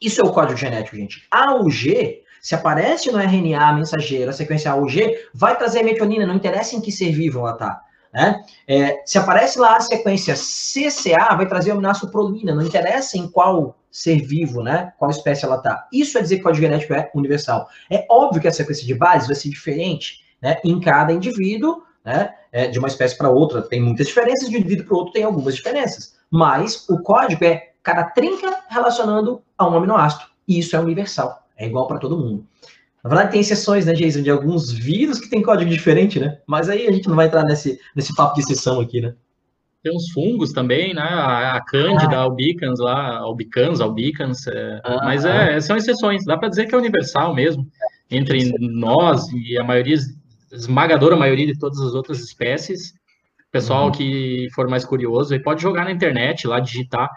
isso 0.00 0.20
é 0.20 0.24
o 0.24 0.32
código 0.32 0.58
genético, 0.58 0.96
gente. 0.96 1.26
AUG, 1.30 2.22
se 2.40 2.54
aparece 2.54 3.10
no 3.10 3.18
RNA 3.18 3.72
mensageiro, 3.72 4.30
a 4.30 4.32
sequência 4.32 4.70
AUG, 4.70 5.16
vai 5.34 5.56
trazer 5.56 5.82
metionina, 5.82 6.26
não 6.26 6.34
interessa 6.34 6.76
em 6.76 6.80
que 6.80 6.92
ser 6.92 7.12
vivo 7.12 7.40
ela 7.40 7.52
está. 7.52 7.82
Né? 8.12 8.42
É, 8.66 9.02
se 9.04 9.18
aparece 9.18 9.58
lá 9.58 9.76
a 9.76 9.80
sequência 9.80 10.34
CCA, 10.34 11.34
vai 11.34 11.46
trazer 11.46 11.70
o 11.70 11.74
aminoácido 11.74 12.10
prolina, 12.10 12.54
não 12.54 12.62
interessa 12.62 13.18
em 13.18 13.28
qual 13.28 13.76
ser 13.90 14.20
vivo, 14.22 14.62
né? 14.62 14.92
Qual 14.98 15.10
espécie 15.10 15.44
ela 15.44 15.56
está. 15.56 15.88
Isso 15.92 16.18
é 16.18 16.22
dizer 16.22 16.36
que 16.36 16.40
o 16.42 16.44
código 16.44 16.64
genético 16.64 16.92
é 16.92 17.10
universal. 17.14 17.68
É 17.90 18.06
óbvio 18.10 18.42
que 18.42 18.48
a 18.48 18.52
sequência 18.52 18.86
de 18.86 18.94
bases 18.94 19.26
vai 19.26 19.34
ser 19.34 19.48
diferente 19.48 20.20
né, 20.40 20.58
em 20.62 20.78
cada 20.78 21.12
indivíduo, 21.12 21.82
né? 22.04 22.34
É, 22.52 22.68
de 22.68 22.78
uma 22.78 22.88
espécie 22.88 23.16
para 23.16 23.28
outra 23.28 23.60
tem 23.60 23.82
muitas 23.82 24.06
diferenças, 24.06 24.48
de 24.48 24.56
um 24.56 24.60
indivíduo 24.60 24.86
para 24.86 24.96
outro 24.96 25.12
tem 25.12 25.24
algumas 25.24 25.54
diferenças. 25.54 26.14
Mas 26.30 26.88
o 26.88 27.02
código 27.02 27.44
é 27.44 27.72
cada 27.86 28.02
trinca 28.02 28.64
relacionando 28.68 29.40
a 29.56 29.68
um 29.68 29.76
aminoácido. 29.76 30.24
E 30.48 30.58
isso 30.58 30.74
é 30.74 30.80
universal, 30.80 31.46
é 31.56 31.68
igual 31.68 31.86
para 31.86 32.00
todo 32.00 32.18
mundo. 32.18 32.44
Na 33.02 33.08
verdade, 33.08 33.30
tem 33.30 33.40
exceções, 33.40 33.86
né, 33.86 33.92
Jason, 33.92 34.22
de 34.22 34.30
alguns 34.30 34.72
vírus 34.72 35.20
que 35.20 35.30
tem 35.30 35.40
código 35.40 35.70
diferente, 35.70 36.18
né? 36.18 36.40
Mas 36.48 36.68
aí 36.68 36.88
a 36.88 36.90
gente 36.90 37.08
não 37.08 37.14
vai 37.14 37.26
entrar 37.26 37.44
nesse, 37.44 37.78
nesse 37.94 38.12
papo 38.16 38.34
de 38.34 38.40
exceção 38.40 38.80
aqui, 38.80 39.00
né? 39.00 39.14
Tem 39.84 39.94
uns 39.94 40.10
fungos 40.10 40.52
também, 40.52 40.94
né? 40.94 41.00
A, 41.00 41.54
a 41.54 41.64
Cândida, 41.64 42.16
ah. 42.16 42.22
albicans 42.22 42.80
lá, 42.80 43.18
albicans, 43.18 43.80
albicans. 43.80 44.48
É, 44.48 44.80
ah, 44.82 45.04
mas 45.04 45.24
é, 45.24 45.54
ah. 45.54 45.60
são 45.60 45.76
exceções. 45.76 46.24
Dá 46.24 46.36
para 46.36 46.48
dizer 46.48 46.66
que 46.66 46.74
é 46.74 46.78
universal 46.78 47.36
mesmo. 47.36 47.68
Entre 48.10 48.52
nós 48.58 49.28
e 49.32 49.56
a 49.56 49.62
maioria, 49.62 49.96
esmagadora 50.50 51.14
maioria 51.14 51.46
de 51.46 51.56
todas 51.56 51.80
as 51.80 51.94
outras 51.94 52.18
espécies. 52.18 52.94
Pessoal 53.52 53.86
uhum. 53.86 53.92
que 53.92 54.48
for 54.56 54.68
mais 54.68 54.84
curioso, 54.84 55.40
pode 55.40 55.62
jogar 55.62 55.84
na 55.84 55.92
internet 55.92 56.48
lá, 56.48 56.58
digitar 56.58 57.08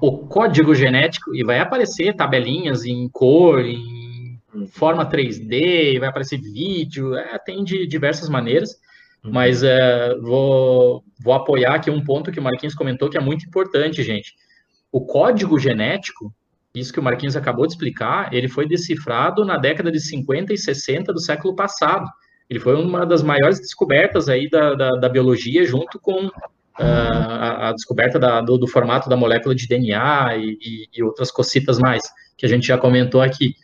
o 0.00 0.26
código 0.26 0.74
genético 0.74 1.34
e 1.34 1.44
vai 1.44 1.58
aparecer 1.58 2.14
tabelinhas 2.14 2.84
em 2.84 3.08
cor, 3.08 3.64
em 3.64 4.40
uhum. 4.54 4.66
forma 4.66 5.08
3D, 5.08 5.98
vai 5.98 6.08
aparecer 6.08 6.40
vídeo, 6.40 7.14
é, 7.14 7.38
tem 7.38 7.62
de 7.62 7.86
diversas 7.86 8.28
maneiras, 8.28 8.76
uhum. 9.22 9.32
mas 9.32 9.62
é, 9.62 10.14
vou, 10.16 11.04
vou 11.22 11.34
apoiar 11.34 11.74
aqui 11.74 11.90
um 11.90 12.02
ponto 12.02 12.32
que 12.32 12.40
o 12.40 12.42
Marquinhos 12.42 12.74
comentou 12.74 13.10
que 13.10 13.18
é 13.18 13.20
muito 13.20 13.44
importante, 13.44 14.02
gente. 14.02 14.34
O 14.90 15.04
código 15.04 15.58
genético, 15.58 16.32
isso 16.74 16.92
que 16.92 17.00
o 17.00 17.02
Marquinhos 17.02 17.36
acabou 17.36 17.66
de 17.66 17.74
explicar, 17.74 18.32
ele 18.32 18.48
foi 18.48 18.66
decifrado 18.66 19.44
na 19.44 19.58
década 19.58 19.90
de 19.90 20.00
50 20.00 20.52
e 20.52 20.58
60 20.58 21.12
do 21.12 21.20
século 21.20 21.54
passado. 21.54 22.06
Ele 22.48 22.58
foi 22.58 22.74
uma 22.74 23.04
das 23.04 23.22
maiores 23.22 23.60
descobertas 23.60 24.28
aí 24.28 24.48
da, 24.48 24.74
da, 24.74 24.90
da 24.92 25.08
biologia, 25.08 25.64
junto 25.64 26.00
com 26.00 26.28
uh, 26.78 26.82
a, 26.82 27.68
a, 27.68 27.72
descoberta 27.72 28.18
da, 28.18 28.40
do, 28.40 28.58
do, 28.58 28.66
formato 28.66 29.08
da 29.08 29.16
molécula 29.16 29.54
de 29.54 29.66
DNA 29.66 30.36
e, 30.36 30.58
e, 30.60 30.88
e, 30.96 31.02
outras 31.02 31.30
cocitas 31.30 31.78
mais, 31.78 32.02
que 32.36 32.46
a 32.46 32.48
gente 32.48 32.66
já 32.66 32.78
comentou 32.78 33.20
aqui. 33.20 33.54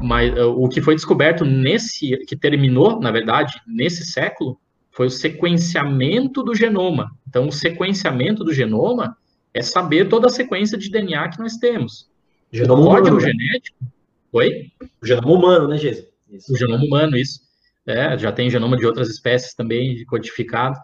Mas 0.00 0.32
uh, 0.38 0.50
o 0.50 0.68
que 0.68 0.80
foi 0.80 0.94
descoberto 0.94 1.44
nesse, 1.44 2.16
que 2.26 2.36
terminou, 2.36 3.00
na 3.00 3.10
verdade, 3.10 3.60
nesse 3.66 4.04
século, 4.04 4.58
foi 4.90 5.06
o 5.06 5.10
sequenciamento 5.10 6.42
do 6.42 6.54
genoma. 6.54 7.10
Então, 7.28 7.46
o 7.48 7.52
sequenciamento 7.52 8.42
do 8.42 8.52
genoma 8.52 9.16
é 9.54 9.62
saber 9.62 10.08
toda 10.08 10.26
a 10.26 10.30
sequência 10.30 10.76
de 10.76 10.90
DNA 10.90 11.28
que 11.28 11.38
nós 11.38 11.56
temos. 11.56 12.08
Genoma 12.52 12.82
o 12.82 12.86
código 12.86 13.16
humano, 13.16 13.20
né? 13.20 13.32
genético. 13.32 13.76
Né? 13.80 13.88
Oi? 14.32 14.72
O 15.00 15.06
genoma 15.06 15.32
humano, 15.32 15.68
né, 15.68 15.78
Jesus? 15.78 16.08
O 16.50 16.56
genoma 16.56 16.84
humano, 16.84 17.16
isso 17.16 17.40
é, 17.86 18.18
já 18.18 18.30
tem 18.30 18.50
genoma 18.50 18.76
de 18.76 18.86
outras 18.86 19.08
espécies 19.08 19.54
também 19.54 20.04
codificado. 20.04 20.78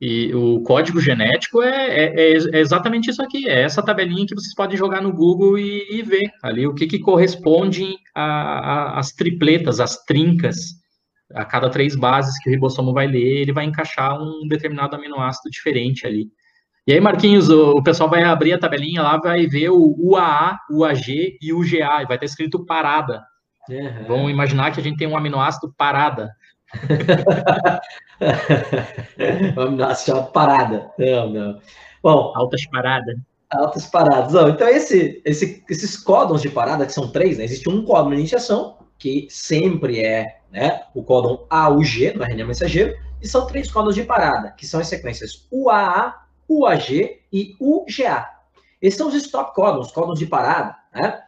E 0.00 0.34
o 0.34 0.60
código 0.60 1.00
genético 1.00 1.62
é, 1.62 1.86
é, 1.86 2.04
é, 2.04 2.36
é, 2.36 2.60
exatamente 2.60 3.08
isso 3.08 3.22
aqui, 3.22 3.48
é 3.48 3.62
essa 3.62 3.82
tabelinha 3.82 4.26
que 4.26 4.34
vocês 4.34 4.54
podem 4.54 4.76
jogar 4.76 5.00
no 5.00 5.12
Google 5.12 5.58
e, 5.58 5.86
e 5.90 6.02
ver 6.02 6.30
ali 6.42 6.66
o 6.66 6.74
que, 6.74 6.86
que 6.86 6.98
corresponde 6.98 7.94
às 8.14 9.12
tripletas, 9.12 9.80
às 9.80 10.04
trincas, 10.04 10.74
a 11.34 11.46
cada 11.46 11.70
três 11.70 11.96
bases 11.96 12.38
que 12.42 12.50
o 12.50 12.52
ribossomo 12.52 12.92
vai 12.92 13.06
ler, 13.06 13.40
ele 13.40 13.52
vai 13.52 13.64
encaixar 13.64 14.20
um 14.20 14.46
determinado 14.46 14.94
aminoácido 14.94 15.50
diferente 15.50 16.06
ali. 16.06 16.26
E 16.86 16.92
aí, 16.92 17.00
Marquinhos, 17.00 17.48
o, 17.48 17.72
o 17.72 17.82
pessoal 17.82 18.08
vai 18.08 18.22
abrir 18.22 18.52
a 18.52 18.58
tabelinha 18.58 19.02
lá, 19.02 19.16
vai 19.16 19.46
ver 19.46 19.70
o 19.70 19.96
UAA, 19.98 20.58
UAG 20.70 21.36
e 21.40 21.52
UGA, 21.52 22.02
e 22.02 22.06
vai 22.06 22.16
estar 22.16 22.26
escrito 22.26 22.64
parada. 22.64 23.24
Uhum. 23.68 24.04
Vamos 24.06 24.30
imaginar 24.30 24.70
que 24.70 24.78
a 24.78 24.82
gente 24.82 24.96
tem 24.96 25.08
um 25.08 25.16
aminoácido 25.16 25.74
parada. 25.76 26.30
O 29.56 29.60
aminoácido 29.60 30.16
chama 30.16 30.26
parada. 30.28 30.90
Não, 30.98 31.30
não. 31.30 31.60
Bom, 32.02 32.32
altas 32.34 32.66
paradas. 32.66 33.16
Altas 33.50 33.86
paradas. 33.86 34.32
Não, 34.32 34.48
então, 34.48 34.68
esse, 34.68 35.22
esse, 35.24 35.64
esses 35.68 35.96
códons 35.96 36.42
de 36.42 36.48
parada, 36.48 36.84
que 36.84 36.92
são 36.92 37.10
três, 37.10 37.38
né? 37.38 37.44
Existe 37.44 37.68
um 37.68 37.84
códon 37.84 38.10
de 38.10 38.16
iniciação, 38.16 38.78
que 38.98 39.26
sempre 39.30 40.00
é 40.00 40.40
né, 40.50 40.82
o 40.94 41.02
códon 41.02 41.46
AUG, 41.50 42.12
do 42.12 42.22
RNA 42.22 42.46
mensageiro, 42.46 42.96
e 43.20 43.28
são 43.28 43.46
três 43.46 43.70
códons 43.70 43.94
de 43.94 44.02
parada, 44.02 44.50
que 44.52 44.66
são 44.66 44.80
as 44.80 44.88
sequências 44.88 45.46
UAA, 45.50 46.14
UAG 46.48 47.20
e 47.32 47.54
UGA. 47.60 48.26
Esses 48.80 48.98
são 48.98 49.08
os 49.08 49.14
stop 49.14 49.54
códons, 49.54 49.90
códons 49.90 50.18
de 50.18 50.26
parada, 50.26 50.76
né? 50.94 51.22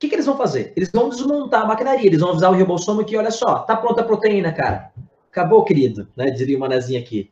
Que, 0.00 0.08
que 0.08 0.14
eles 0.14 0.24
vão 0.24 0.36
fazer? 0.36 0.72
Eles 0.74 0.90
vão 0.90 1.10
desmontar 1.10 1.62
a 1.62 1.66
maquinaria, 1.66 2.06
eles 2.06 2.20
vão 2.20 2.30
avisar 2.30 2.50
o 2.50 2.54
ribossomo 2.54 3.04
que, 3.04 3.16
olha 3.18 3.30
só, 3.30 3.60
tá 3.60 3.76
pronta 3.76 4.00
a 4.00 4.04
proteína, 4.04 4.50
cara. 4.50 4.90
Acabou, 5.30 5.62
querido, 5.62 6.08
né? 6.16 6.30
Diria 6.30 6.56
o 6.56 6.60
manezinho 6.60 6.98
aqui. 6.98 7.30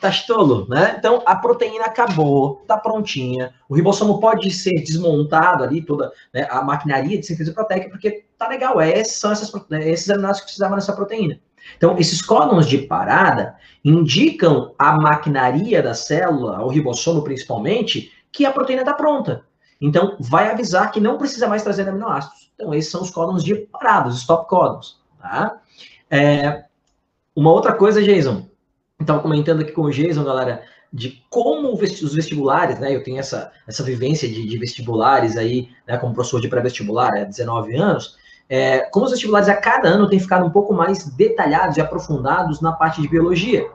Tá 0.00 0.08
estolo, 0.08 0.66
né? 0.68 0.96
Então, 0.98 1.22
a 1.26 1.36
proteína 1.36 1.84
acabou, 1.84 2.64
tá 2.66 2.76
prontinha. 2.76 3.52
O 3.68 3.74
ribossomo 3.74 4.18
pode 4.18 4.50
ser 4.50 4.82
desmontado 4.82 5.62
ali, 5.62 5.82
toda 5.82 6.10
né, 6.32 6.46
a 6.50 6.62
maquinaria 6.62 7.18
de 7.18 7.26
síntese 7.26 7.52
proteica, 7.52 7.90
porque 7.90 8.24
tá 8.38 8.48
legal, 8.48 8.80
é, 8.80 8.98
esses 8.98 9.16
são 9.16 9.30
essas, 9.30 9.52
né, 9.68 9.88
esses 9.88 10.08
aminoácidos 10.08 10.40
que 10.40 10.46
precisavam 10.46 10.76
dessa 10.76 10.94
proteína. 10.94 11.38
Então, 11.76 11.98
esses 11.98 12.22
códons 12.22 12.66
de 12.66 12.78
parada 12.78 13.56
indicam 13.84 14.74
a 14.78 14.98
maquinaria 14.98 15.82
da 15.82 15.92
célula, 15.94 16.62
o 16.64 16.68
ribossomo 16.68 17.22
principalmente, 17.22 18.12
que 18.32 18.44
a 18.44 18.52
proteína 18.52 18.82
está 18.82 18.94
pronta. 18.94 19.45
Então, 19.80 20.16
vai 20.18 20.50
avisar 20.50 20.90
que 20.90 21.00
não 21.00 21.18
precisa 21.18 21.46
mais 21.46 21.62
trazer 21.62 21.88
aminoácidos. 21.88 22.50
Então, 22.54 22.74
esses 22.74 22.90
são 22.90 23.02
os 23.02 23.10
códons 23.10 23.44
de 23.44 23.54
parados, 23.54 24.18
stop 24.18 24.48
códons. 24.48 24.98
Tá? 25.20 25.58
É, 26.10 26.64
uma 27.34 27.52
outra 27.52 27.74
coisa, 27.74 28.02
Jason, 28.02 28.46
estava 29.00 29.20
comentando 29.20 29.60
aqui 29.60 29.72
com 29.72 29.82
o 29.82 29.90
Jason, 29.90 30.24
galera, 30.24 30.62
de 30.92 31.22
como 31.28 31.74
os 31.74 32.14
vestibulares, 32.14 32.78
né? 32.78 32.94
Eu 32.94 33.02
tenho 33.02 33.18
essa, 33.18 33.52
essa 33.66 33.82
vivência 33.82 34.26
de, 34.26 34.46
de 34.46 34.58
vestibulares 34.58 35.36
aí, 35.36 35.68
né, 35.86 35.98
como 35.98 36.14
professor 36.14 36.40
de 36.40 36.48
pré-vestibular, 36.48 37.12
há 37.14 37.24
19 37.24 37.76
anos. 37.76 38.16
É, 38.48 38.80
como 38.90 39.04
os 39.04 39.10
vestibulares 39.10 39.48
a 39.48 39.56
cada 39.56 39.88
ano 39.88 40.08
têm 40.08 40.20
ficado 40.20 40.46
um 40.46 40.50
pouco 40.50 40.72
mais 40.72 41.04
detalhados 41.16 41.76
e 41.76 41.80
aprofundados 41.80 42.60
na 42.60 42.72
parte 42.72 43.02
de 43.02 43.08
biologia. 43.08 43.68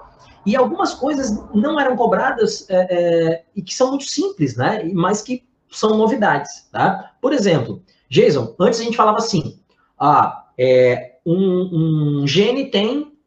E 0.46 0.56
algumas 0.56 0.94
coisas 0.94 1.38
não 1.54 1.80
eram 1.80 1.96
cobradas 1.96 2.68
é, 2.70 2.88
é, 2.90 3.44
e 3.56 3.62
que 3.62 3.76
são 3.76 3.90
muito 3.90 4.06
simples, 4.06 4.56
né? 4.56 4.90
Mas 4.94 5.22
que 5.22 5.44
são 5.72 5.98
novidades, 5.98 6.68
tá? 6.72 7.14
Por 7.22 7.34
exemplo, 7.34 7.82
Jason, 8.10 8.56
antes 8.60 8.80
a 8.80 8.84
gente 8.84 8.98
falava 8.98 9.18
assim, 9.18 9.60
ah, 9.98 10.46
é, 10.58 11.14
um, 11.26 12.22
um 12.22 12.28
gene 12.28 12.70
tem 12.70 13.18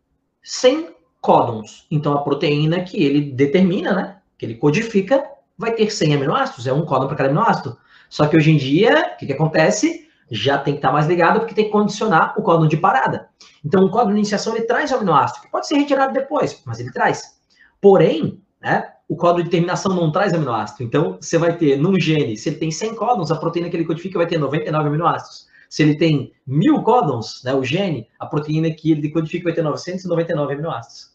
100 0.42 0.94
códons, 1.20 1.86
então 1.90 2.12
a 2.12 2.22
proteína 2.22 2.84
que 2.84 3.02
ele 3.02 3.32
determina, 3.32 3.94
né, 3.94 4.18
que 4.36 4.44
ele 4.44 4.56
codifica, 4.56 5.24
vai 5.56 5.72
ter 5.72 5.90
100 5.90 6.16
aminoácidos, 6.16 6.66
é 6.66 6.72
um 6.72 6.84
códon 6.84 7.06
para 7.06 7.16
cada 7.16 7.30
aminoácido. 7.30 7.78
Só 8.10 8.26
que 8.26 8.36
hoje 8.36 8.50
em 8.50 8.56
dia, 8.56 9.12
o 9.14 9.16
que, 9.16 9.26
que 9.26 9.32
acontece? 9.32 10.08
Já 10.30 10.58
tem 10.58 10.74
que 10.74 10.78
estar 10.78 10.88
tá 10.88 10.94
mais 10.94 11.06
ligado, 11.06 11.40
porque 11.40 11.54
tem 11.54 11.64
que 11.64 11.70
condicionar 11.70 12.34
o 12.36 12.42
códon 12.42 12.66
de 12.66 12.76
parada. 12.76 13.28
Então, 13.64 13.84
o 13.84 13.90
códon 13.90 14.10
de 14.10 14.18
iniciação, 14.18 14.54
ele 14.54 14.66
traz 14.66 14.90
o 14.92 14.96
aminoácido, 14.96 15.40
que 15.42 15.50
pode 15.50 15.66
ser 15.66 15.76
retirado 15.76 16.12
depois, 16.12 16.62
mas 16.66 16.78
ele 16.78 16.92
traz. 16.92 17.38
Porém, 17.80 18.42
né, 18.60 18.92
o 19.08 19.16
código 19.16 19.44
de 19.44 19.50
terminação 19.50 19.94
não 19.94 20.10
traz 20.10 20.32
aminoácido. 20.32 20.82
Então, 20.82 21.18
você 21.20 21.36
vai 21.36 21.56
ter 21.56 21.76
num 21.76 21.98
gene, 21.98 22.36
se 22.36 22.48
ele 22.48 22.56
tem 22.56 22.70
100 22.70 22.94
códons, 22.94 23.30
a 23.30 23.36
proteína 23.36 23.68
que 23.68 23.76
ele 23.76 23.84
codifica 23.84 24.18
vai 24.18 24.26
ter 24.26 24.38
99 24.38 24.88
aminoácidos. 24.88 25.46
Se 25.68 25.82
ele 25.82 25.96
tem 25.96 26.32
mil 26.46 26.82
códons, 26.82 27.42
né, 27.44 27.52
o 27.54 27.64
gene, 27.64 28.08
a 28.18 28.26
proteína 28.26 28.70
que 28.70 28.92
ele 28.92 29.10
codifica 29.10 29.44
vai 29.44 29.52
ter 29.52 29.62
999 29.62 30.54
aminoácidos. 30.54 31.14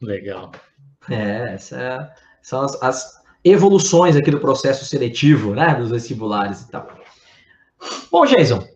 Legal. 0.00 0.52
É, 1.08 1.54
essas 1.54 1.78
é, 1.78 2.10
são 2.40 2.62
as, 2.62 2.82
as, 2.82 3.20
evoluções 3.42 4.16
aqui 4.16 4.30
do 4.30 4.40
processo 4.40 4.84
seletivo, 4.84 5.54
né, 5.54 5.74
dos 5.74 5.90
vestibulares 5.90 6.62
e 6.62 6.70
tal. 6.70 6.88
Bom, 8.10 8.26
Jason, 8.26 8.66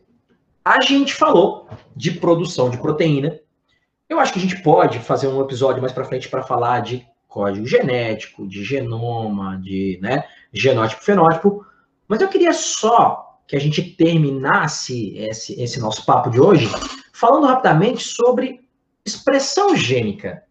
a 0.65 0.81
gente 0.81 1.13
falou 1.13 1.69
de 1.95 2.13
produção 2.13 2.71
de 2.71 2.79
proteína. 2.79 3.39
Eu 4.09 4.19
acho 4.19 4.33
que 4.33 4.39
a 4.39 4.43
gente 4.43 4.63
pode 4.63 4.99
fazer 5.01 5.29
um 5.29 5.41
episódio 5.43 5.83
mais 5.83 5.93
para 5.93 6.05
frente 6.05 6.29
para 6.29 6.43
falar 6.43 6.81
de 6.81 7.07
código 7.35 7.67
genético, 7.67 8.47
de 8.47 8.63
genoma, 8.63 9.61
de 9.61 9.99
né, 10.01 10.23
genótipo, 10.53 11.03
fenótipo. 11.03 11.67
Mas 12.07 12.21
eu 12.21 12.29
queria 12.29 12.53
só 12.53 13.41
que 13.49 13.57
a 13.57 13.59
gente 13.59 13.83
terminasse 13.83 15.19
esse, 15.19 15.61
esse 15.61 15.81
nosso 15.81 16.07
papo 16.07 16.31
de 16.31 16.41
hoje 16.41 16.69
falando 17.13 17.47
rapidamente 17.47 18.05
sobre 18.05 18.61
expressão 19.05 19.77
gênica. 19.77 20.45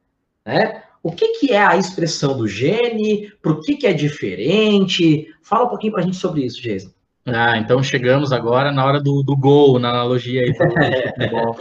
Né? 0.45 0.83
O 1.01 1.09
que, 1.09 1.39
que 1.39 1.53
é 1.53 1.65
a 1.65 1.77
expressão 1.77 2.37
do 2.37 2.49
gene? 2.49 3.31
Por 3.41 3.61
que, 3.61 3.77
que 3.77 3.87
é 3.87 3.93
diferente? 3.93 5.33
Fala 5.41 5.63
um 5.63 5.69
pouquinho 5.69 5.93
para 5.93 6.01
a 6.01 6.05
gente 6.05 6.17
sobre 6.17 6.43
isso, 6.43 6.61
Jason. 6.61 6.91
Ah, 7.25 7.57
então 7.57 7.81
chegamos 7.81 8.33
agora 8.33 8.69
na 8.71 8.85
hora 8.85 9.01
do, 9.01 9.23
do 9.23 9.35
gol, 9.37 9.79
na 9.79 9.89
analogia 9.89 10.41
aí 10.41 10.51
do 10.51 10.57
futebol. 11.15 11.57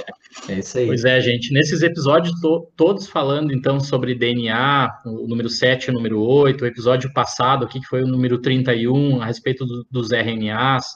É 0.48 0.54
isso 0.54 0.78
aí. 0.78 0.86
Pois 0.86 1.04
é, 1.04 1.20
gente. 1.20 1.52
Nesses 1.52 1.82
episódios 1.82 2.38
to 2.40 2.66
todos 2.76 3.06
falando 3.06 3.52
então 3.52 3.78
sobre 3.78 4.14
DNA, 4.14 4.90
o 5.06 5.28
número 5.28 5.48
7 5.48 5.86
e 5.86 5.90
o 5.90 5.94
número 5.94 6.20
8, 6.20 6.64
o 6.64 6.66
episódio 6.66 7.12
passado 7.12 7.64
aqui, 7.64 7.78
que 7.78 7.86
foi 7.86 8.02
o 8.02 8.08
número 8.08 8.38
31, 8.38 9.22
a 9.22 9.26
respeito 9.26 9.64
do, 9.64 9.86
dos 9.88 10.10
RNAs, 10.10 10.86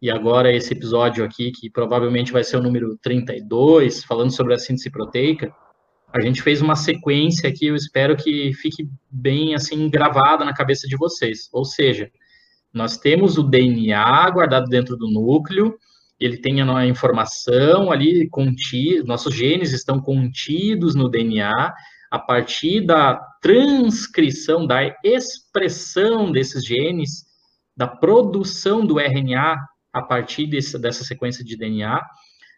e 0.00 0.10
agora 0.10 0.54
esse 0.54 0.72
episódio 0.72 1.24
aqui, 1.24 1.50
que 1.50 1.68
provavelmente 1.68 2.30
vai 2.30 2.44
ser 2.44 2.56
o 2.56 2.62
número 2.62 2.96
32, 3.02 4.04
falando 4.04 4.30
sobre 4.30 4.54
a 4.54 4.58
síntese 4.58 4.90
proteica, 4.90 5.52
a 6.12 6.20
gente 6.20 6.40
fez 6.40 6.62
uma 6.62 6.76
sequência 6.76 7.48
aqui, 7.48 7.66
eu 7.66 7.74
espero 7.74 8.16
que 8.16 8.52
fique 8.54 8.88
bem 9.10 9.56
assim 9.56 9.90
gravada 9.90 10.44
na 10.44 10.54
cabeça 10.54 10.86
de 10.86 10.96
vocês. 10.96 11.48
Ou 11.52 11.64
seja, 11.64 12.08
nós 12.74 12.98
temos 12.98 13.38
o 13.38 13.42
DNA 13.42 14.28
guardado 14.30 14.68
dentro 14.68 14.96
do 14.96 15.08
núcleo, 15.08 15.78
ele 16.18 16.38
tem 16.38 16.60
a 16.60 16.86
informação 16.86 17.90
ali 17.90 18.28
contida, 18.28 19.04
nossos 19.04 19.34
genes 19.34 19.72
estão 19.72 20.00
contidos 20.00 20.94
no 20.94 21.08
DNA, 21.08 21.72
a 22.10 22.18
partir 22.18 22.80
da 22.80 23.20
transcrição, 23.40 24.66
da 24.66 24.94
expressão 25.02 26.30
desses 26.30 26.64
genes, 26.64 27.24
da 27.76 27.88
produção 27.88 28.86
do 28.86 29.00
RNA 29.00 29.56
a 29.92 30.02
partir 30.02 30.46
desse, 30.46 30.78
dessa 30.78 31.04
sequência 31.04 31.44
de 31.44 31.56
DNA, 31.56 31.98
uh, 31.98 32.02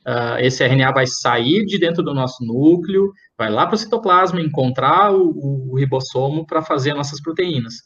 ah, 0.07 0.43
esse 0.43 0.62
RNA 0.62 0.93
vai 0.93 1.07
sair 1.07 1.64
de 1.64 1.79
dentro 1.79 2.03
do 2.03 2.14
nosso 2.14 2.45
núcleo, 2.45 3.12
vai 3.37 3.51
lá 3.51 3.67
para 3.67 3.75
o 3.75 3.79
citoplasma, 3.79 4.41
encontrar 4.41 5.12
o, 5.12 5.71
o 5.71 5.77
ribossomo 5.77 6.47
para 6.47 6.62
fazer 6.62 6.91
as 6.91 6.97
nossas 6.97 7.21
proteínas. 7.21 7.77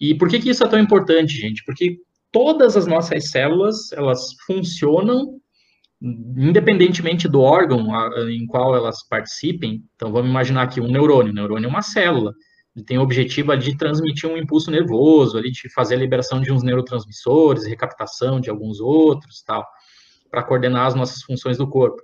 E 0.00 0.14
por 0.14 0.28
que, 0.28 0.40
que 0.40 0.50
isso 0.50 0.64
é 0.64 0.68
tão 0.68 0.78
importante, 0.78 1.34
gente? 1.34 1.64
Porque 1.64 1.98
todas 2.30 2.76
as 2.76 2.86
nossas 2.86 3.30
células, 3.30 3.92
elas 3.92 4.34
funcionam 4.46 5.40
independentemente 6.02 7.28
do 7.28 7.40
órgão 7.40 7.86
em 8.28 8.44
qual 8.46 8.74
elas 8.74 9.06
participem. 9.06 9.84
Então, 9.94 10.10
vamos 10.10 10.28
imaginar 10.28 10.62
aqui 10.62 10.80
um 10.80 10.90
neurônio. 10.90 11.30
O 11.30 11.34
neurônio 11.34 11.66
é 11.66 11.70
uma 11.70 11.82
célula. 11.82 12.34
Ele 12.74 12.84
tem 12.84 12.98
o 12.98 13.02
objetivo 13.02 13.56
de 13.56 13.76
transmitir 13.76 14.28
um 14.28 14.36
impulso 14.36 14.70
nervoso, 14.70 15.38
ali 15.38 15.50
de 15.52 15.72
fazer 15.72 15.94
a 15.94 15.98
liberação 15.98 16.40
de 16.40 16.50
uns 16.50 16.62
neurotransmissores, 16.62 17.66
recaptação 17.66 18.40
de 18.40 18.50
alguns 18.50 18.80
outros, 18.80 19.42
tal, 19.42 19.64
para 20.30 20.42
coordenar 20.42 20.86
as 20.86 20.94
nossas 20.94 21.22
funções 21.22 21.58
do 21.58 21.68
corpo. 21.68 22.02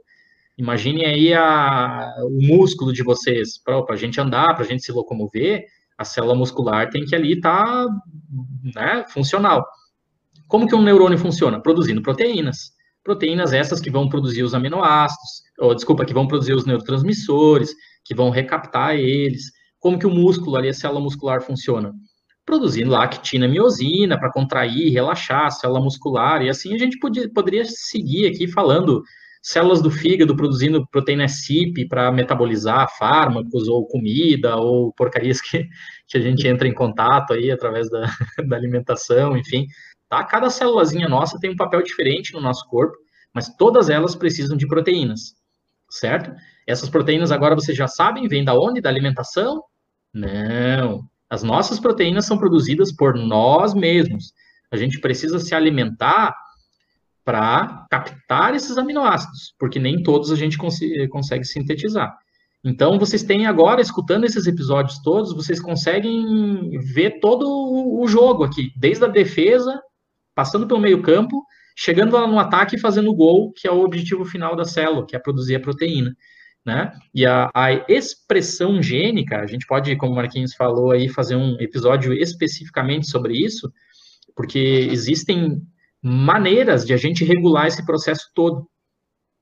Imagine 0.57 1.05
aí 1.05 1.35
a, 1.35 2.15
o 2.23 2.31
músculo 2.31 2.93
de 2.93 3.03
vocês, 3.03 3.57
para 3.63 3.83
a 3.89 3.97
gente 3.97 4.21
andar, 4.21 4.55
para 4.55 4.65
a 4.65 4.67
gente 4.67 4.85
se 4.85 4.93
locomover, 4.93 5.65
a 5.99 6.05
célula 6.05 6.35
muscular 6.35 6.89
tem 6.89 7.05
que 7.05 7.15
ali 7.15 7.33
estar 7.33 7.65
tá, 7.65 7.89
né, 8.75 9.05
funcional. 9.09 9.67
Como 10.47 10.67
que 10.67 10.75
um 10.75 10.83
neurônio 10.83 11.19
funciona? 11.19 11.61
Produzindo 11.61 12.01
proteínas. 12.01 12.71
Proteínas 13.03 13.53
essas 13.53 13.81
que 13.81 13.91
vão 13.91 14.09
produzir 14.09 14.45
os 14.45 14.55
aminoácidos, 14.55 15.43
ou 15.59 15.75
desculpa, 15.75 16.05
que 16.05 16.15
vão 16.15 16.29
produzir 16.29 16.53
os 16.53 16.65
neurotransmissores, 16.65 17.75
que 18.05 18.15
vão 18.15 18.31
recaptar 18.31 18.95
eles. 18.95 19.51
Como 19.81 19.99
que 19.99 20.07
o 20.07 20.11
músculo 20.11 20.57
ali, 20.57 20.69
a 20.69 20.75
célula 20.75 21.01
muscular 21.01 21.43
funciona? 21.43 21.93
Produzindo 22.47 22.95
actina 22.95 23.49
miosina 23.49 24.19
para 24.19 24.33
contrair, 24.33 24.93
relaxar 24.93 25.47
a 25.47 25.51
célula 25.51 25.81
muscular, 25.81 26.43
e 26.43 26.49
assim 26.49 26.75
a 26.75 26.79
gente 26.79 26.99
podia, 26.99 27.29
poderia 27.31 27.65
seguir 27.65 28.27
aqui 28.27 28.47
falando 28.47 29.03
células 29.43 29.81
do 29.81 29.91
fígado 29.91 30.37
produzindo 30.37 30.87
proteína 30.89 31.29
CIP 31.29 31.87
para 31.89 32.11
metabolizar 32.13 32.89
fármacos 32.99 33.69
ou 33.69 33.87
comida 33.87 34.57
ou 34.57 34.93
porcarias 34.93 35.41
que, 35.41 35.67
que 36.07 36.19
a 36.19 36.21
gente 36.21 36.47
entra 36.47 36.69
em 36.69 36.75
contato 36.75 37.33
aí 37.33 37.51
através 37.51 37.89
da, 37.91 38.07
da 38.49 38.57
alimentação, 38.57 39.37
enfim. 39.37 39.67
Tá? 40.09 40.25
Cada 40.25 40.51
célulazinha 40.51 41.09
nossa 41.09 41.39
tem 41.39 41.51
um 41.51 41.57
papel 41.57 41.83
diferente 41.83 42.33
no 42.33 42.41
nosso 42.41 42.67
corpo, 42.69 42.97
mas 43.35 43.55
todas 43.57 43.91
elas 43.91 44.15
precisam 44.15 44.57
de 44.57 44.67
proteínas, 44.67 45.35
certo? 45.91 46.33
Essas 46.67 46.89
proteínas 46.89 47.31
agora 47.31 47.55
vocês 47.55 47.77
já 47.77 47.87
sabem, 47.87 48.27
vêm 48.29 48.45
da 48.45 48.55
onde? 48.55 48.81
Da 48.81 48.89
alimentação? 48.89 49.63
Não. 50.13 51.03
As 51.31 51.43
nossas 51.43 51.79
proteínas 51.79 52.25
são 52.25 52.39
produzidas 52.39 52.91
por 52.91 53.15
nós 53.15 53.75
mesmos. 53.75 54.33
A 54.71 54.77
gente 54.77 54.99
precisa 55.01 55.39
se 55.39 55.55
alimentar 55.55 56.35
para 57.29 57.85
captar 57.91 58.55
esses 58.55 58.79
aminoácidos, 58.79 59.55
porque 59.59 59.79
nem 59.79 60.03
todos 60.03 60.33
a 60.33 60.35
gente 60.35 60.57
cons 60.57 60.79
consegue 61.11 61.45
sintetizar. 61.45 62.17
Então, 62.65 62.99
vocês 62.99 63.23
têm 63.23 63.47
agora, 63.47 63.83
escutando 63.83 64.25
esses 64.25 64.47
episódios 64.47 64.99
todos, 65.03 65.35
vocês 65.35 65.61
conseguem 65.61 66.71
ver 66.79 67.21
todo 67.21 67.47
o 67.47 68.09
jogo 68.09 68.45
aqui, 68.45 68.73
desde 68.75 69.05
a 69.05 69.09
defesa 69.09 69.79
passando 70.35 70.67
pelo 70.67 70.81
meio-campo, 70.81 71.45
chegando 71.77 72.17
lá 72.17 72.27
no 72.27 72.39
ataque 72.39 72.77
e 72.77 72.81
fazendo 72.81 73.11
o 73.11 73.15
gol, 73.15 73.53
que 73.53 73.69
é 73.69 73.71
o 73.71 73.85
objetivo 73.85 74.25
final 74.25 74.57
da 74.57 74.65
célula, 74.65 75.05
que 75.07 75.15
é 75.15 75.19
produzir 75.19 75.57
a 75.57 75.61
proteína. 75.61 76.17
Né? 76.65 76.91
E 77.15 77.27
a, 77.27 77.51
a, 77.55 77.73
expressão 77.93 78.83
gênica, 78.83 79.39
a 79.39 79.47
gente 79.47 79.67
pode, 79.67 79.95
como 79.97 80.13
o 80.13 80.17
Marquinhos 80.17 80.55
falou 80.55 80.93
aí, 80.93 81.11
fazer 81.11 81.37
um 81.37 81.61
episódio 81.61 82.11
especificamente 82.15 83.07
sobre 83.07 83.35
isso, 83.35 83.71
porque 84.35 84.89
existem 84.91 85.61
maneiras 86.03 86.85
de 86.87 86.93
a 86.93 86.97
gente 86.97 87.25
regular 87.25 87.67
esse 87.67 87.85
processo 87.85 88.31
todo. 88.35 88.67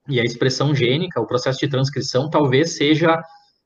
E 0.08 0.20
a 0.20 0.24
expressão 0.24 0.74
gênica, 0.74 1.20
o 1.20 1.26
processo 1.26 1.58
de 1.58 1.68
transcrição, 1.68 2.30
talvez 2.30 2.76
seja 2.76 3.20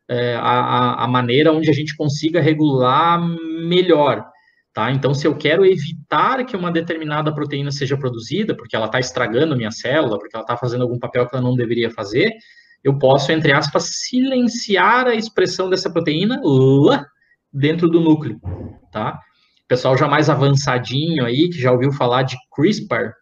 é, 0.08 0.34
a, 0.36 1.04
a 1.04 1.08
maneira 1.08 1.52
onde 1.52 1.70
a 1.70 1.72
gente 1.72 1.96
consiga 1.96 2.40
regular 2.40 3.20
melhor. 3.66 4.26
Tá? 4.72 4.90
Então, 4.92 5.12
se 5.12 5.26
eu 5.26 5.36
quero 5.36 5.66
evitar 5.66 6.44
que 6.44 6.56
uma 6.56 6.70
determinada 6.70 7.34
proteína 7.34 7.72
seja 7.72 7.96
produzida, 7.96 8.56
porque 8.56 8.76
ela 8.76 8.86
está 8.86 9.00
estragando 9.00 9.54
a 9.54 9.56
minha 9.56 9.70
célula, 9.70 10.18
porque 10.18 10.34
ela 10.34 10.44
está 10.44 10.56
fazendo 10.56 10.82
algum 10.82 10.98
papel 10.98 11.26
que 11.26 11.34
ela 11.34 11.44
não 11.44 11.56
deveria 11.56 11.90
fazer, 11.90 12.32
eu 12.82 12.96
posso, 12.98 13.32
entre 13.32 13.52
aspas, 13.52 13.84
silenciar 14.08 15.06
a 15.06 15.14
expressão 15.14 15.68
dessa 15.68 15.92
proteína 15.92 16.40
lá 16.42 17.04
dentro 17.52 17.88
do 17.88 18.00
núcleo, 18.00 18.40
tá? 18.92 19.20
Pessoal 19.70 19.96
já 19.96 20.08
mais 20.08 20.28
avançadinho 20.28 21.24
aí, 21.24 21.48
que 21.48 21.60
já 21.60 21.70
ouviu 21.70 21.92
falar 21.92 22.24
de 22.24 22.36
CRISPR, 22.52 23.12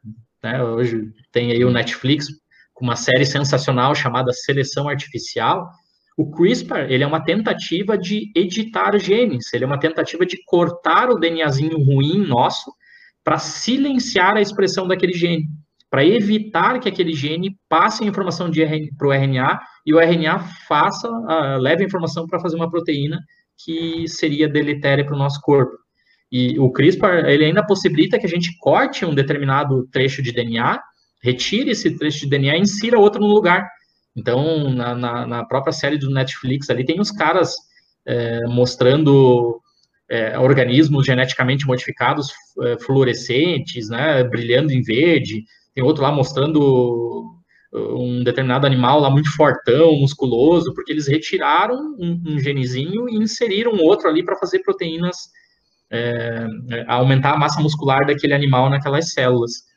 né? 0.43 0.65
Hoje 0.65 1.03
tem 1.31 1.53
aí 1.53 1.63
o 1.63 1.71
Netflix 1.71 2.29
com 2.73 2.87
uma 2.87 2.97
série 2.97 3.27
sensacional 3.27 3.95
chamada 3.95 4.33
Seleção 4.33 4.89
Artificial, 4.89 5.69
o 6.17 6.31
CRISPR, 6.31 6.87
ele 6.89 7.05
é 7.05 7.07
uma 7.07 7.23
tentativa 7.23 7.99
de 7.99 8.33
editar 8.35 8.99
genes, 8.99 9.53
ele 9.53 9.65
é 9.65 9.67
uma 9.67 9.79
tentativa 9.79 10.25
de 10.25 10.39
cortar 10.47 11.11
o 11.11 11.19
DNAzinho 11.19 11.85
ruim 11.85 12.27
nosso 12.27 12.73
para 13.23 13.37
silenciar 13.37 14.35
a 14.39 14.41
expressão 14.41 14.89
daquele 14.89 15.13
gene, 15.13 15.45
para 15.91 16.03
evitar 16.03 16.81
que 16.81 16.89
aquele 16.89 17.13
gene 17.13 17.59
passe 17.69 18.05
a 18.05 18.07
informação 18.07 18.51
para 18.97 19.07
o 19.07 19.13
RNA 19.13 19.61
e 19.85 19.93
o 19.93 20.01
RNA 20.01 20.39
faça, 20.67 21.11
uh, 21.11 21.59
leve 21.61 21.83
a 21.83 21.87
informação 21.87 22.27
para 22.27 22.41
fazer 22.41 22.57
uma 22.57 22.71
proteína 22.71 23.21
que 23.63 24.09
seria 24.09 24.49
deletéria 24.49 25.05
para 25.05 25.15
o 25.15 25.19
nosso 25.19 25.43
corpo. 25.43 25.77
E 26.31 26.59
o 26.59 26.71
CRISPR, 26.71 27.27
ele 27.27 27.47
ainda 27.47 27.67
possibilita 27.67 28.19
que 28.19 28.27
a 28.27 28.29
gente 28.29 28.57
corte 28.59 29.05
um 29.05 29.15
determinado 29.15 29.87
trecho 29.91 30.23
de 30.23 30.33
DNA, 30.33 30.81
retire 31.23 31.71
esse 31.71 31.97
trecho 31.97 32.21
de 32.21 32.31
DNA 32.31 32.57
e 32.57 32.61
insira 32.61 32.99
outro 32.99 33.21
no 33.21 33.27
lugar. 33.27 33.69
Então, 34.17 34.71
na, 34.71 34.95
na, 34.95 35.27
na, 35.27 35.45
própria 35.45 35.73
série 35.73 35.97
do 35.97 36.11
Netflix 36.11 36.69
ali, 36.69 36.85
tem 36.85 37.01
os 37.01 37.11
caras 37.11 37.55
é, 38.07 38.47
mostrando 38.47 39.61
é, 40.11 40.39
organismos 40.39 41.07
geneticamente 41.07 41.67
modificados 41.67 42.33
é, 42.63 42.79
fluorescentes, 42.79 43.89
né, 43.89 44.23
brilhando 44.25 44.73
em 44.73 44.83
verde. 44.83 45.45
Tem 45.75 45.85
outro 45.85 46.03
lá 46.03 46.11
mostrando 46.11 47.39
um 47.73 48.23
determinado 48.25 48.67
animal 48.67 49.01
lá 49.01 49.11
muito 49.11 49.35
fortão, 49.37 49.95
musculoso, 49.97 50.73
porque 50.75 50.91
eles 50.91 51.07
retiraram 51.07 51.95
um, 51.99 52.23
um 52.27 52.39
genezinho 52.39 53.09
e 53.09 53.17
inseriram 53.17 53.77
outro 53.77 54.09
ali 54.09 54.25
para 54.25 54.37
fazer 54.37 54.61
proteínas, 54.61 55.31
é, 55.91 56.47
é, 56.71 56.85
aumentar 56.87 57.33
a 57.33 57.39
massa 57.39 57.61
muscular 57.61 58.07
daquele 58.07 58.35
animal 58.35 58.69
naquelas 58.69 59.13
células. 59.13 59.69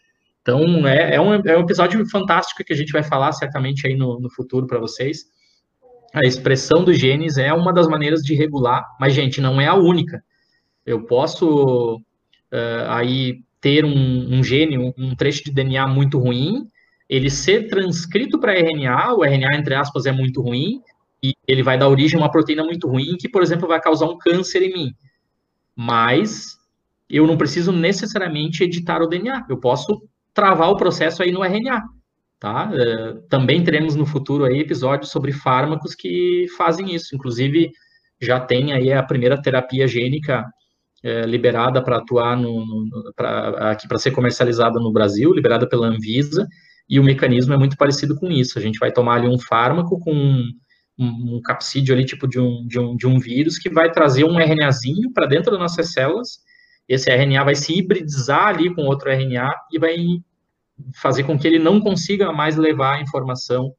Então, 0.41 0.88
é, 0.88 1.16
é, 1.16 1.22
um, 1.22 1.34
é 1.34 1.57
um 1.57 1.62
episódio 1.62 2.03
fantástico 2.09 2.64
que 2.64 2.74
a 2.74 2.76
gente 2.76 2.91
vai 2.91 3.03
falar 3.03 3.32
certamente 3.32 3.88
aí 3.88 3.95
no, 3.95 4.20
no 4.20 4.30
futuro 4.32 4.66
para 4.66 4.80
vocês. 4.80 5.26
A 6.14 6.28
expressão 6.28 6.84
dos 6.84 6.97
genes 6.97 7.38
é 7.38 7.53
uma 7.53 7.72
das 7.72 7.88
maneiras 7.88 8.22
de 8.22 8.36
regular, 8.36 8.86
mas, 8.99 9.14
gente, 9.14 9.39
não 9.39 9.62
é 9.62 9.68
a 9.68 9.76
única. 9.76 10.22
Eu 10.86 11.05
posso 11.05 11.97
uh, 11.97 12.89
aí 12.89 13.43
ter 13.62 13.86
um, 13.86 14.34
um 14.34 14.43
gene, 14.43 14.78
um, 14.78 14.91
um, 14.97 15.16
trecho 15.16 15.43
de 15.43 15.51
DNA 15.51 15.88
muito 15.88 16.18
ruim, 16.18 16.68
ele 17.07 17.30
ser 17.30 17.68
transcrito 17.68 18.39
para 18.39 18.57
RNA, 18.57 19.14
o 19.14 19.24
RNA, 19.24 19.57
entre 19.57 19.76
aspas, 19.76 20.05
é 20.05 20.12
muito 20.12 20.41
ruim, 20.41 20.82
e 21.24 21.34
ele 21.47 21.62
vai 21.62 21.78
dar 21.78 21.88
origem 21.88 22.20
a 22.20 22.24
uma 22.24 22.32
proteína 22.32 22.64
muito 22.64 22.88
ruim, 22.88 23.16
que, 23.18 23.30
por 23.30 23.43
exemplo, 23.43 23.68
vai 23.68 23.80
causar 23.80 24.07
um 24.07 24.18
câncer 24.18 24.64
em 24.64 24.74
mim. 24.74 24.93
Mas 25.84 26.57
eu 27.09 27.25
não 27.25 27.36
preciso 27.36 27.71
necessariamente 27.71 28.63
editar 28.63 29.01
o 29.01 29.07
DNA. 29.07 29.47
Eu 29.49 29.57
posso 29.57 29.99
travar 30.32 30.69
o 30.69 30.77
processo 30.77 31.23
aí 31.23 31.32
no 31.32 31.43
RNA, 31.43 31.82
tá? 32.39 32.71
É, 32.71 33.13
também 33.27 33.63
teremos 33.63 33.95
no 33.95 34.05
futuro 34.05 34.45
aí 34.45 34.59
episódios 34.59 35.09
sobre 35.09 35.32
fármacos 35.32 35.95
que 35.95 36.45
fazem 36.55 36.93
isso, 36.93 37.15
inclusive 37.15 37.71
já 38.21 38.39
tem 38.39 38.73
aí 38.73 38.93
a 38.93 39.01
primeira 39.01 39.41
terapia 39.41 39.88
gênica 39.88 40.45
é, 41.03 41.23
liberada 41.23 41.84
para 41.84 41.97
atuar 41.97 42.38
no, 42.38 42.63
no 42.63 43.13
pra, 43.15 43.71
aqui 43.71 43.88
para 43.88 43.97
ser 43.97 44.11
comercializada 44.11 44.79
no 44.79 44.91
Brasil, 44.93 45.34
liberada 45.34 45.67
pela 45.67 45.88
Anvisa, 45.88 46.47
e 46.88 46.99
o 46.99 47.03
mecanismo 47.03 47.55
é 47.55 47.57
muito 47.57 47.75
parecido 47.75 48.15
com 48.15 48.29
isso. 48.29 48.59
A 48.59 48.61
gente 48.61 48.77
vai 48.77 48.91
tomar 48.91 49.15
ali 49.15 49.27
um 49.27 49.39
fármaco 49.39 49.99
com 49.99 50.43
um, 51.02 51.36
um 51.36 51.41
capsídeo 51.41 51.95
ali, 51.95 52.06
tipo 52.06 52.28
de 52.28 52.39
um, 52.39 52.66
de, 52.68 52.80
um, 52.80 52.95
de 52.95 53.08
um 53.08 53.20
vírus, 53.20 53.58
que 53.58 53.70
vai 53.70 53.91
trazer 53.91 54.24
um 54.24 54.38
RNAzinho 54.38 55.12
para 55.14 55.28
dentro 55.28 55.52
das 55.52 55.60
nossas 55.60 55.91
células, 55.91 56.39
esse 56.88 57.10
RNA 57.10 57.43
vai 57.43 57.56
se 57.56 57.78
hibridizar 57.78 58.47
ali 58.47 58.74
com 58.74 58.84
outro 58.84 59.10
RNA 59.10 59.49
e 59.72 59.80
vai 59.80 59.95
fazer 60.95 61.24
com 61.24 61.38
que 61.38 61.47
ele 61.47 61.60
não 61.60 61.80
consiga 61.80 62.32
mais 62.32 62.58
levar 62.58 62.97
a 62.97 63.02
informação 63.02 63.74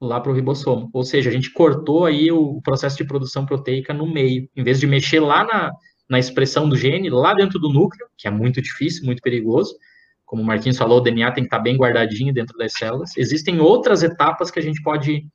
lá 0.00 0.20
para 0.20 0.32
o 0.32 0.34
ribossomo. 0.34 0.90
Ou 0.92 1.04
seja, 1.04 1.30
a 1.30 1.32
gente 1.32 1.52
cortou 1.52 2.04
aí 2.04 2.30
o 2.30 2.60
processo 2.62 2.96
de 2.96 3.04
produção 3.04 3.46
proteica 3.46 3.94
no 3.94 4.06
meio. 4.06 4.48
Em 4.54 4.62
vez 4.62 4.80
de 4.80 4.86
mexer 4.86 5.20
lá 5.20 5.44
na, 5.44 5.72
na 6.08 6.18
expressão 6.18 6.68
do 6.68 6.76
gene, 6.76 7.08
lá 7.08 7.34
dentro 7.34 7.58
do 7.58 7.72
núcleo, 7.72 8.06
que 8.16 8.26
é 8.26 8.30
muito 8.30 8.60
difícil, 8.60 9.04
muito 9.04 9.22
perigoso, 9.22 9.74
como 10.24 10.42
o 10.42 10.46
Marquinhos 10.46 10.78
falou, 10.78 10.98
o 10.98 11.00
DNA 11.00 11.30
tem 11.32 11.44
que 11.44 11.48
estar 11.48 11.58
bem 11.58 11.76
guardadinho 11.76 12.32
dentro 12.32 12.56
das 12.56 12.72
células. 12.72 13.16
Existem 13.16 13.60
outras 13.60 14.02
etapas 14.02 14.50
que 14.50 14.58
a 14.58 14.62
gente 14.62 14.82
pode, 14.82 15.26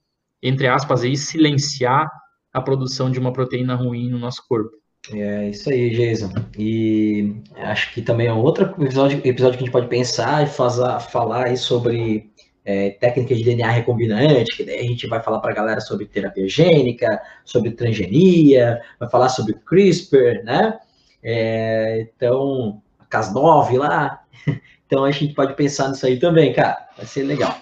entre 0.41 0.67
aspas, 0.67 1.03
aí, 1.03 1.15
silenciar 1.15 2.09
a 2.53 2.61
produção 2.61 3.11
de 3.11 3.19
uma 3.19 3.33
proteína 3.33 3.75
ruim 3.75 4.09
no 4.09 4.19
nosso 4.19 4.45
corpo. 4.47 4.71
É 5.11 5.49
isso 5.49 5.69
aí, 5.69 5.89
Jason. 5.91 6.31
E 6.57 7.41
acho 7.55 7.93
que 7.93 8.01
também 8.01 8.27
é 8.27 8.33
outro 8.33 8.65
episódio, 8.81 9.21
episódio 9.23 9.57
que 9.57 9.63
a 9.63 9.65
gente 9.65 9.71
pode 9.71 9.87
pensar 9.87 10.43
e 10.43 10.47
fazer, 10.47 10.99
falar 10.99 11.45
aí 11.45 11.57
sobre 11.57 12.29
é, 12.65 12.89
técnicas 12.91 13.37
de 13.37 13.45
DNA 13.45 13.71
recombinante, 13.71 14.57
que 14.57 14.65
daí 14.65 14.79
a 14.79 14.83
gente 14.83 15.07
vai 15.07 15.23
falar 15.23 15.39
para 15.39 15.51
a 15.51 15.55
galera 15.55 15.79
sobre 15.79 16.05
terapia 16.05 16.49
gênica, 16.49 17.21
sobre 17.45 17.71
transgenia, 17.71 18.81
vai 18.99 19.09
falar 19.09 19.29
sobre 19.29 19.53
CRISPR, 19.53 20.43
né? 20.43 20.77
É, 21.23 22.01
então, 22.01 22.81
a 22.99 23.05
Cas9 23.05 23.77
lá. 23.77 24.21
Então 24.87 25.03
a 25.03 25.11
gente 25.11 25.33
pode 25.33 25.53
pensar 25.53 25.89
nisso 25.89 26.05
aí 26.05 26.17
também, 26.17 26.53
cara. 26.53 26.77
Vai 26.95 27.05
ser 27.05 27.23
legal. 27.23 27.57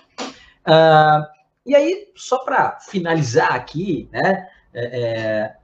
Uh, 0.68 1.26
e 1.66 1.76
aí, 1.76 2.08
só 2.16 2.40
para 2.40 2.80
finalizar 2.80 3.54
aqui, 3.54 4.08
né? 4.12 4.48
É, 4.74 5.02
é, 5.02 5.56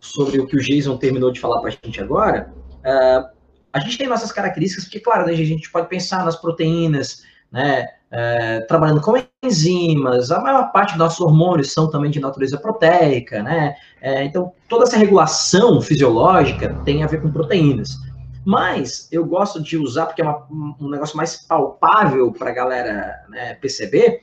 sobre 0.00 0.40
o 0.40 0.46
que 0.46 0.56
o 0.56 0.60
Jason 0.60 0.96
terminou 0.96 1.30
de 1.30 1.40
falar 1.40 1.60
para 1.60 1.70
a 1.70 1.72
gente 1.72 2.00
agora, 2.00 2.52
uh, 2.80 3.28
a 3.72 3.78
gente 3.80 3.96
tem 3.96 4.08
nossas 4.08 4.32
características, 4.32 4.84
porque, 4.84 5.00
claro, 5.00 5.26
né, 5.26 5.32
a 5.32 5.36
gente 5.36 5.70
pode 5.70 5.88
pensar 5.88 6.24
nas 6.24 6.36
proteínas, 6.36 7.22
né? 7.50 7.86
É, 8.14 8.60
trabalhando 8.60 9.00
com 9.00 9.14
enzimas, 9.42 10.30
a 10.30 10.38
maior 10.38 10.70
parte 10.70 10.90
dos 10.90 10.98
nossos 10.98 11.20
hormônios 11.20 11.72
são 11.72 11.88
também 11.88 12.10
de 12.10 12.20
natureza 12.20 12.58
proteica, 12.58 13.42
né? 13.42 13.74
É, 14.02 14.22
então, 14.22 14.52
toda 14.68 14.84
essa 14.84 14.98
regulação 14.98 15.80
fisiológica 15.80 16.74
tem 16.84 17.02
a 17.02 17.06
ver 17.06 17.22
com 17.22 17.32
proteínas. 17.32 17.96
Mas 18.44 19.08
eu 19.10 19.24
gosto 19.24 19.62
de 19.62 19.78
usar, 19.78 20.06
porque 20.06 20.20
é 20.20 20.24
uma, 20.24 20.46
um 20.78 20.90
negócio 20.90 21.16
mais 21.16 21.36
palpável 21.46 22.32
para 22.32 22.50
a 22.50 22.54
galera 22.54 23.24
né, 23.30 23.54
perceber, 23.54 24.20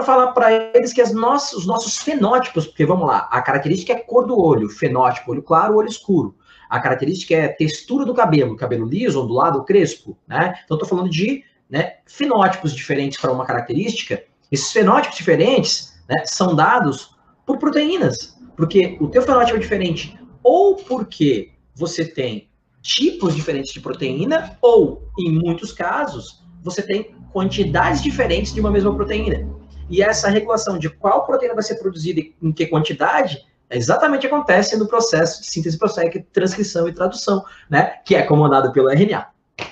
para 0.00 0.04
falar 0.04 0.32
para 0.32 0.52
eles 0.74 0.92
que 0.92 1.00
as 1.00 1.12
nossas, 1.12 1.52
os 1.52 1.66
nossos 1.66 1.98
fenótipos, 1.98 2.66
porque 2.66 2.86
vamos 2.86 3.06
lá, 3.06 3.28
a 3.30 3.42
característica 3.42 3.92
é 3.92 3.96
cor 3.96 4.26
do 4.26 4.38
olho, 4.38 4.68
fenótipo, 4.68 5.32
olho 5.32 5.42
claro, 5.42 5.76
olho 5.76 5.88
escuro. 5.88 6.34
A 6.68 6.80
característica 6.80 7.34
é 7.34 7.48
textura 7.48 8.04
do 8.04 8.14
cabelo, 8.14 8.56
cabelo 8.56 8.86
liso, 8.86 9.22
ondulado, 9.22 9.64
crespo, 9.64 10.16
né? 10.26 10.54
Então, 10.64 10.76
estou 10.76 10.88
falando 10.88 11.10
de 11.10 11.44
né, 11.68 11.96
fenótipos 12.06 12.74
diferentes 12.74 13.20
para 13.20 13.32
uma 13.32 13.44
característica, 13.44 14.22
esses 14.50 14.72
fenótipos 14.72 15.18
diferentes 15.18 16.00
né, 16.08 16.22
são 16.24 16.54
dados 16.54 17.16
por 17.44 17.58
proteínas, 17.58 18.38
porque 18.56 18.96
o 19.00 19.08
teu 19.08 19.22
fenótipo 19.22 19.56
é 19.56 19.60
diferente 19.60 20.18
ou 20.42 20.76
porque 20.76 21.52
você 21.74 22.04
tem 22.04 22.48
tipos 22.80 23.36
diferentes 23.36 23.72
de 23.72 23.80
proteína, 23.80 24.56
ou, 24.62 25.10
em 25.18 25.30
muitos 25.30 25.70
casos, 25.70 26.42
você 26.62 26.82
tem 26.82 27.14
quantidades 27.32 28.02
diferentes 28.02 28.54
de 28.54 28.60
uma 28.60 28.70
mesma 28.70 28.94
proteína. 28.94 29.59
E 29.90 30.02
essa 30.02 30.30
regulação 30.30 30.78
de 30.78 30.88
qual 30.88 31.26
proteína 31.26 31.54
vai 31.54 31.62
ser 31.62 31.74
produzida 31.74 32.20
e 32.20 32.34
em 32.40 32.52
que 32.52 32.66
quantidade 32.66 33.44
exatamente 33.68 34.26
acontece 34.26 34.76
no 34.78 34.86
processo 34.86 35.42
de 35.42 35.48
síntese 35.48 35.78
proteica, 35.78 36.24
transcrição 36.32 36.88
e 36.88 36.92
tradução, 36.92 37.44
né? 37.68 37.94
Que 38.04 38.14
é 38.14 38.22
comandado 38.22 38.72
pelo 38.72 38.88
RNA. 38.88 39.26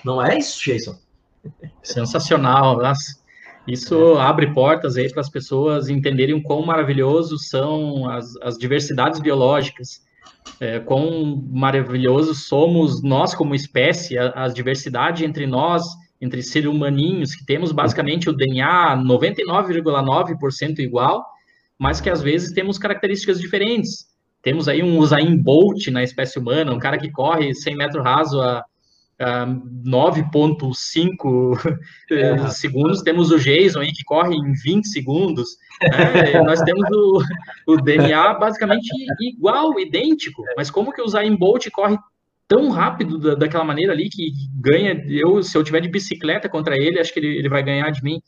Não 0.04 0.22
é 0.22 0.36
isso, 0.36 0.62
Jason? 0.62 0.96
Sensacional. 1.82 2.76
Nossa. 2.78 3.18
Isso 3.66 4.16
é. 4.16 4.20
abre 4.22 4.52
portas 4.52 4.96
aí 4.96 5.10
para 5.10 5.20
as 5.20 5.28
pessoas 5.28 5.88
entenderem 5.88 6.34
o 6.34 6.42
quão 6.42 6.64
maravilhosos 6.64 7.48
são 7.48 8.08
as, 8.10 8.34
as 8.42 8.56
diversidades 8.56 9.20
biológicas, 9.20 10.02
é, 10.58 10.80
quão 10.80 11.44
maravilhosos 11.50 12.46
somos 12.46 13.02
nós 13.02 13.34
como 13.34 13.54
espécie, 13.54 14.16
a, 14.16 14.44
a 14.44 14.48
diversidade 14.48 15.24
entre 15.24 15.46
nós, 15.46 15.84
entre 16.20 16.42
seres 16.42 16.68
humaninhos, 16.68 17.34
que 17.34 17.44
temos 17.44 17.72
basicamente 17.72 18.28
o 18.28 18.32
DNA 18.32 18.96
99,9% 18.96 20.80
igual, 20.80 21.24
mas 21.78 22.00
que 22.00 22.10
às 22.10 22.20
vezes 22.20 22.52
temos 22.52 22.78
características 22.78 23.40
diferentes. 23.40 24.06
Temos 24.42 24.68
aí 24.68 24.82
um 24.82 24.98
Usain 24.98 25.36
Bolt 25.36 25.86
na 25.88 26.02
espécie 26.02 26.38
humana, 26.38 26.72
um 26.72 26.78
cara 26.78 26.98
que 26.98 27.10
corre 27.10 27.54
100 27.54 27.76
metros 27.76 28.02
raso 28.02 28.40
a 28.40 28.64
9,5 29.20 31.78
é. 32.10 32.48
segundos. 32.48 33.02
Temos 33.02 33.30
o 33.30 33.38
Jason 33.38 33.80
aí 33.80 33.92
que 33.92 34.04
corre 34.04 34.34
em 34.36 34.52
20 34.52 34.86
segundos. 34.86 35.50
Né? 35.82 35.82
nós 36.42 36.62
temos 36.62 36.88
o, 36.90 37.22
o, 37.66 37.76
DNA 37.76 38.34
basicamente 38.34 38.88
igual, 39.20 39.78
idêntico. 39.78 40.42
Mas 40.56 40.70
como 40.70 40.92
que 40.92 41.02
o 41.02 41.08
Zayn 41.08 41.36
Bolt 41.36 41.68
corre 41.70 41.98
tão 42.48 42.70
rápido 42.70 43.18
da, 43.18 43.34
daquela 43.34 43.64
maneira 43.64 43.92
ali 43.92 44.08
que 44.08 44.32
ganha? 44.58 45.04
Eu, 45.06 45.42
se 45.42 45.56
eu 45.56 45.62
tiver 45.62 45.80
de 45.80 45.88
bicicleta 45.88 46.48
contra 46.48 46.76
ele, 46.76 46.98
acho 46.98 47.12
que 47.12 47.20
ele, 47.20 47.38
ele 47.38 47.48
vai 47.48 47.62
ganhar 47.62 47.90
de 47.90 48.02
mim. 48.02 48.20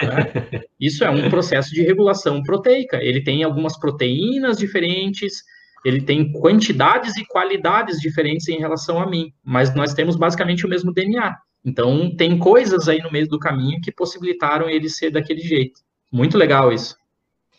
Né? 0.00 0.62
Isso 0.80 1.04
é 1.04 1.10
um 1.10 1.28
processo 1.28 1.74
de 1.74 1.82
regulação 1.82 2.42
proteica. 2.42 3.02
Ele 3.02 3.22
tem 3.22 3.42
algumas 3.42 3.78
proteínas 3.78 4.56
diferentes 4.56 5.42
ele 5.86 6.00
tem 6.00 6.32
quantidades 6.32 7.16
e 7.16 7.24
qualidades 7.24 8.00
diferentes 8.00 8.48
em 8.48 8.58
relação 8.58 9.00
a 9.00 9.08
mim, 9.08 9.32
mas 9.44 9.72
nós 9.72 9.94
temos 9.94 10.16
basicamente 10.16 10.66
o 10.66 10.68
mesmo 10.68 10.92
DNA. 10.92 11.36
Então, 11.64 12.12
tem 12.16 12.36
coisas 12.36 12.88
aí 12.88 13.00
no 13.00 13.12
meio 13.12 13.28
do 13.28 13.38
caminho 13.38 13.80
que 13.80 13.92
possibilitaram 13.92 14.68
ele 14.68 14.88
ser 14.88 15.12
daquele 15.12 15.42
jeito. 15.42 15.80
Muito 16.10 16.36
legal 16.36 16.72
isso. 16.72 16.96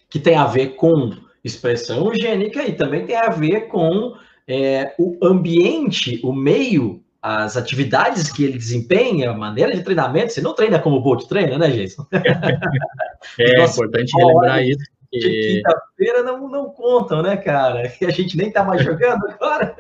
Que 0.10 0.20
tem 0.20 0.36
a 0.36 0.45
ver 0.45 0.76
com 0.76 1.16
expressão 1.41 2.14
gênica 2.14 2.68
e 2.68 2.74
também 2.74 3.05
tem 3.05 3.16
a 3.16 3.30
ver 3.30 3.70
com 3.70 4.14
é, 4.47 4.93
o 4.97 5.17
ambiente, 5.23 6.19
o 6.23 6.31
meio, 6.31 7.03
as 7.21 7.57
atividades 7.57 8.31
que 8.31 8.43
ele 8.43 8.57
desempenha, 8.57 9.31
a 9.31 9.37
maneira 9.37 9.75
de 9.75 9.83
treinamento. 9.83 10.33
Você 10.33 10.41
não 10.41 10.53
treina 10.53 10.79
como 10.79 10.97
o 10.97 11.01
Bolt 11.01 11.27
treina, 11.27 11.57
né, 11.57 11.69
Jason? 11.69 12.05
é, 13.39 13.59
Nossa, 13.59 13.73
importante 13.73 14.13
relembrar 14.15 14.63
isso 14.63 14.97
de 15.11 15.55
quinta-feira 15.55 16.23
não, 16.23 16.49
não 16.49 16.69
contam, 16.69 17.21
né, 17.21 17.37
cara? 17.37 17.87
Que 17.89 18.05
a 18.05 18.09
gente 18.09 18.37
nem 18.37 18.51
tá 18.51 18.63
mais 18.63 18.83
jogando 18.83 19.25
agora. 19.29 19.75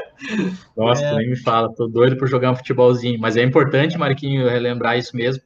Nossa, 0.76 1.04
é. 1.04 1.16
nem 1.16 1.30
me 1.30 1.36
fala, 1.36 1.72
tô 1.74 1.86
doido 1.86 2.16
por 2.16 2.28
jogar 2.28 2.50
um 2.50 2.56
futebolzinho. 2.56 3.18
Mas 3.20 3.36
é 3.36 3.42
importante, 3.42 3.98
Marquinho, 3.98 4.48
relembrar 4.48 4.98
isso 4.98 5.16
mesmo, 5.16 5.42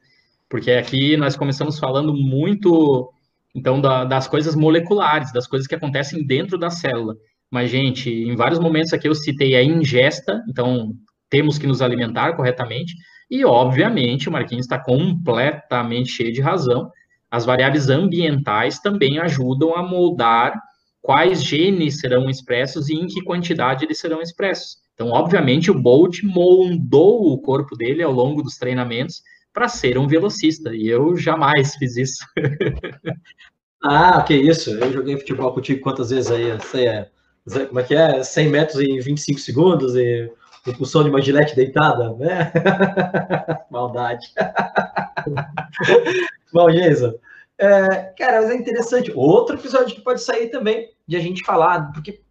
porque 0.49 0.71
aqui 0.71 1.15
nós 1.17 1.35
começamos 1.35 1.79
falando 1.79 2.13
muito, 2.13 3.11
então, 3.55 3.79
da, 3.79 4.05
das 4.05 4.27
coisas 4.27 4.55
moleculares, 4.55 5.31
das 5.31 5.47
coisas 5.47 5.67
que 5.67 5.75
acontecem 5.75 6.25
dentro 6.25 6.57
da 6.57 6.69
célula. 6.69 7.15
Mas, 7.51 7.69
gente, 7.69 8.09
em 8.09 8.35
vários 8.35 8.59
momentos 8.59 8.93
aqui 8.93 9.07
eu 9.07 9.13
citei 9.13 9.55
a 9.55 9.63
ingesta, 9.63 10.41
então 10.49 10.93
temos 11.29 11.57
que 11.57 11.67
nos 11.67 11.81
alimentar 11.81 12.33
corretamente, 12.33 12.95
e, 13.29 13.45
obviamente, 13.45 14.27
o 14.27 14.31
Marquinhos 14.31 14.65
está 14.65 14.79
completamente 14.79 16.09
cheio 16.09 16.33
de 16.33 16.41
razão 16.41 16.89
as 17.31 17.45
variáveis 17.45 17.89
ambientais 17.89 18.79
também 18.79 19.17
ajudam 19.17 19.73
a 19.73 19.81
moldar 19.81 20.53
quais 21.01 21.41
genes 21.41 22.01
serão 22.01 22.29
expressos 22.29 22.89
e 22.89 22.95
em 22.95 23.07
que 23.07 23.23
quantidade 23.23 23.85
eles 23.85 23.99
serão 23.99 24.21
expressos. 24.21 24.75
Então, 24.93 25.07
obviamente, 25.07 25.71
o 25.71 25.81
Bolt 25.81 26.21
moldou 26.23 27.31
o 27.31 27.41
corpo 27.41 27.75
dele 27.77 28.03
ao 28.03 28.11
longo 28.11 28.43
dos 28.43 28.57
treinamentos 28.57 29.23
para 29.53 29.69
ser 29.69 29.97
um 29.97 30.07
velocista, 30.07 30.75
e 30.75 30.87
eu 30.87 31.15
jamais 31.15 31.75
fiz 31.75 31.95
isso. 31.95 32.25
ah, 33.83 34.21
que 34.23 34.35
isso, 34.35 34.69
eu 34.71 34.91
joguei 34.91 35.17
futebol 35.17 35.53
contigo 35.53 35.81
quantas 35.81 36.09
vezes 36.09 36.29
aí? 36.29 36.59
Sei, 36.61 36.87
é, 36.87 37.09
como 37.67 37.79
é 37.79 37.83
que 37.83 37.95
é? 37.95 38.23
100 38.23 38.49
metros 38.49 38.81
em 38.81 38.99
25 38.99 39.39
segundos 39.39 39.95
e 39.95 40.31
impulsão 40.67 41.03
de 41.03 41.09
uma 41.09 41.21
gilete 41.21 41.55
deitada, 41.55 42.13
né? 42.13 42.51
Maldade. 43.71 44.27
Bom, 46.53 46.69
Jason, 46.69 47.13
é, 47.57 48.13
cara, 48.17 48.41
mas 48.41 48.51
é 48.51 48.55
interessante. 48.55 49.11
Outro 49.15 49.55
episódio 49.55 49.95
que 49.95 50.01
pode 50.01 50.21
sair 50.21 50.49
também, 50.49 50.89
de 51.07 51.15
a 51.15 51.19
gente 51.19 51.43
falar, 51.43 51.91
porque 51.93 52.21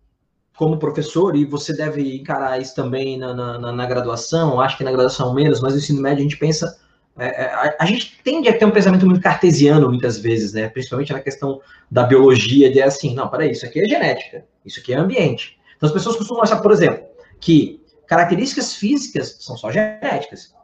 como 0.56 0.78
professor, 0.78 1.34
e 1.36 1.44
você 1.44 1.74
deve 1.74 2.16
encarar 2.16 2.60
isso 2.60 2.74
também 2.74 3.16
na, 3.16 3.32
na, 3.32 3.72
na 3.72 3.86
graduação, 3.86 4.60
acho 4.60 4.76
que 4.76 4.84
na 4.84 4.92
graduação 4.92 5.32
menos, 5.32 5.60
mas 5.60 5.72
no 5.72 5.78
ensino 5.78 6.02
médio 6.02 6.18
a 6.18 6.22
gente 6.22 6.36
pensa. 6.36 6.78
É, 7.22 7.44
é, 7.44 7.76
a, 7.78 7.84
gente 7.84 8.18
tende 8.24 8.48
a 8.48 8.58
ter 8.58 8.64
um 8.64 8.70
pensamento 8.70 9.04
muito 9.06 9.20
cartesiano 9.20 9.88
muitas 9.88 10.18
vezes, 10.18 10.52
né? 10.52 10.68
Principalmente 10.68 11.12
na 11.12 11.20
questão 11.20 11.60
da 11.90 12.04
biologia, 12.04 12.72
de 12.72 12.80
assim, 12.80 13.14
não, 13.14 13.28
peraí, 13.28 13.50
isso 13.50 13.66
aqui 13.66 13.80
é 13.80 13.86
genética, 13.86 14.44
isso 14.64 14.80
aqui 14.80 14.94
é 14.94 14.96
ambiente. 14.96 15.58
Então 15.76 15.86
as 15.86 15.92
pessoas 15.92 16.16
costumam 16.16 16.42
achar, 16.42 16.60
por 16.60 16.72
exemplo, 16.72 17.04
que 17.38 17.84
características 18.06 18.74
físicas 18.74 19.36
são 19.40 19.56
só 19.56 19.70
genéticas, 19.70 20.54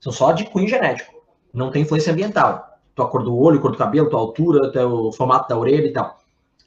são 0.00 0.10
só 0.10 0.32
de 0.32 0.44
cunho 0.44 0.66
genético, 0.66 1.12
não 1.52 1.70
tem 1.70 1.82
influência 1.82 2.12
ambiental 2.12 2.76
tua 2.96 3.08
cor 3.08 3.22
do 3.22 3.36
olho, 3.36 3.60
cor 3.60 3.70
do 3.70 3.76
cabelo, 3.76 4.08
tua 4.08 4.18
altura, 4.18 4.72
teu 4.72 5.12
formato 5.12 5.48
da 5.50 5.58
orelha 5.58 5.86
e 5.86 5.92
tal. 5.92 6.18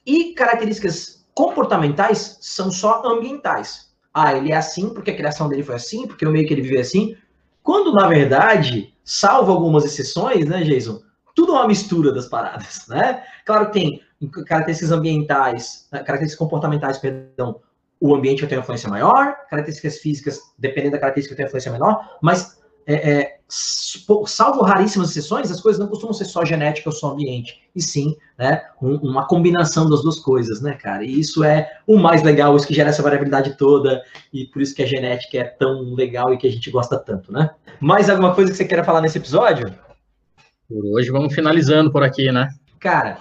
E 0.05 0.33
características 0.35 1.25
comportamentais 1.33 2.37
são 2.39 2.71
só 2.71 3.01
ambientais. 3.03 3.89
Ah, 4.13 4.35
ele 4.35 4.51
é 4.51 4.55
assim 4.55 4.93
porque 4.93 5.11
a 5.11 5.15
criação 5.15 5.49
dele 5.49 5.63
foi 5.63 5.75
assim, 5.75 6.07
porque 6.07 6.25
o 6.25 6.31
meio 6.31 6.47
que 6.47 6.53
ele 6.53 6.61
vive 6.61 6.77
é 6.77 6.81
assim. 6.81 7.17
Quando, 7.63 7.93
na 7.93 8.07
verdade, 8.07 8.93
salvo 9.03 9.51
algumas 9.51 9.85
exceções, 9.85 10.45
né, 10.45 10.63
Jason? 10.63 11.01
Tudo 11.35 11.53
é 11.53 11.55
uma 11.59 11.67
mistura 11.67 12.11
das 12.11 12.27
paradas, 12.27 12.85
né? 12.89 13.23
Claro 13.45 13.67
que 13.67 13.73
tem 13.73 14.01
características 14.45 14.91
ambientais, 14.91 15.87
né, 15.91 15.99
características 15.99 16.35
comportamentais, 16.35 16.97
perdão, 16.97 17.61
o 17.99 18.15
ambiente 18.15 18.45
ter 18.47 18.55
uma 18.55 18.61
influência 18.61 18.89
maior, 18.89 19.35
características 19.49 19.99
físicas, 19.99 20.39
dependendo 20.57 20.93
da 20.93 20.99
característica, 20.99 21.35
tem 21.35 21.45
uma 21.45 21.47
influência 21.47 21.71
menor, 21.71 22.17
mas 22.21 22.58
é, 22.85 23.11
é, 23.11 23.39
salvo 23.47 24.61
raríssimas 24.61 25.09
exceções, 25.09 25.51
as 25.51 25.61
coisas 25.61 25.79
não 25.79 25.87
costumam 25.87 26.13
ser 26.13 26.25
só 26.25 26.45
genética 26.45 26.89
ou 26.89 26.95
só 26.95 27.11
ambiente, 27.11 27.61
e 27.75 27.81
sim, 27.81 28.15
né, 28.37 28.61
um, 28.81 28.95
uma 28.97 29.27
combinação 29.27 29.89
das 29.89 30.01
duas 30.01 30.19
coisas, 30.19 30.61
né, 30.61 30.73
cara? 30.73 31.03
E 31.03 31.19
isso 31.19 31.43
é 31.43 31.69
o 31.87 31.97
mais 31.97 32.21
legal, 32.23 32.55
isso 32.55 32.67
que 32.67 32.73
gera 32.73 32.89
essa 32.89 33.01
variabilidade 33.01 33.57
toda, 33.57 34.03
e 34.31 34.45
por 34.45 34.61
isso 34.61 34.75
que 34.75 34.83
a 34.83 34.87
genética 34.87 35.37
é 35.37 35.43
tão 35.43 35.93
legal 35.93 36.33
e 36.33 36.37
que 36.37 36.47
a 36.47 36.51
gente 36.51 36.69
gosta 36.69 36.97
tanto, 36.97 37.31
né? 37.31 37.49
Mais 37.79 38.09
alguma 38.09 38.35
coisa 38.35 38.51
que 38.51 38.57
você 38.57 38.65
queira 38.65 38.83
falar 38.83 39.01
nesse 39.01 39.17
episódio? 39.17 39.73
Por 40.67 40.85
hoje 40.85 41.09
vamos 41.09 41.33
finalizando 41.33 41.91
por 41.91 42.03
aqui, 42.03 42.31
né? 42.31 42.49
Cara, 42.79 43.17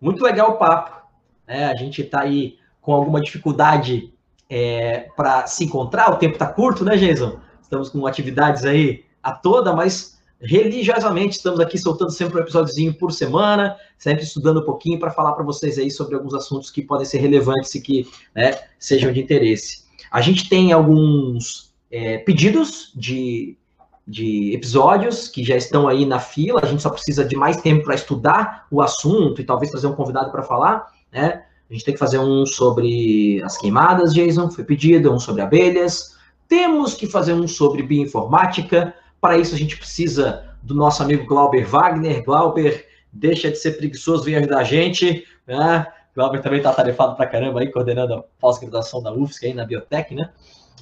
muito 0.00 0.22
legal 0.22 0.50
o 0.50 0.58
papo, 0.58 1.06
né? 1.46 1.66
A 1.66 1.76
gente 1.76 2.04
tá 2.04 2.20
aí 2.20 2.58
com 2.80 2.92
alguma 2.92 3.20
dificuldade 3.20 4.12
é, 4.48 5.08
para 5.16 5.46
se 5.46 5.64
encontrar. 5.64 6.12
O 6.12 6.16
tempo 6.16 6.34
está 6.34 6.46
curto, 6.46 6.84
né, 6.84 6.96
Jason? 6.96 7.40
Estamos 7.66 7.88
com 7.88 8.06
atividades 8.06 8.64
aí 8.64 9.04
a 9.20 9.32
toda, 9.32 9.74
mas 9.74 10.20
religiosamente 10.40 11.36
estamos 11.36 11.58
aqui 11.58 11.76
soltando 11.76 12.12
sempre 12.12 12.38
um 12.38 12.40
episódiozinho 12.40 12.94
por 12.94 13.10
semana, 13.10 13.76
sempre 13.98 14.22
estudando 14.22 14.60
um 14.60 14.64
pouquinho 14.64 15.00
para 15.00 15.10
falar 15.10 15.32
para 15.32 15.42
vocês 15.42 15.76
aí 15.76 15.90
sobre 15.90 16.14
alguns 16.14 16.32
assuntos 16.32 16.70
que 16.70 16.80
podem 16.80 17.04
ser 17.04 17.18
relevantes 17.18 17.74
e 17.74 17.80
que 17.80 18.06
né, 18.32 18.56
sejam 18.78 19.12
de 19.12 19.20
interesse. 19.20 19.84
A 20.12 20.20
gente 20.20 20.48
tem 20.48 20.72
alguns 20.72 21.74
é, 21.90 22.18
pedidos 22.18 22.92
de, 22.94 23.58
de 24.06 24.54
episódios 24.54 25.26
que 25.26 25.42
já 25.42 25.56
estão 25.56 25.88
aí 25.88 26.06
na 26.06 26.20
fila, 26.20 26.60
a 26.62 26.66
gente 26.66 26.82
só 26.82 26.90
precisa 26.90 27.24
de 27.24 27.34
mais 27.34 27.60
tempo 27.60 27.82
para 27.82 27.96
estudar 27.96 28.68
o 28.70 28.80
assunto 28.80 29.40
e 29.40 29.44
talvez 29.44 29.72
trazer 29.72 29.88
um 29.88 29.96
convidado 29.96 30.30
para 30.30 30.44
falar, 30.44 30.86
né? 31.12 31.42
A 31.68 31.72
gente 31.72 31.84
tem 31.84 31.94
que 31.94 31.98
fazer 31.98 32.20
um 32.20 32.46
sobre 32.46 33.42
as 33.42 33.58
queimadas, 33.58 34.14
Jason, 34.14 34.48
foi 34.48 34.62
pedido, 34.62 35.12
um 35.12 35.18
sobre 35.18 35.42
abelhas. 35.42 36.15
Temos 36.48 36.94
que 36.94 37.06
fazer 37.06 37.32
um 37.32 37.48
sobre 37.48 37.82
bioinformática. 37.82 38.94
Para 39.20 39.38
isso, 39.38 39.54
a 39.54 39.58
gente 39.58 39.76
precisa 39.76 40.56
do 40.62 40.74
nosso 40.74 41.02
amigo 41.02 41.26
Glauber 41.26 41.66
Wagner. 41.66 42.24
Glauber, 42.24 42.86
deixa 43.12 43.50
de 43.50 43.56
ser 43.56 43.72
preguiçoso, 43.72 44.24
vem 44.24 44.36
ajudar 44.36 44.58
a 44.58 44.64
gente. 44.64 45.26
Né? 45.46 45.86
Glauber 46.14 46.40
também 46.40 46.58
está 46.58 46.72
tarefado 46.72 47.16
para 47.16 47.26
caramba 47.26 47.60
aí, 47.60 47.70
coordenando 47.70 48.14
a 48.14 48.24
pós-graduação 48.40 49.02
da 49.02 49.12
UFSC 49.12 49.46
aí 49.46 49.54
na 49.54 49.64
Biotech, 49.64 50.14
né? 50.14 50.30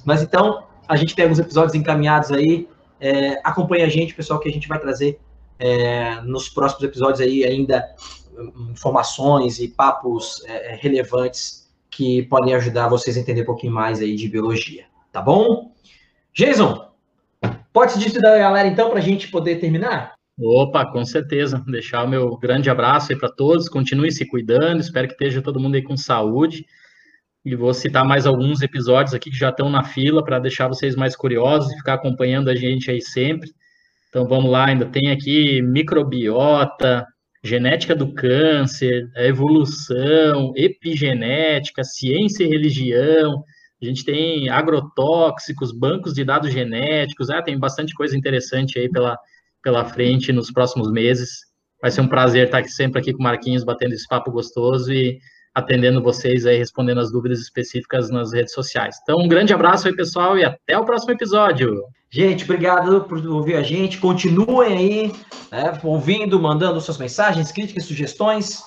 Mas 0.03 0.21
então, 0.21 0.63
a 0.87 0.95
gente 0.95 1.15
tem 1.15 1.23
alguns 1.23 1.39
episódios 1.39 1.75
encaminhados 1.75 2.31
aí. 2.31 2.67
É, 2.99 3.39
acompanhe 3.43 3.83
a 3.83 3.89
gente, 3.89 4.13
pessoal, 4.13 4.39
que 4.39 4.47
a 4.47 4.51
gente 4.51 4.67
vai 4.67 4.79
trazer 4.79 5.19
é, 5.59 6.21
nos 6.21 6.49
próximos 6.49 6.83
episódios 6.83 7.21
aí 7.21 7.43
ainda 7.43 7.83
informações 8.69 9.59
e 9.59 9.67
papos 9.67 10.43
é, 10.45 10.73
é, 10.73 10.75
relevantes 10.75 11.69
que 11.89 12.23
podem 12.23 12.53
ajudar 12.53 12.89
vocês 12.89 13.15
a 13.15 13.19
entender 13.19 13.43
um 13.43 13.45
pouquinho 13.45 13.73
mais 13.73 14.01
aí 14.01 14.15
de 14.15 14.27
biologia, 14.27 14.85
tá 15.15 15.21
bom? 15.21 15.71
Jason, 16.33 16.91
pode 17.71 17.93
se 17.93 17.99
despedir 17.99 18.21
da 18.21 18.37
galera 18.37 18.67
então 18.67 18.89
para 18.89 18.99
a 18.99 19.01
gente 19.01 19.29
poder 19.29 19.61
terminar? 19.61 20.13
Opa, 20.37 20.85
com 20.91 21.05
certeza. 21.05 21.63
Deixar 21.65 22.03
o 22.03 22.07
meu 22.09 22.35
grande 22.35 22.69
abraço 22.69 23.13
aí 23.13 23.17
para 23.17 23.31
todos. 23.31 23.69
Continue 23.69 24.11
se 24.11 24.27
cuidando. 24.27 24.81
Espero 24.81 25.07
que 25.07 25.13
esteja 25.13 25.41
todo 25.41 25.57
mundo 25.57 25.75
aí 25.75 25.81
com 25.81 25.95
saúde. 25.95 26.65
E 27.45 27.55
vou 27.55 27.73
citar 27.73 28.03
mais 28.03 28.27
alguns 28.27 28.61
episódios 28.61 29.13
aqui 29.13 29.31
que 29.31 29.37
já 29.37 29.51
estão 29.51 29.69
na 29.69 29.85
fila 29.85 30.21
para 30.21 30.37
deixar 30.37 30.67
vocês 30.67 30.97
mais 30.97 31.15
curiosos 31.15 31.71
e 31.71 31.77
ficar 31.77 31.93
acompanhando 31.93 32.49
a 32.49 32.55
gente 32.55 32.91
aí 32.91 32.99
sempre. 32.99 33.49
Então 34.09 34.27
vamos 34.27 34.51
lá, 34.51 34.65
ainda 34.65 34.85
tem 34.85 35.11
aqui 35.11 35.61
microbiota, 35.61 37.07
genética 37.41 37.95
do 37.95 38.13
câncer, 38.13 39.09
evolução, 39.15 40.51
epigenética, 40.57 41.85
ciência 41.85 42.43
e 42.43 42.49
religião. 42.49 43.45
A 43.85 43.89
gente 43.89 44.03
tem 44.03 44.49
agrotóxicos, 44.49 45.71
bancos 45.71 46.13
de 46.13 46.23
dados 46.23 46.51
genéticos, 46.51 47.29
ah, 47.29 47.41
tem 47.41 47.57
bastante 47.57 47.93
coisa 47.93 48.17
interessante 48.17 48.79
aí 48.79 48.89
pela, 48.89 49.17
pela 49.61 49.85
frente 49.85 50.33
nos 50.33 50.51
próximos 50.51 50.91
meses. 50.91 51.29
Vai 51.81 51.91
ser 51.91 52.01
um 52.01 52.07
prazer 52.07 52.45
estar 52.45 52.63
sempre 52.65 52.99
aqui 52.99 53.13
com 53.13 53.19
o 53.19 53.23
Marquinhos, 53.23 53.63
batendo 53.63 53.93
esse 53.93 54.07
papo 54.07 54.31
gostoso 54.31 54.91
e 54.91 55.19
atendendo 55.53 56.01
vocês 56.01 56.45
aí, 56.45 56.57
respondendo 56.57 56.99
as 56.99 57.11
dúvidas 57.11 57.39
específicas 57.39 58.09
nas 58.09 58.33
redes 58.33 58.53
sociais. 58.53 58.97
Então, 59.03 59.19
um 59.19 59.27
grande 59.27 59.53
abraço 59.53 59.87
aí, 59.87 59.95
pessoal, 59.95 60.37
e 60.37 60.43
até 60.43 60.77
o 60.77 60.83
próximo 60.83 61.13
episódio. 61.13 61.81
Gente, 62.09 62.43
obrigado 62.43 63.01
por 63.01 63.25
ouvir 63.25 63.55
a 63.55 63.63
gente. 63.63 63.97
Continuem 63.97 64.77
aí 64.77 65.11
né, 65.51 65.79
ouvindo, 65.83 66.39
mandando 66.39 66.81
suas 66.81 66.97
mensagens, 66.97 67.51
críticas, 67.51 67.85
sugestões. 67.85 68.61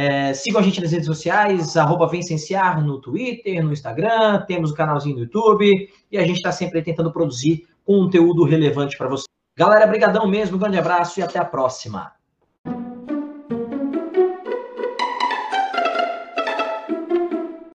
É, 0.00 0.32
sigam 0.32 0.60
a 0.60 0.62
gente 0.62 0.80
nas 0.80 0.92
redes 0.92 1.06
sociais, 1.06 1.76
arroba 1.76 2.06
Vencenciar 2.06 2.80
no 2.80 3.00
Twitter, 3.00 3.64
no 3.64 3.72
Instagram, 3.72 4.44
temos 4.46 4.70
o 4.70 4.74
canalzinho 4.74 5.16
no 5.16 5.22
YouTube 5.22 5.90
e 6.12 6.16
a 6.16 6.20
gente 6.20 6.36
está 6.36 6.52
sempre 6.52 6.80
tentando 6.82 7.12
produzir 7.12 7.66
conteúdo 7.84 8.44
relevante 8.44 8.96
para 8.96 9.08
você. 9.08 9.24
Galera, 9.56 9.88
brigadão 9.88 10.28
mesmo, 10.28 10.56
grande 10.56 10.78
abraço 10.78 11.18
e 11.18 11.22
até 11.24 11.40
a 11.40 11.44
próxima. 11.44 12.12